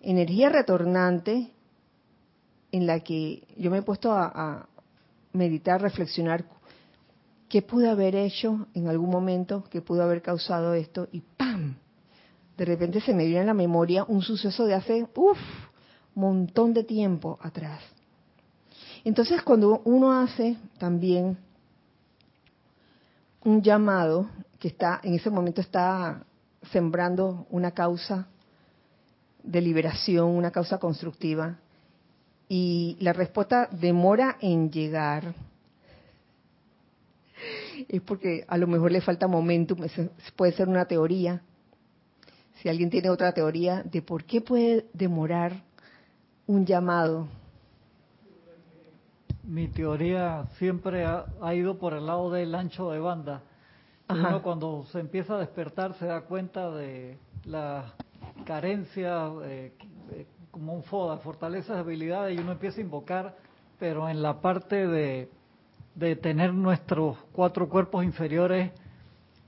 energía 0.00 0.50
retornante 0.50 1.50
en 2.72 2.86
la 2.86 3.00
que 3.00 3.46
yo 3.56 3.70
me 3.70 3.78
he 3.78 3.82
puesto 3.82 4.12
a 4.12 4.66
meditar, 5.32 5.80
reflexionar 5.80 6.44
qué 7.52 7.60
pude 7.60 7.90
haber 7.90 8.14
hecho 8.14 8.66
en 8.72 8.88
algún 8.88 9.10
momento 9.10 9.64
que 9.64 9.82
pudo 9.82 10.02
haber 10.02 10.22
causado 10.22 10.72
esto 10.72 11.08
y 11.12 11.20
¡pam! 11.20 11.76
de 12.56 12.64
repente 12.64 13.02
se 13.02 13.12
me 13.12 13.26
viene 13.26 13.42
a 13.42 13.44
la 13.44 13.52
memoria 13.52 14.04
un 14.08 14.22
suceso 14.22 14.64
de 14.64 14.72
hace, 14.72 15.06
uff, 15.14 15.38
montón 16.14 16.72
de 16.72 16.82
tiempo 16.82 17.38
atrás. 17.42 17.82
Entonces 19.04 19.42
cuando 19.42 19.82
uno 19.84 20.18
hace 20.18 20.56
también 20.78 21.36
un 23.44 23.60
llamado 23.60 24.30
que 24.58 24.68
está, 24.68 25.00
en 25.02 25.12
ese 25.12 25.28
momento 25.28 25.60
está 25.60 26.24
sembrando 26.70 27.46
una 27.50 27.72
causa 27.72 28.28
de 29.42 29.60
liberación, 29.60 30.30
una 30.30 30.52
causa 30.52 30.78
constructiva, 30.78 31.58
y 32.48 32.96
la 33.00 33.12
respuesta 33.12 33.68
demora 33.70 34.38
en 34.40 34.70
llegar, 34.70 35.34
es 37.88 38.00
porque 38.02 38.44
a 38.48 38.58
lo 38.58 38.66
mejor 38.66 38.92
le 38.92 39.00
falta 39.00 39.26
momentum, 39.26 39.78
puede 40.36 40.52
ser 40.52 40.68
una 40.68 40.86
teoría, 40.86 41.42
si 42.54 42.68
alguien 42.68 42.90
tiene 42.90 43.10
otra 43.10 43.32
teoría 43.32 43.82
de 43.82 44.02
por 44.02 44.24
qué 44.24 44.40
puede 44.40 44.86
demorar 44.92 45.64
un 46.46 46.64
llamado. 46.64 47.26
Mi 49.42 49.66
teoría 49.68 50.46
siempre 50.58 51.04
ha, 51.04 51.54
ido 51.54 51.78
por 51.78 51.94
el 51.94 52.06
lado 52.06 52.30
del 52.30 52.54
ancho 52.54 52.90
de 52.90 53.00
banda. 53.00 53.42
Uno 54.08 54.42
cuando 54.42 54.84
se 54.92 55.00
empieza 55.00 55.34
a 55.34 55.38
despertar 55.38 55.94
se 55.94 56.06
da 56.06 56.20
cuenta 56.22 56.70
de 56.70 57.18
la 57.44 57.94
carencia, 58.44 59.28
eh, 59.44 59.72
eh, 60.12 60.26
como 60.50 60.74
un 60.74 60.84
FODA, 60.84 61.18
fortalezas, 61.18 61.78
habilidades, 61.78 62.38
y 62.38 62.40
uno 62.40 62.52
empieza 62.52 62.78
a 62.78 62.84
invocar, 62.84 63.36
pero 63.78 64.08
en 64.08 64.22
la 64.22 64.40
parte 64.40 64.86
de, 64.86 65.28
de 65.94 66.16
tener 66.16 66.52
nuestros 66.52 67.16
cuatro 67.32 67.68
cuerpos 67.68 68.04
inferiores 68.04 68.72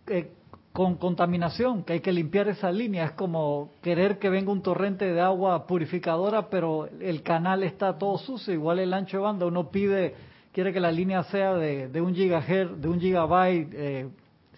eh, 0.06 0.30
con 0.72 0.96
contaminación, 0.96 1.84
que 1.84 1.92
hay 1.94 2.00
que 2.00 2.12
limpiar 2.12 2.48
esa 2.48 2.72
línea. 2.72 3.04
Es 3.04 3.12
como 3.12 3.70
querer 3.80 4.18
que 4.18 4.28
venga 4.28 4.50
un 4.50 4.60
torrente 4.60 5.06
de 5.12 5.20
agua 5.20 5.66
purificadora, 5.66 6.48
pero 6.50 6.88
el 7.00 7.22
canal 7.22 7.62
está 7.62 7.96
todo 7.96 8.18
sucio, 8.18 8.52
igual 8.52 8.80
el 8.80 8.92
ancho 8.92 9.18
de 9.18 9.22
banda. 9.22 9.46
Uno 9.46 9.70
pide, 9.70 10.14
quiere 10.52 10.72
que 10.72 10.80
la 10.80 10.90
línea 10.90 11.22
sea 11.24 11.54
de, 11.54 11.88
de 11.88 12.00
un 12.00 12.12
gigahertz, 12.12 12.80
de 12.80 12.88
un 12.88 13.00
gigabyte 13.00 13.68
eh, 13.72 14.08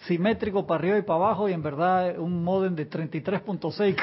simétrico 0.06 0.66
para 0.66 0.78
arriba 0.78 0.98
y 0.98 1.02
para 1.02 1.16
abajo, 1.16 1.48
y 1.50 1.52
en 1.52 1.62
verdad 1.62 2.18
un 2.18 2.42
modem 2.42 2.74
de 2.74 2.88
33.6 2.88 3.94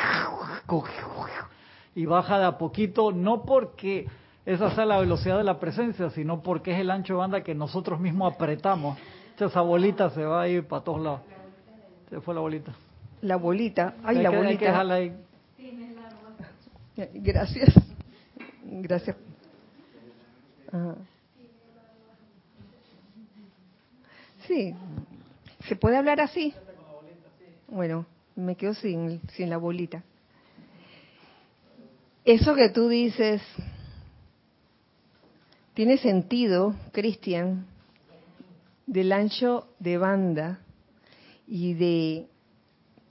y 1.96 2.06
baja 2.06 2.40
de 2.40 2.46
a 2.46 2.58
poquito, 2.58 3.12
no 3.12 3.44
porque 3.44 4.08
esa 4.46 4.76
sea 4.76 4.86
la 4.86 5.00
velocidad 5.00 5.38
de 5.38 5.44
la 5.44 5.60
presencia, 5.60 6.10
sino 6.10 6.42
porque 6.44 6.72
es 6.72 6.80
el 6.80 6.92
ancho 6.92 7.14
de 7.14 7.20
banda 7.20 7.44
que 7.44 7.56
nosotros 7.56 8.00
mismos 8.00 8.34
apretamos. 8.34 8.98
Esa 9.40 9.62
bolita 9.62 10.10
se 10.10 10.24
va 10.24 10.44
a 10.44 10.48
ir 10.48 10.66
para 10.68 10.84
todos 10.84 11.02
lados. 11.02 11.22
Se 12.10 12.22
fue 12.22 12.34
la 12.34 12.42
bolita. 12.42 12.74
La 13.22 13.36
bolita. 13.38 13.96
Ay, 14.04 14.18
la 14.22 14.30
bolita. 14.30 14.82
ahí. 14.82 15.14
Gracias. 16.96 17.74
Gracias. 18.64 19.16
Sí. 24.48 24.76
¿Se 25.68 25.76
puede 25.76 25.98
hablar 25.98 26.20
así? 26.20 26.54
Bueno, 27.68 28.06
me 28.36 28.56
quedo 28.56 28.74
sin, 28.74 29.22
sin 29.30 29.50
la 29.50 29.58
bolita. 29.58 30.04
Eso 32.26 32.56
que 32.56 32.70
tú 32.70 32.88
dices 32.88 33.42
tiene 35.74 35.98
sentido, 35.98 36.76
Cristian, 36.92 37.66
del 38.86 39.12
ancho 39.12 39.68
de 39.80 39.98
banda 39.98 40.60
y 41.48 41.74
de 41.74 42.28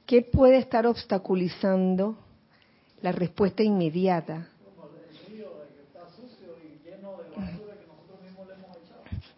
qué 0.07 0.23
puede 0.23 0.59
estar 0.59 0.87
obstaculizando 0.87 2.17
la 3.01 3.13
respuesta 3.13 3.63
inmediata. 3.63 4.49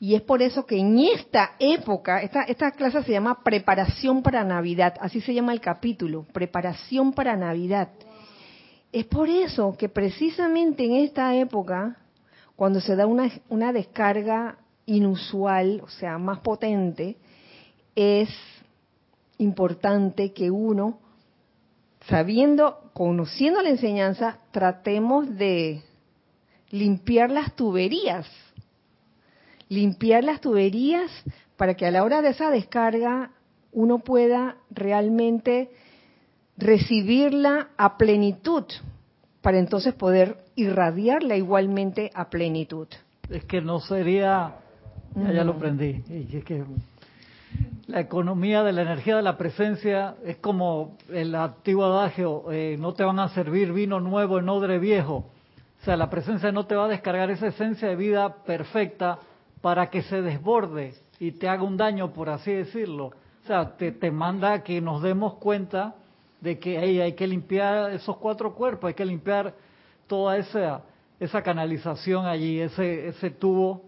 Y 0.00 0.14
es 0.14 0.20
por 0.20 0.42
eso 0.42 0.66
que 0.66 0.76
en 0.76 0.98
esta 0.98 1.52
época, 1.58 2.20
esta, 2.20 2.42
esta 2.42 2.72
clase 2.72 3.02
se 3.04 3.12
llama 3.12 3.42
Preparación 3.42 4.22
para 4.22 4.44
Navidad, 4.44 4.94
así 5.00 5.22
se 5.22 5.32
llama 5.32 5.54
el 5.54 5.62
capítulo, 5.62 6.26
Preparación 6.30 7.14
para 7.14 7.36
Navidad. 7.36 7.88
Es 8.92 9.06
por 9.06 9.30
eso 9.30 9.74
que 9.78 9.88
precisamente 9.88 10.84
en 10.84 10.96
esta 10.96 11.34
época, 11.34 11.96
cuando 12.56 12.80
se 12.80 12.96
da 12.96 13.06
una, 13.06 13.30
una 13.48 13.72
descarga 13.72 14.58
inusual, 14.86 15.80
o 15.82 15.88
sea, 15.88 16.18
más 16.18 16.40
potente, 16.40 17.16
es 17.94 18.28
importante 19.38 20.32
que 20.32 20.50
uno, 20.50 20.98
sabiendo, 22.06 22.90
conociendo 22.92 23.62
la 23.62 23.70
enseñanza, 23.70 24.38
tratemos 24.52 25.36
de 25.36 25.82
limpiar 26.70 27.30
las 27.30 27.54
tuberías. 27.54 28.26
Limpiar 29.68 30.24
las 30.24 30.40
tuberías 30.40 31.10
para 31.56 31.74
que 31.74 31.86
a 31.86 31.90
la 31.90 32.04
hora 32.04 32.22
de 32.22 32.30
esa 32.30 32.50
descarga 32.50 33.30
uno 33.72 34.00
pueda 34.00 34.56
realmente 34.70 35.70
recibirla 36.56 37.70
a 37.76 37.96
plenitud, 37.96 38.64
para 39.42 39.58
entonces 39.58 39.94
poder 39.94 40.43
irradiarla 40.56 41.36
igualmente 41.36 42.10
a 42.14 42.28
plenitud. 42.28 42.88
Es 43.28 43.44
que 43.44 43.60
no 43.60 43.80
sería, 43.80 44.56
ya, 45.14 45.44
lo 45.44 45.52
aprendí, 45.52 46.02
es 46.10 46.44
que 46.44 46.64
la 47.86 48.00
economía 48.00 48.62
de 48.62 48.72
la 48.72 48.82
energía 48.82 49.16
de 49.16 49.22
la 49.22 49.36
presencia 49.36 50.16
es 50.24 50.36
como 50.36 50.96
el 51.10 51.34
antiguo 51.34 51.84
adagio, 51.84 52.50
eh, 52.50 52.76
no 52.78 52.94
te 52.94 53.04
van 53.04 53.18
a 53.18 53.28
servir 53.28 53.72
vino 53.72 54.00
nuevo 54.00 54.38
en 54.38 54.48
odre 54.48 54.78
viejo. 54.78 55.26
O 55.80 55.84
sea, 55.84 55.96
la 55.96 56.08
presencia 56.08 56.50
no 56.50 56.66
te 56.66 56.74
va 56.74 56.86
a 56.86 56.88
descargar 56.88 57.30
esa 57.30 57.48
esencia 57.48 57.88
de 57.88 57.96
vida 57.96 58.36
perfecta 58.44 59.18
para 59.60 59.90
que 59.90 60.02
se 60.02 60.22
desborde 60.22 60.94
y 61.20 61.32
te 61.32 61.48
haga 61.48 61.62
un 61.62 61.76
daño, 61.76 62.12
por 62.12 62.30
así 62.30 62.52
decirlo. 62.52 63.06
O 63.06 63.46
sea, 63.46 63.76
te, 63.76 63.92
te 63.92 64.10
manda 64.10 64.62
que 64.62 64.80
nos 64.80 65.02
demos 65.02 65.34
cuenta 65.34 65.94
de 66.40 66.58
que 66.58 66.78
hay 66.78 67.12
que 67.12 67.26
limpiar 67.26 67.92
esos 67.92 68.16
cuatro 68.16 68.54
cuerpos, 68.54 68.88
hay 68.88 68.94
que 68.94 69.04
limpiar 69.04 69.54
toda 70.06 70.36
esa, 70.38 70.82
esa 71.20 71.42
canalización 71.42 72.26
allí, 72.26 72.60
ese, 72.60 73.08
ese 73.08 73.30
tubo 73.30 73.82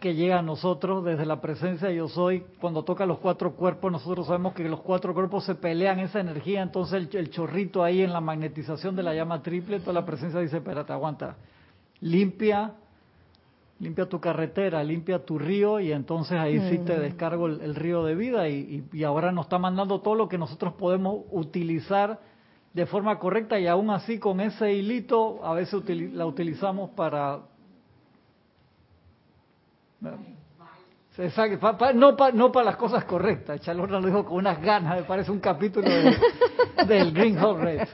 que 0.00 0.14
llega 0.14 0.38
a 0.38 0.42
nosotros 0.42 1.04
desde 1.04 1.26
la 1.26 1.40
presencia 1.40 1.88
de 1.88 1.96
yo 1.96 2.08
soy, 2.08 2.44
cuando 2.60 2.84
toca 2.84 3.04
los 3.04 3.18
cuatro 3.18 3.54
cuerpos, 3.54 3.90
nosotros 3.90 4.26
sabemos 4.26 4.54
que 4.54 4.68
los 4.68 4.80
cuatro 4.80 5.12
cuerpos 5.12 5.44
se 5.44 5.56
pelean 5.56 5.98
esa 5.98 6.20
energía, 6.20 6.62
entonces 6.62 7.08
el, 7.12 7.30
chorrito 7.30 7.82
ahí 7.82 8.02
en 8.02 8.12
la 8.12 8.20
magnetización 8.20 8.94
de 8.94 9.02
la 9.02 9.14
llama 9.14 9.42
triple, 9.42 9.80
toda 9.80 9.94
la 9.94 10.06
presencia 10.06 10.38
dice, 10.40 10.58
espérate, 10.58 10.92
aguanta, 10.92 11.36
limpia, 12.00 12.74
limpia 13.80 14.08
tu 14.08 14.20
carretera, 14.20 14.84
limpia 14.84 15.24
tu 15.24 15.38
río 15.38 15.80
y 15.80 15.90
entonces 15.90 16.38
ahí 16.38 16.60
sí 16.70 16.78
te 16.78 16.96
mm. 16.96 17.00
descargo 17.00 17.46
el, 17.46 17.74
río 17.74 18.04
de 18.04 18.14
vida 18.14 18.48
y, 18.48 18.84
y, 18.92 19.02
ahora 19.02 19.32
nos 19.32 19.46
está 19.46 19.58
mandando 19.58 20.00
todo 20.00 20.14
lo 20.14 20.28
que 20.28 20.38
nosotros 20.38 20.74
podemos 20.74 21.24
utilizar 21.32 22.20
de 22.72 22.86
forma 22.86 23.18
correcta 23.18 23.58
y 23.58 23.66
aún 23.66 23.90
así 23.90 24.18
con 24.18 24.40
ese 24.40 24.72
hilito 24.72 25.44
a 25.44 25.54
veces 25.54 25.82
la 26.12 26.26
utilizamos 26.26 26.90
para 26.90 27.40
no 31.94 32.16
para 32.16 32.64
las 32.64 32.76
cosas 32.76 33.04
correctas. 33.04 33.60
Chalorna 33.60 33.98
lo 33.98 34.06
dijo 34.06 34.24
con 34.24 34.36
unas 34.36 34.60
ganas, 34.62 34.96
me 34.96 35.02
parece 35.02 35.32
un 35.32 35.40
capítulo 35.40 35.88
del 36.86 37.12
Green 37.12 37.38
Red. 37.60 37.88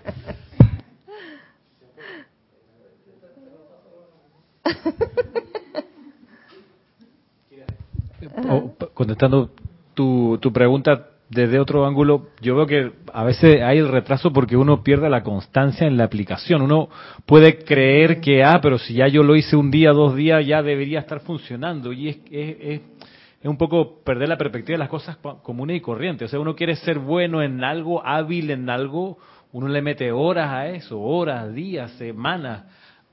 contestando 8.95 9.51
tu, 9.95 10.39
tu 10.41 10.53
pregunta, 10.53 11.09
desde 11.29 11.59
otro 11.59 11.87
ángulo, 11.87 12.29
yo 12.41 12.55
veo 12.55 12.67
que 12.67 12.93
a 13.13 13.25
veces 13.25 13.63
hay 13.63 13.79
el 13.79 13.89
retraso 13.89 14.33
porque 14.33 14.57
uno 14.57 14.83
pierde 14.83 15.09
la 15.09 15.23
constancia 15.23 15.87
en 15.87 15.97
la 15.97 16.05
aplicación. 16.05 16.63
Uno 16.63 16.89
puede 17.27 17.65
creer 17.65 18.21
que, 18.21 18.45
ah, 18.45 18.61
pero 18.63 18.79
si 18.79 18.95
ya 18.95 19.09
yo 19.09 19.23
lo 19.23 19.35
hice 19.35 19.57
un 19.57 19.71
día, 19.71 19.93
dos 19.93 20.15
días, 20.15 20.47
ya 20.47 20.63
debería 20.63 21.01
estar 21.01 21.21
funcionando. 21.21 21.93
Y 21.93 22.09
es, 22.11 22.19
es, 22.31 22.57
es, 22.61 23.49
un 23.49 23.57
poco 23.57 24.03
perder 24.03 24.29
la 24.29 24.39
perspectiva 24.39 24.75
de 24.75 24.79
las 24.79 24.89
cosas 24.89 25.17
comunes 25.43 25.77
y 25.77 25.81
corrientes. 25.81 26.27
O 26.27 26.31
sea, 26.31 26.41
uno 26.41 26.55
quiere 26.55 26.77
ser 26.77 26.99
bueno 26.99 27.43
en 27.43 27.65
algo, 27.65 28.05
hábil 28.05 28.51
en 28.51 28.71
algo, 28.71 29.19
uno 29.53 29.69
le 29.69 29.83
mete 29.83 30.13
horas 30.13 30.51
a 30.51 30.69
eso, 30.69 31.01
horas, 31.01 31.53
días, 31.53 31.91
semanas 31.93 32.65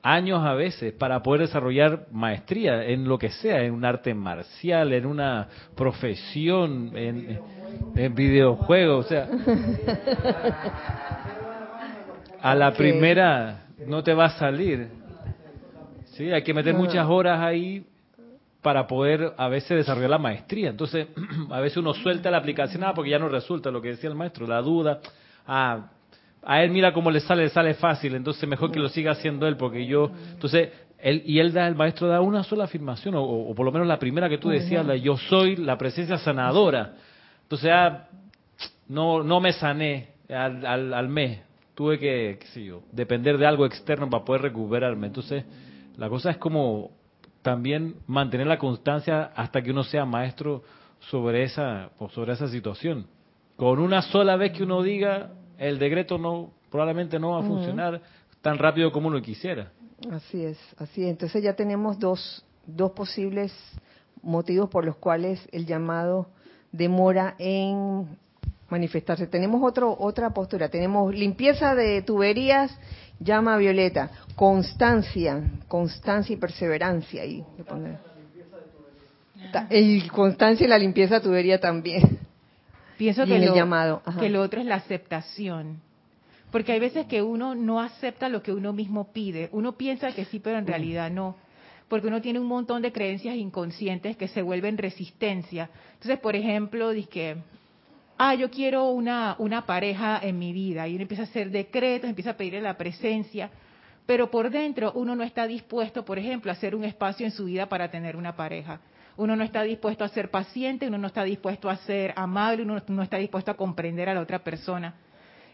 años 0.03 0.43
a 0.43 0.53
veces 0.53 0.93
para 0.93 1.21
poder 1.21 1.41
desarrollar 1.41 2.07
maestría 2.11 2.83
en 2.85 3.07
lo 3.07 3.17
que 3.17 3.29
sea, 3.29 3.63
en 3.63 3.73
un 3.73 3.85
arte 3.85 4.13
marcial, 4.13 4.93
en 4.93 5.05
una 5.05 5.47
profesión, 5.75 6.91
en, 6.95 7.39
videojuegos, 7.93 9.05
o 9.05 9.09
sea, 9.09 9.27
a 12.41 12.55
la 12.55 12.73
primera 12.73 13.61
no 13.87 14.03
te 14.03 14.13
va 14.13 14.25
a 14.25 14.37
salir. 14.37 14.89
Sí, 16.05 16.31
hay 16.31 16.43
que 16.43 16.53
meter 16.53 16.73
muchas 16.73 17.07
horas 17.07 17.39
ahí 17.39 17.85
para 18.61 18.85
poder 18.85 19.33
a 19.37 19.47
veces 19.47 19.77
desarrollar 19.77 20.11
la 20.11 20.17
maestría. 20.17 20.69
Entonces, 20.69 21.07
a 21.49 21.59
veces 21.59 21.77
uno 21.77 21.93
suelta 21.93 22.29
la 22.29 22.37
aplicación, 22.37 22.83
ah, 22.83 22.93
porque 22.93 23.11
ya 23.11 23.19
no 23.19 23.29
resulta 23.29 23.71
lo 23.71 23.81
que 23.81 23.89
decía 23.89 24.09
el 24.09 24.15
maestro, 24.15 24.47
la 24.47 24.61
duda, 24.61 24.99
ah, 25.47 25.89
a 26.43 26.63
él 26.63 26.71
mira 26.71 26.93
cómo 26.93 27.11
le 27.11 27.19
sale, 27.19 27.43
le 27.43 27.49
sale 27.49 27.73
fácil, 27.75 28.15
entonces 28.15 28.47
mejor 28.49 28.71
que 28.71 28.79
lo 28.79 28.89
siga 28.89 29.11
haciendo 29.11 29.47
él, 29.47 29.57
porque 29.57 29.85
yo, 29.85 30.11
entonces, 30.33 30.69
él, 30.99 31.21
y 31.25 31.39
él 31.39 31.53
da, 31.53 31.67
el 31.67 31.75
maestro 31.75 32.07
da 32.07 32.21
una 32.21 32.43
sola 32.43 32.63
afirmación, 32.63 33.13
o, 33.15 33.53
por 33.55 33.65
lo 33.65 33.71
menos 33.71 33.87
la 33.87 33.99
primera 33.99 34.27
que 34.27 34.37
tú 34.37 34.49
decías, 34.49 34.85
la 34.85 34.95
yo 34.95 35.17
soy 35.17 35.55
la 35.55 35.77
presencia 35.77 36.17
sanadora. 36.17 36.93
Entonces, 37.51 37.69
ah, 37.73 38.07
no, 38.87 39.23
no 39.23 39.41
me 39.41 39.51
sané 39.51 40.11
al, 40.29 40.65
al, 40.65 40.93
al 40.93 41.09
mes, 41.09 41.41
tuve 41.75 41.99
que, 41.99 42.37
qué 42.39 42.47
sé 42.47 42.63
yo, 42.63 42.83
depender 42.93 43.37
de 43.37 43.45
algo 43.45 43.65
externo 43.65 44.09
para 44.09 44.23
poder 44.23 44.43
recuperarme. 44.43 45.07
Entonces, 45.07 45.43
la 45.97 46.07
cosa 46.07 46.31
es 46.31 46.37
como 46.37 46.91
también 47.41 47.95
mantener 48.07 48.47
la 48.47 48.57
constancia 48.57 49.33
hasta 49.35 49.61
que 49.61 49.71
uno 49.71 49.83
sea 49.83 50.05
maestro 50.05 50.63
sobre 51.09 51.43
esa, 51.43 51.89
sobre 52.13 52.31
esa 52.31 52.47
situación. 52.47 53.05
Con 53.57 53.79
una 53.79 54.01
sola 54.01 54.37
vez 54.37 54.53
que 54.53 54.63
uno 54.63 54.81
diga, 54.81 55.31
el 55.57 55.77
decreto 55.77 56.17
no 56.17 56.53
probablemente 56.69 57.19
no 57.19 57.31
va 57.31 57.41
a 57.41 57.43
funcionar 57.43 58.01
tan 58.41 58.59
rápido 58.59 58.93
como 58.93 59.09
uno 59.09 59.21
quisiera. 59.21 59.73
Así 60.09 60.41
es, 60.41 60.57
así 60.77 61.03
es. 61.03 61.09
Entonces 61.09 61.43
ya 61.43 61.53
tenemos 61.53 61.99
dos, 61.99 62.45
dos 62.65 62.91
posibles 62.91 63.51
motivos 64.21 64.69
por 64.69 64.85
los 64.85 64.95
cuales 64.95 65.45
el 65.51 65.65
llamado 65.65 66.29
demora 66.71 67.35
en 67.37 68.17
manifestarse. 68.69 69.27
Tenemos 69.27 69.61
otro, 69.63 69.95
otra 69.99 70.29
postura, 70.31 70.69
tenemos 70.69 71.13
limpieza 71.13 71.75
de 71.75 72.01
tuberías, 72.01 72.77
llama 73.19 73.57
violeta, 73.57 74.09
constancia, 74.35 75.41
constancia 75.67 76.33
y 76.33 76.37
perseverancia. 76.37 77.25
Y, 77.25 77.43
el 79.69 80.11
constancia 80.11 80.65
y 80.65 80.69
la 80.69 80.77
limpieza 80.77 81.15
de 81.15 81.21
tubería 81.21 81.59
también. 81.59 82.19
Pienso 82.97 83.25
que, 83.25 83.39
lo, 83.39 83.55
llamado. 83.55 84.01
que 84.19 84.29
lo 84.29 84.41
otro 84.41 84.61
es 84.61 84.67
la 84.67 84.75
aceptación. 84.75 85.81
Porque 86.51 86.73
hay 86.73 86.79
veces 86.79 87.07
que 87.07 87.21
uno 87.21 87.55
no 87.55 87.79
acepta 87.79 88.29
lo 88.29 88.43
que 88.43 88.51
uno 88.51 88.73
mismo 88.73 89.11
pide. 89.11 89.49
Uno 89.51 89.73
piensa 89.73 90.11
que 90.11 90.25
sí, 90.25 90.39
pero 90.39 90.59
en 90.59 90.67
realidad 90.67 91.09
no. 91.09 91.35
Porque 91.91 92.07
uno 92.07 92.21
tiene 92.21 92.39
un 92.39 92.47
montón 92.47 92.81
de 92.81 92.93
creencias 92.93 93.35
inconscientes 93.35 94.15
que 94.15 94.29
se 94.29 94.41
vuelven 94.41 94.77
resistencia. 94.77 95.69
Entonces, 95.95 96.19
por 96.19 96.37
ejemplo, 96.37 96.91
dice 96.91 97.35
ah, 98.17 98.33
yo 98.33 98.49
quiero 98.49 98.91
una, 98.91 99.35
una 99.39 99.65
pareja 99.65 100.17
en 100.23 100.39
mi 100.39 100.53
vida. 100.53 100.87
Y 100.87 100.93
uno 100.95 101.01
empieza 101.01 101.23
a 101.23 101.25
hacer 101.25 101.51
decretos, 101.51 102.09
empieza 102.09 102.29
a 102.29 102.37
pedirle 102.37 102.61
la 102.61 102.77
presencia. 102.77 103.49
Pero 104.05 104.31
por 104.31 104.49
dentro 104.49 104.93
uno 104.95 105.17
no 105.17 105.23
está 105.23 105.45
dispuesto, 105.47 106.05
por 106.05 106.17
ejemplo, 106.17 106.49
a 106.49 106.53
hacer 106.53 106.75
un 106.75 106.85
espacio 106.85 107.25
en 107.25 107.33
su 107.33 107.43
vida 107.43 107.67
para 107.67 107.91
tener 107.91 108.15
una 108.15 108.37
pareja 108.37 108.79
uno 109.17 109.35
no 109.35 109.43
está 109.43 109.63
dispuesto 109.63 110.05
a 110.05 110.07
ser 110.07 110.31
paciente, 110.31 110.87
uno 110.87 110.97
no 110.97 111.07
está 111.07 111.23
dispuesto 111.25 111.69
a 111.69 111.75
ser 111.75 112.13
amable, 112.15 112.63
uno 112.63 112.81
no 112.87 113.03
está 113.03 113.17
dispuesto 113.17 113.51
a 113.51 113.55
comprender 113.55 114.07
a 114.07 114.13
la 114.13 114.21
otra 114.21 114.39
persona. 114.39 114.95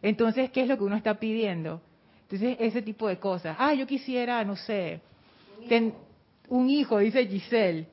Entonces, 0.01 0.51
¿qué 0.51 0.61
es 0.61 0.67
lo 0.67 0.77
que 0.77 0.83
uno 0.83 0.95
está 0.95 1.15
pidiendo? 1.15 1.81
Entonces, 2.21 2.55
ese 2.59 2.83
tipo 2.83 3.07
de 3.07 3.17
cosas. 3.17 3.57
Ah, 3.59 3.73
yo 3.73 3.87
quisiera, 3.87 4.43
no 4.45 4.55
sé, 4.55 5.01
un 6.49 6.69
hijo, 6.69 6.99
dice 6.99 7.27
Giselle. 7.27 7.87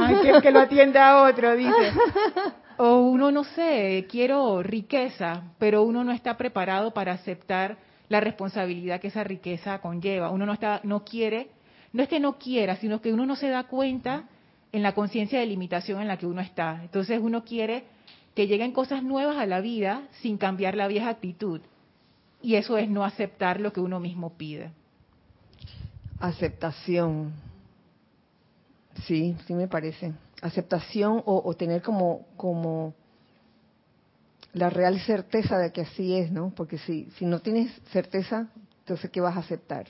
Ay, 0.00 0.16
que, 0.22 0.40
que 0.42 0.50
lo 0.50 0.60
atienda 0.60 1.10
a 1.10 1.28
otro, 1.28 1.54
dice. 1.56 1.92
O 2.78 2.98
uno, 2.98 3.30
no 3.30 3.42
sé, 3.42 4.06
quiero 4.06 4.62
riqueza, 4.62 5.44
pero 5.58 5.82
uno 5.82 6.04
no 6.04 6.12
está 6.12 6.36
preparado 6.36 6.92
para 6.92 7.12
aceptar 7.12 7.78
la 8.10 8.20
responsabilidad 8.20 9.00
que 9.00 9.08
esa 9.08 9.24
riqueza 9.24 9.80
conlleva. 9.80 10.28
Uno 10.28 10.44
no 10.44 10.52
está, 10.52 10.80
no 10.84 11.02
quiere 11.02 11.48
no 11.96 12.02
es 12.02 12.10
que 12.10 12.20
no 12.20 12.38
quiera, 12.38 12.76
sino 12.76 13.00
que 13.00 13.10
uno 13.10 13.24
no 13.24 13.36
se 13.36 13.48
da 13.48 13.64
cuenta 13.64 14.24
en 14.70 14.82
la 14.82 14.94
conciencia 14.94 15.40
de 15.40 15.46
limitación 15.46 16.02
en 16.02 16.08
la 16.08 16.18
que 16.18 16.26
uno 16.26 16.42
está. 16.42 16.80
Entonces 16.82 17.18
uno 17.22 17.42
quiere 17.42 17.84
que 18.34 18.46
lleguen 18.46 18.72
cosas 18.72 19.02
nuevas 19.02 19.38
a 19.38 19.46
la 19.46 19.62
vida 19.62 20.02
sin 20.20 20.36
cambiar 20.36 20.74
la 20.74 20.88
vieja 20.88 21.08
actitud. 21.08 21.62
Y 22.42 22.56
eso 22.56 22.76
es 22.76 22.90
no 22.90 23.02
aceptar 23.02 23.60
lo 23.60 23.72
que 23.72 23.80
uno 23.80 23.98
mismo 23.98 24.36
pide. 24.36 24.72
Aceptación. 26.20 27.32
Sí, 29.06 29.36
sí 29.46 29.54
me 29.54 29.68
parece. 29.68 30.12
Aceptación 30.42 31.22
o, 31.24 31.54
tener 31.54 31.82
como, 31.82 32.26
como 32.36 32.94
la 34.52 34.70
real 34.70 35.00
certeza 35.00 35.58
de 35.58 35.72
que 35.72 35.82
así 35.82 36.16
es, 36.16 36.30
¿no? 36.30 36.50
Porque 36.54 36.78
si, 36.78 37.10
si 37.16 37.24
no 37.24 37.40
tienes 37.40 37.72
certeza, 37.92 38.48
entonces 38.80 39.10
¿qué 39.10 39.20
vas 39.20 39.36
a 39.36 39.40
aceptar? 39.40 39.86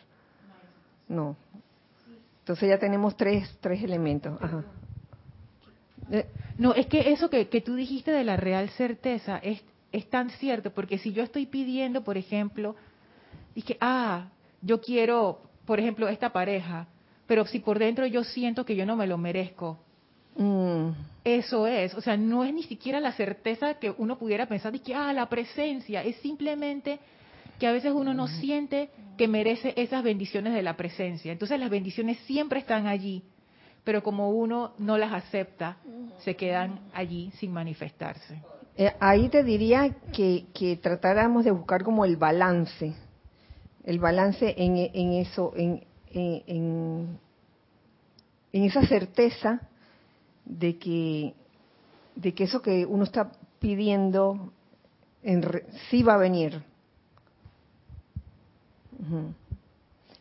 No, 1.09 1.37
entonces 2.47 2.69
ya 2.69 2.79
tenemos 2.79 3.17
tres, 3.17 3.59
tres 3.61 3.83
elementos. 3.83 4.39
Eh, 6.13 6.27
no, 6.59 6.75
es 6.75 6.87
que 6.87 7.11
eso 7.11 7.29
que, 7.29 7.49
que, 7.49 7.61
tú 7.61 7.75
dijiste 7.75 8.13
de 8.13 8.23
la 8.23 8.37
real 8.37 8.69
certeza 8.71 9.39
es, 9.39 9.61
es 9.91 10.09
tan 10.09 10.31
cierto, 10.31 10.71
porque 10.73 10.99
si 10.99 11.13
yo 11.13 11.25
estoy 11.25 11.47
pidiendo, 11.47 12.05
por 12.05 12.17
ejemplo, 12.17 12.77
dije, 13.53 13.77
ah, 13.81 14.29
yo 14.63 14.81
quiero, 14.81 15.41
por 15.67 15.81
ejemplo, 15.81 16.09
esta 16.09 16.31
pareja, 16.31 16.87
pero 17.27 17.45
si 17.47 17.59
por 17.59 17.79
dentro 17.79 18.07
yo 18.07 18.25
siento 18.25 18.65
que 18.65 18.77
yo 18.77 18.87
no 18.87 18.97
me 18.97 19.07
lo 19.07 19.19
merezco, 19.19 19.79
mm. 20.37 20.91
eso 21.25 21.67
es, 21.67 21.95
o 21.95 22.01
sea, 22.01 22.17
no 22.17 22.45
es 22.45 22.55
ni 22.55 22.63
siquiera 22.63 23.01
la 23.01 23.13
certeza 23.13 23.75
que 23.75 23.95
uno 23.99 24.19
pudiera 24.19 24.47
pensar 24.47 24.73
de 24.73 24.81
que, 24.81 24.95
ah, 24.95 25.13
la 25.13 25.29
presencia, 25.29 26.03
es 26.03 26.17
simplemente 26.17 26.99
que 27.59 27.67
a 27.67 27.73
veces 27.73 27.93
uno 27.93 28.15
no 28.15 28.29
siente 28.29 28.91
que 29.17 29.29
merece 29.29 29.73
esas 29.77 30.03
bendiciones 30.03 30.53
de 30.55 30.63
la 30.63 30.77
presencia. 30.77 31.33
Entonces 31.33 31.59
las 31.59 31.71
bendiciones 31.71 32.19
siempre 32.27 32.61
están 32.61 32.87
allí, 32.87 33.23
pero 33.83 34.03
como 34.03 34.31
uno 34.31 34.73
no 34.79 34.99
las 34.99 35.13
acepta, 35.13 35.79
se 36.19 36.37
quedan 36.37 36.81
allí 36.93 37.31
sin 37.37 37.53
manifestarse. 37.53 38.43
Eh, 38.77 38.93
ahí 39.01 39.29
te 39.31 39.43
diría 39.43 39.91
que, 40.13 40.79
tratáramos 40.83 41.45
de 41.45 41.51
buscar 41.51 41.83
como 41.83 42.05
el 42.05 42.17
balance, 42.17 42.95
el 43.87 43.99
balance 43.99 44.55
en, 44.59 45.13
eso, 45.15 45.53
en, 45.57 45.83
en, 46.13 47.19
esa 48.53 48.87
certeza 48.87 49.61
de 50.45 50.77
que, 50.77 51.35
de 52.15 52.35
que 52.35 52.45
eso 52.45 52.61
que 52.61 52.85
uno 52.85 53.05
está 53.05 53.33
pidiendo 53.59 54.53
en, 55.23 55.43
sí 55.89 56.03
va 56.03 56.15
a 56.15 56.19
venir 56.19 56.63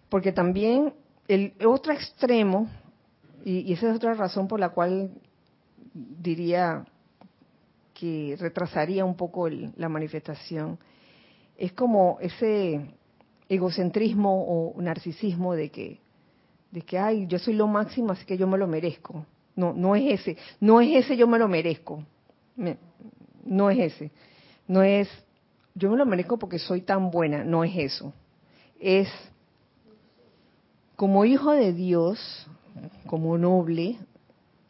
porque 0.09 0.32
también 0.32 0.93
el 1.28 1.53
otro 1.66 1.93
extremo 1.93 2.70
Y, 3.43 3.72
esa 3.74 3.89
es 3.89 3.95
otra 3.95 4.16
razón 4.16 4.47
por 4.47 4.59
la 4.59 4.70
cual 4.70 5.11
diría 5.93 6.86
que 7.93 8.36
retrasaría 8.39 9.05
un 9.05 9.16
poco 9.16 9.47
la 9.49 9.88
manifestación. 9.88 10.80
Es 11.55 11.72
como 11.74 12.18
ese 12.20 12.82
egocentrismo 13.49 14.45
o 14.47 14.81
narcisismo 14.81 15.53
de 15.53 15.69
que, 15.69 15.99
de 16.71 16.81
que, 16.81 16.97
ay, 16.97 17.27
yo 17.27 17.39
soy 17.39 17.53
lo 17.53 17.67
máximo, 17.67 18.11
así 18.11 18.25
que 18.25 18.37
yo 18.37 18.47
me 18.47 18.57
lo 18.57 18.67
merezco. 18.67 19.25
No, 19.55 19.73
no 19.73 19.95
es 19.95 20.19
ese, 20.19 20.37
no 20.59 20.81
es 20.81 21.05
ese 21.05 21.15
yo 21.15 21.27
me 21.27 21.39
lo 21.39 21.47
merezco. 21.47 22.03
no 23.45 23.69
es 23.69 23.79
ese. 23.79 24.11
No 24.67 24.81
es 24.81 25.07
yo 25.75 25.91
me 25.91 25.97
lo 25.97 26.05
merezco 26.05 26.39
porque 26.39 26.57
soy 26.57 26.81
tan 26.81 27.11
buena, 27.11 27.43
no 27.43 27.63
es 27.63 27.75
eso. 27.75 28.13
Es 28.79 29.09
como 30.95 31.25
hijo 31.25 31.51
de 31.51 31.73
Dios, 31.73 32.47
como 33.07 33.37
noble, 33.37 33.97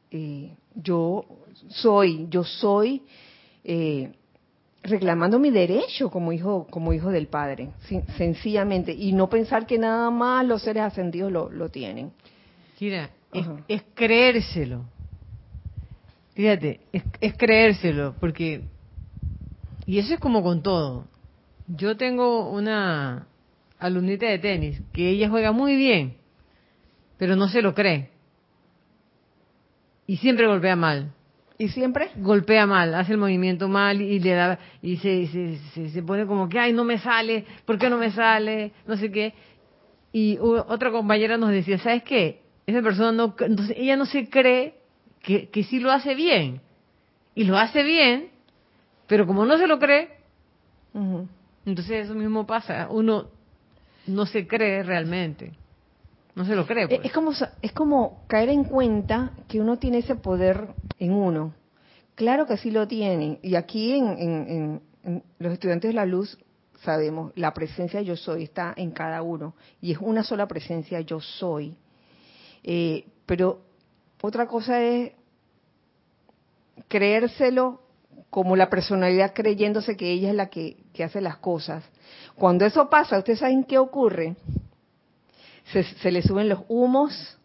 eh, 0.10 0.52
yo 0.74 1.26
soy, 1.70 2.28
yo 2.30 2.44
soy 2.44 3.04
eh, 3.64 4.14
reclamando 4.86 5.40
mi 5.40 5.52
derecho 5.52 6.10
como 6.10 6.32
hijo, 6.32 6.68
como 6.70 6.94
hijo 6.94 7.10
del 7.10 7.28
Padre, 7.28 7.70
sencillamente, 8.18 8.94
y 8.94 9.14
no 9.14 9.30
pensar 9.30 9.66
que 9.66 9.78
nada 9.78 10.10
más 10.12 10.46
los 10.46 10.62
seres 10.62 10.84
ascendidos 10.84 11.32
lo, 11.32 11.50
lo 11.50 11.70
tienen. 11.70 12.12
Mira, 12.80 13.10
es, 13.68 13.84
creérselo. 13.94 14.86
Fíjate, 16.34 16.82
es, 16.92 17.04
es 17.22 17.38
creérselo, 17.38 18.16
porque 18.20 18.64
y 19.86 20.00
eso 20.00 20.14
es 20.16 20.20
como 20.20 20.44
con 20.44 20.64
todo. 20.64 21.06
Yo 21.68 21.96
tengo 21.98 22.50
una 22.50 23.28
alumnita 23.80 24.28
de 24.28 24.40
tenis 24.40 24.82
que 24.94 25.10
ella 25.10 25.30
juega 25.30 25.52
muy 25.52 25.76
bien, 25.76 26.16
pero 27.18 27.36
no 27.36 27.48
se 27.48 27.62
lo 27.62 27.74
cree. 27.74 28.10
Y 30.08 30.18
siempre 30.18 30.48
golpea 30.48 30.76
mal. 30.76 31.14
¿Y 31.58 31.70
siempre? 31.70 32.10
Golpea 32.18 32.66
mal, 32.66 32.94
hace 32.96 33.14
el 33.14 33.18
movimiento 33.18 33.70
mal 33.70 34.02
y 34.02 34.20
le 34.20 34.32
da 34.34 34.60
y 34.82 34.98
se, 34.98 35.28
se, 35.74 35.90
se, 35.90 36.04
pone 36.04 36.26
como 36.26 36.50
que, 36.50 36.60
ay, 36.60 36.74
no 36.74 36.84
me 36.84 36.98
sale, 36.98 37.46
¿por 37.66 37.78
qué 37.78 37.90
no 37.90 37.98
me 37.98 38.12
sale? 38.12 38.74
No 38.86 38.98
sé 38.98 39.10
qué. 39.10 39.34
Y 40.12 40.38
otra 40.40 40.92
compañera 40.92 41.38
nos 41.38 41.52
decía, 41.52 41.78
¿sabes 41.78 42.04
qué? 42.04 42.42
Esa 42.68 42.82
persona 42.82 43.12
no, 43.12 43.36
entonces 43.40 43.76
ella 43.78 43.96
no 43.96 44.06
se 44.06 44.30
cree 44.30 44.76
que, 45.22 45.50
que 45.50 45.64
sí 45.64 45.80
lo 45.80 45.92
hace 45.92 46.14
bien. 46.14 46.62
Y 47.36 47.46
lo 47.46 47.58
hace 47.58 47.84
bien, 47.84 48.30
pero 49.08 49.28
como 49.28 49.46
no 49.46 49.58
se 49.58 49.68
lo 49.68 49.80
cree, 49.80 50.10
entonces 51.66 52.06
eso 52.06 52.16
mismo 52.16 52.46
pasa. 52.48 52.88
Uno 52.90 53.28
no 54.08 54.26
se 54.26 54.48
cree 54.48 54.84
realmente. 54.84 55.52
No 56.36 56.46
se 56.46 56.56
lo 56.56 56.68
cree. 56.68 56.88
Pues. 56.88 57.02
Es, 57.04 57.12
como, 57.14 57.32
es 57.62 57.72
como 57.72 58.26
caer 58.28 58.50
en 58.50 58.66
cuenta 58.66 59.32
que 59.48 59.60
uno 59.60 59.78
tiene 59.78 60.00
ese 60.00 60.16
poder 60.16 60.68
en 61.00 61.14
uno. 61.14 61.54
Claro 62.16 62.46
que 62.46 62.58
sí 62.58 62.72
lo 62.72 62.88
tiene. 62.88 63.40
Y 63.42 63.56
aquí 63.56 63.94
en, 63.94 64.82
los 65.40 65.54
estudiantes 65.54 65.90
de 65.90 65.94
la 65.94 66.06
luz 66.06 66.38
sabemos, 66.84 67.32
la 67.36 67.54
presencia 67.54 68.02
yo 68.02 68.16
soy 68.16 68.44
está 68.44 68.74
en 68.76 68.92
cada 68.92 69.22
uno. 69.22 69.56
Y 69.82 69.94
es 69.94 69.98
una 70.00 70.24
sola 70.24 70.48
presencia 70.48 71.00
yo 71.02 71.22
soy. 71.22 71.76
Eh, 72.64 73.06
pero 73.26 73.62
otra 74.22 74.48
cosa 74.48 74.82
es 74.82 75.14
creérselo 76.88 77.82
como 78.30 78.56
la 78.56 78.70
personalidad 78.70 79.34
creyéndose 79.34 79.96
que 79.96 80.12
ella 80.12 80.30
es 80.30 80.36
la 80.36 80.48
que, 80.48 80.78
hace 81.04 81.22
las 81.22 81.38
cosas. 81.38 81.84
Cuando 82.36 82.66
eso 82.66 82.90
pasa, 82.90 83.18
¿ustedes 83.18 83.40
saben 83.40 83.64
qué 83.64 83.78
ocurre? 83.78 84.36
Se, 85.72 86.12
le 86.12 86.22
suben 86.22 86.50
los 86.50 86.60
humos 86.68 87.38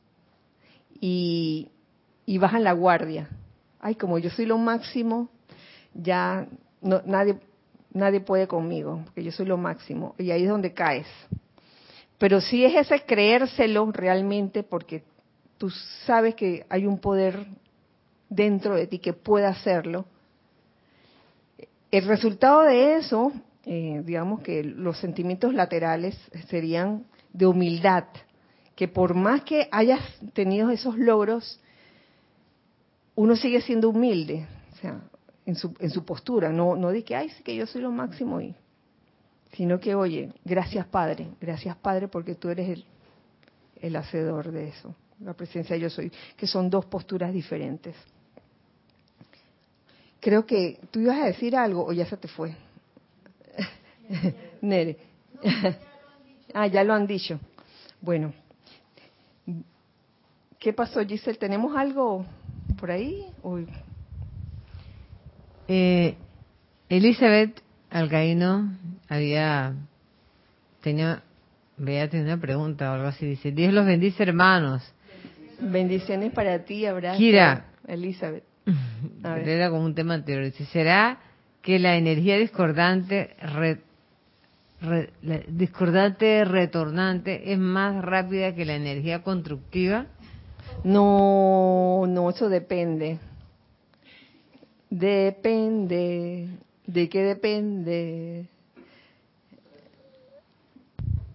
y, 1.01 1.71
bajan 2.39 2.65
la 2.65 2.73
guardia. 2.73 3.29
Ay, 3.81 3.95
como 3.95 4.19
yo 4.19 4.31
soy 4.31 4.47
lo 4.47 4.59
máximo, 4.59 5.29
ya 5.95 6.47
no, 6.81 7.03
nadie, 7.05 7.39
nadie 7.93 8.21
puede 8.21 8.47
conmigo, 8.47 9.01
porque 9.05 9.25
yo 9.25 9.33
soy 9.33 9.47
lo 9.47 9.57
máximo. 9.57 10.15
Y 10.19 10.31
ahí 10.31 10.45
es 10.45 10.49
donde 10.49 10.75
caes. 10.75 11.07
Pero 12.19 12.41
sí 12.41 12.65
es 12.65 12.75
ese 12.75 13.05
creérselo 13.05 13.91
realmente, 13.91 14.63
porque 14.63 15.03
tú 15.59 15.71
sabes 16.05 16.35
que 16.35 16.67
hay 16.69 16.87
un 16.87 16.99
poder 16.99 17.47
dentro 18.29 18.75
de 18.75 18.87
ti 18.87 18.99
que 18.99 19.13
puede 19.13 19.47
hacerlo 19.47 20.05
el 21.91 22.07
resultado 22.07 22.63
de 22.63 22.97
eso, 22.97 23.33
eh, 23.65 24.03
digamos 24.05 24.41
que 24.43 24.63
los 24.63 24.99
sentimientos 24.99 25.55
laterales 25.55 26.17
serían 26.49 27.05
de 27.33 27.47
humildad, 27.47 28.05
que 28.75 28.89
por 28.89 29.15
más 29.15 29.43
que 29.43 29.69
hayas 29.71 30.01
tenido 30.33 30.71
esos 30.71 30.97
logros, 30.99 31.61
uno 33.15 33.37
sigue 33.37 33.61
siendo 33.61 33.91
humilde, 33.91 34.47
o 34.73 34.77
sea, 34.77 35.01
en 35.47 35.55
su, 35.55 35.75
en 35.79 35.91
su 35.91 36.05
postura, 36.05 36.51
no, 36.51 36.77
no 36.77 36.89
de 36.89 37.05
que, 37.05 37.17
ay, 37.17 37.29
sí 37.31 37.43
que 37.43 37.55
yo 37.55 37.67
soy 37.67 37.83
lo 37.83 37.91
máximo, 37.91 38.41
y, 38.41 38.55
sino 39.53 39.79
que, 39.81 39.95
oye, 39.95 40.33
gracias 40.45 40.87
Padre, 40.87 41.29
gracias 41.41 41.77
Padre 41.77 42.09
porque 42.09 42.35
tú 42.35 42.49
eres 42.49 42.69
el, 42.71 42.85
el 43.81 43.97
hacedor 43.97 44.51
de 44.53 44.69
eso, 44.69 44.95
la 45.21 45.35
presencia 45.35 45.77
yo 45.77 45.91
soy, 45.91 46.11
que 46.37 46.47
son 46.47 46.71
dos 46.71 46.87
posturas 46.87 47.33
diferentes. 47.33 47.97
Creo 50.21 50.45
que 50.45 50.79
tú 50.91 51.01
ibas 51.01 51.19
a 51.19 51.27
decir 51.27 51.57
algo 51.57 51.85
o 51.87 51.93
ya 51.93 52.05
se 52.05 52.17
te 52.17 52.29
fue. 52.29 52.55
Nere. 54.61 54.99
Ah, 56.55 56.67
ya 56.67 56.85
lo 56.85 56.95
han 56.95 57.07
dicho. 57.07 57.39
Bueno. 58.01 58.33
¿Qué 60.59 60.73
pasó, 60.73 61.05
Giselle? 61.05 61.39
¿Tenemos 61.39 61.77
algo 61.77 62.27
por 62.79 62.91
ahí? 62.91 63.27
Eh, 65.69 66.15
Elizabeth 66.89 67.63
Alcaíno 67.91 68.71
había 69.09 69.75
tenía 70.83 71.23
había 71.79 72.09
tenido 72.11 72.35
una 72.35 72.41
pregunta 72.41 72.91
o 72.91 72.95
algo 72.95 73.09
así. 73.09 73.27
Dice, 73.27 73.53
Dios 73.53 73.73
los 73.73 73.87
bendice, 73.87 74.23
hermanos. 74.23 74.83
Bendiciones 75.61 76.33
para 76.33 76.65
ti, 76.65 76.85
abrazo. 76.87 77.19
Kira. 77.19 77.67
Elizabeth. 77.87 78.45
Era 79.25 79.71
como 79.71 79.85
un 79.85 79.95
tema 79.95 80.15
anterior. 80.15 80.53
¿será 80.73 81.19
que 81.63 81.79
la 81.79 81.97
energía 81.97 82.37
discordante, 82.37 83.37
discordante 85.49 86.45
retornante 86.45 87.53
es 87.53 87.59
más 87.59 88.03
rápida 88.03 88.55
que 88.55 88.65
la 88.65 88.77
energía 88.77 89.23
constructiva? 89.23 90.07
No, 90.85 92.05
no, 92.09 92.31
eso 92.31 92.49
depende. 92.49 93.19
Depende. 94.89 96.49
¿De 96.87 97.09
qué 97.09 97.23
depende? 97.23 98.47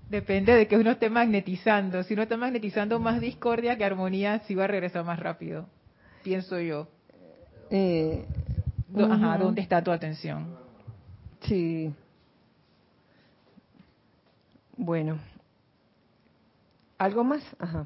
Depende 0.09 0.53
de 0.53 0.67
que 0.67 0.77
uno 0.77 0.91
esté 0.91 1.09
magnetizando. 1.09 2.03
Si 2.03 2.13
uno 2.13 2.23
está 2.23 2.37
magnetizando 2.37 2.99
más 2.99 3.19
discordia 3.19 3.77
que 3.77 3.85
armonía, 3.85 4.39
sí 4.47 4.55
va 4.55 4.65
a 4.65 4.67
regresar 4.67 5.03
más 5.03 5.19
rápido. 5.19 5.67
Pienso 6.23 6.59
yo. 6.59 6.87
Eh, 7.69 8.25
Ajá, 8.97 9.37
¿dónde 9.37 9.61
está 9.61 9.83
tu 9.83 9.91
atención? 9.91 10.55
Sí. 11.41 11.93
Bueno. 14.77 15.19
¿Algo 16.97 17.23
más? 17.23 17.43
Ajá. 17.59 17.85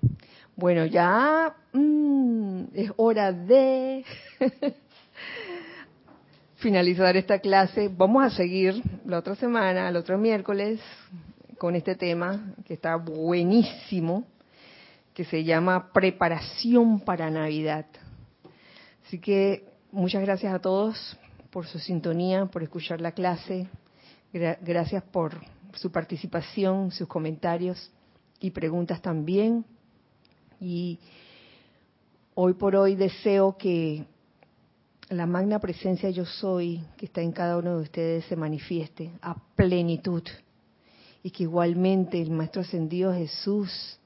Bueno, 0.56 0.86
ya 0.86 1.56
mm, 1.74 2.64
es 2.74 2.92
hora 2.98 3.32
de 3.32 4.06
finalizar 6.56 7.16
esta 7.18 7.40
clase. 7.40 7.90
Vamos 7.90 8.26
a 8.26 8.30
seguir 8.36 8.82
la 9.06 9.20
otra 9.20 9.36
semana, 9.36 9.90
el 9.90 9.96
otro 9.96 10.18
miércoles, 10.18 10.80
con 11.58 11.76
este 11.76 11.96
tema 11.96 12.54
que 12.66 12.74
está 12.74 12.96
buenísimo, 12.98 14.26
que 15.14 15.26
se 15.26 15.44
llama 15.44 15.92
Preparación 15.92 17.00
para 17.00 17.30
Navidad. 17.30 17.86
Así 19.06 19.20
que 19.20 19.66
muchas 19.92 20.22
gracias 20.22 20.54
a 20.54 20.60
todos 20.60 21.18
por 21.50 21.66
su 21.66 21.80
sintonía, 21.80 22.46
por 22.46 22.64
escuchar 22.64 23.02
la 23.02 23.12
clase. 23.12 23.68
gracias 24.32 25.04
por 25.04 25.34
su 25.74 25.92
participación, 25.92 26.92
sus 26.92 27.08
comentarios 27.08 27.92
y 28.40 28.52
preguntas 28.52 29.02
también. 29.02 29.66
Y 30.60 31.00
hoy 32.36 32.54
por 32.54 32.76
hoy 32.76 32.96
deseo 32.96 33.58
que 33.58 34.06
la 35.10 35.26
magna 35.26 35.60
presencia 35.60 36.10
yo 36.10 36.26
soy 36.26 36.84
que 36.98 37.06
está 37.08 37.22
en 37.22 37.32
cada 37.32 37.58
uno 37.58 37.78
de 37.78 37.84
ustedes 37.84 38.26
se 38.26 38.36
manifieste 38.36 39.12
a 39.22 39.36
plenitud 39.56 40.24
y 41.24 41.32
que 41.32 41.44
igualmente 41.44 42.22
el 42.22 42.30
Maestro 42.30 42.62
Ascendido 42.62 43.14
Jesús 43.14 44.00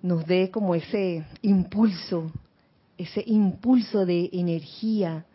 nos 0.00 0.26
dé 0.26 0.50
como 0.50 0.74
ese 0.74 1.24
impulso 1.42 2.32
ese 2.98 3.22
impulso 3.26 4.06
de 4.06 4.30
energía 4.32 5.26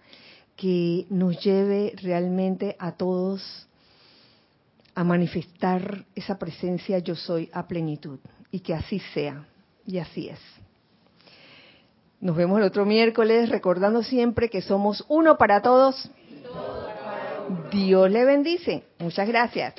que 0.55 1.05
nos 1.09 1.43
lleve 1.43 1.93
realmente 2.01 2.75
a 2.79 2.93
todos 2.93 3.67
a 4.95 5.03
manifestar 5.03 6.05
esa 6.15 6.37
presencia 6.37 6.99
yo 6.99 7.15
soy 7.15 7.49
a 7.53 7.67
plenitud 7.67 8.19
y 8.51 8.59
que 8.59 8.73
así 8.73 8.99
sea 9.13 9.47
y 9.85 9.97
así 9.97 10.29
es. 10.29 10.39
Nos 12.19 12.35
vemos 12.35 12.59
el 12.59 12.65
otro 12.65 12.85
miércoles 12.85 13.49
recordando 13.49 14.03
siempre 14.03 14.49
que 14.49 14.61
somos 14.61 15.03
uno 15.07 15.37
para 15.37 15.61
todos. 15.61 16.11
Dios 17.71 18.11
le 18.11 18.25
bendice. 18.25 18.83
Muchas 18.99 19.27
gracias. 19.27 19.73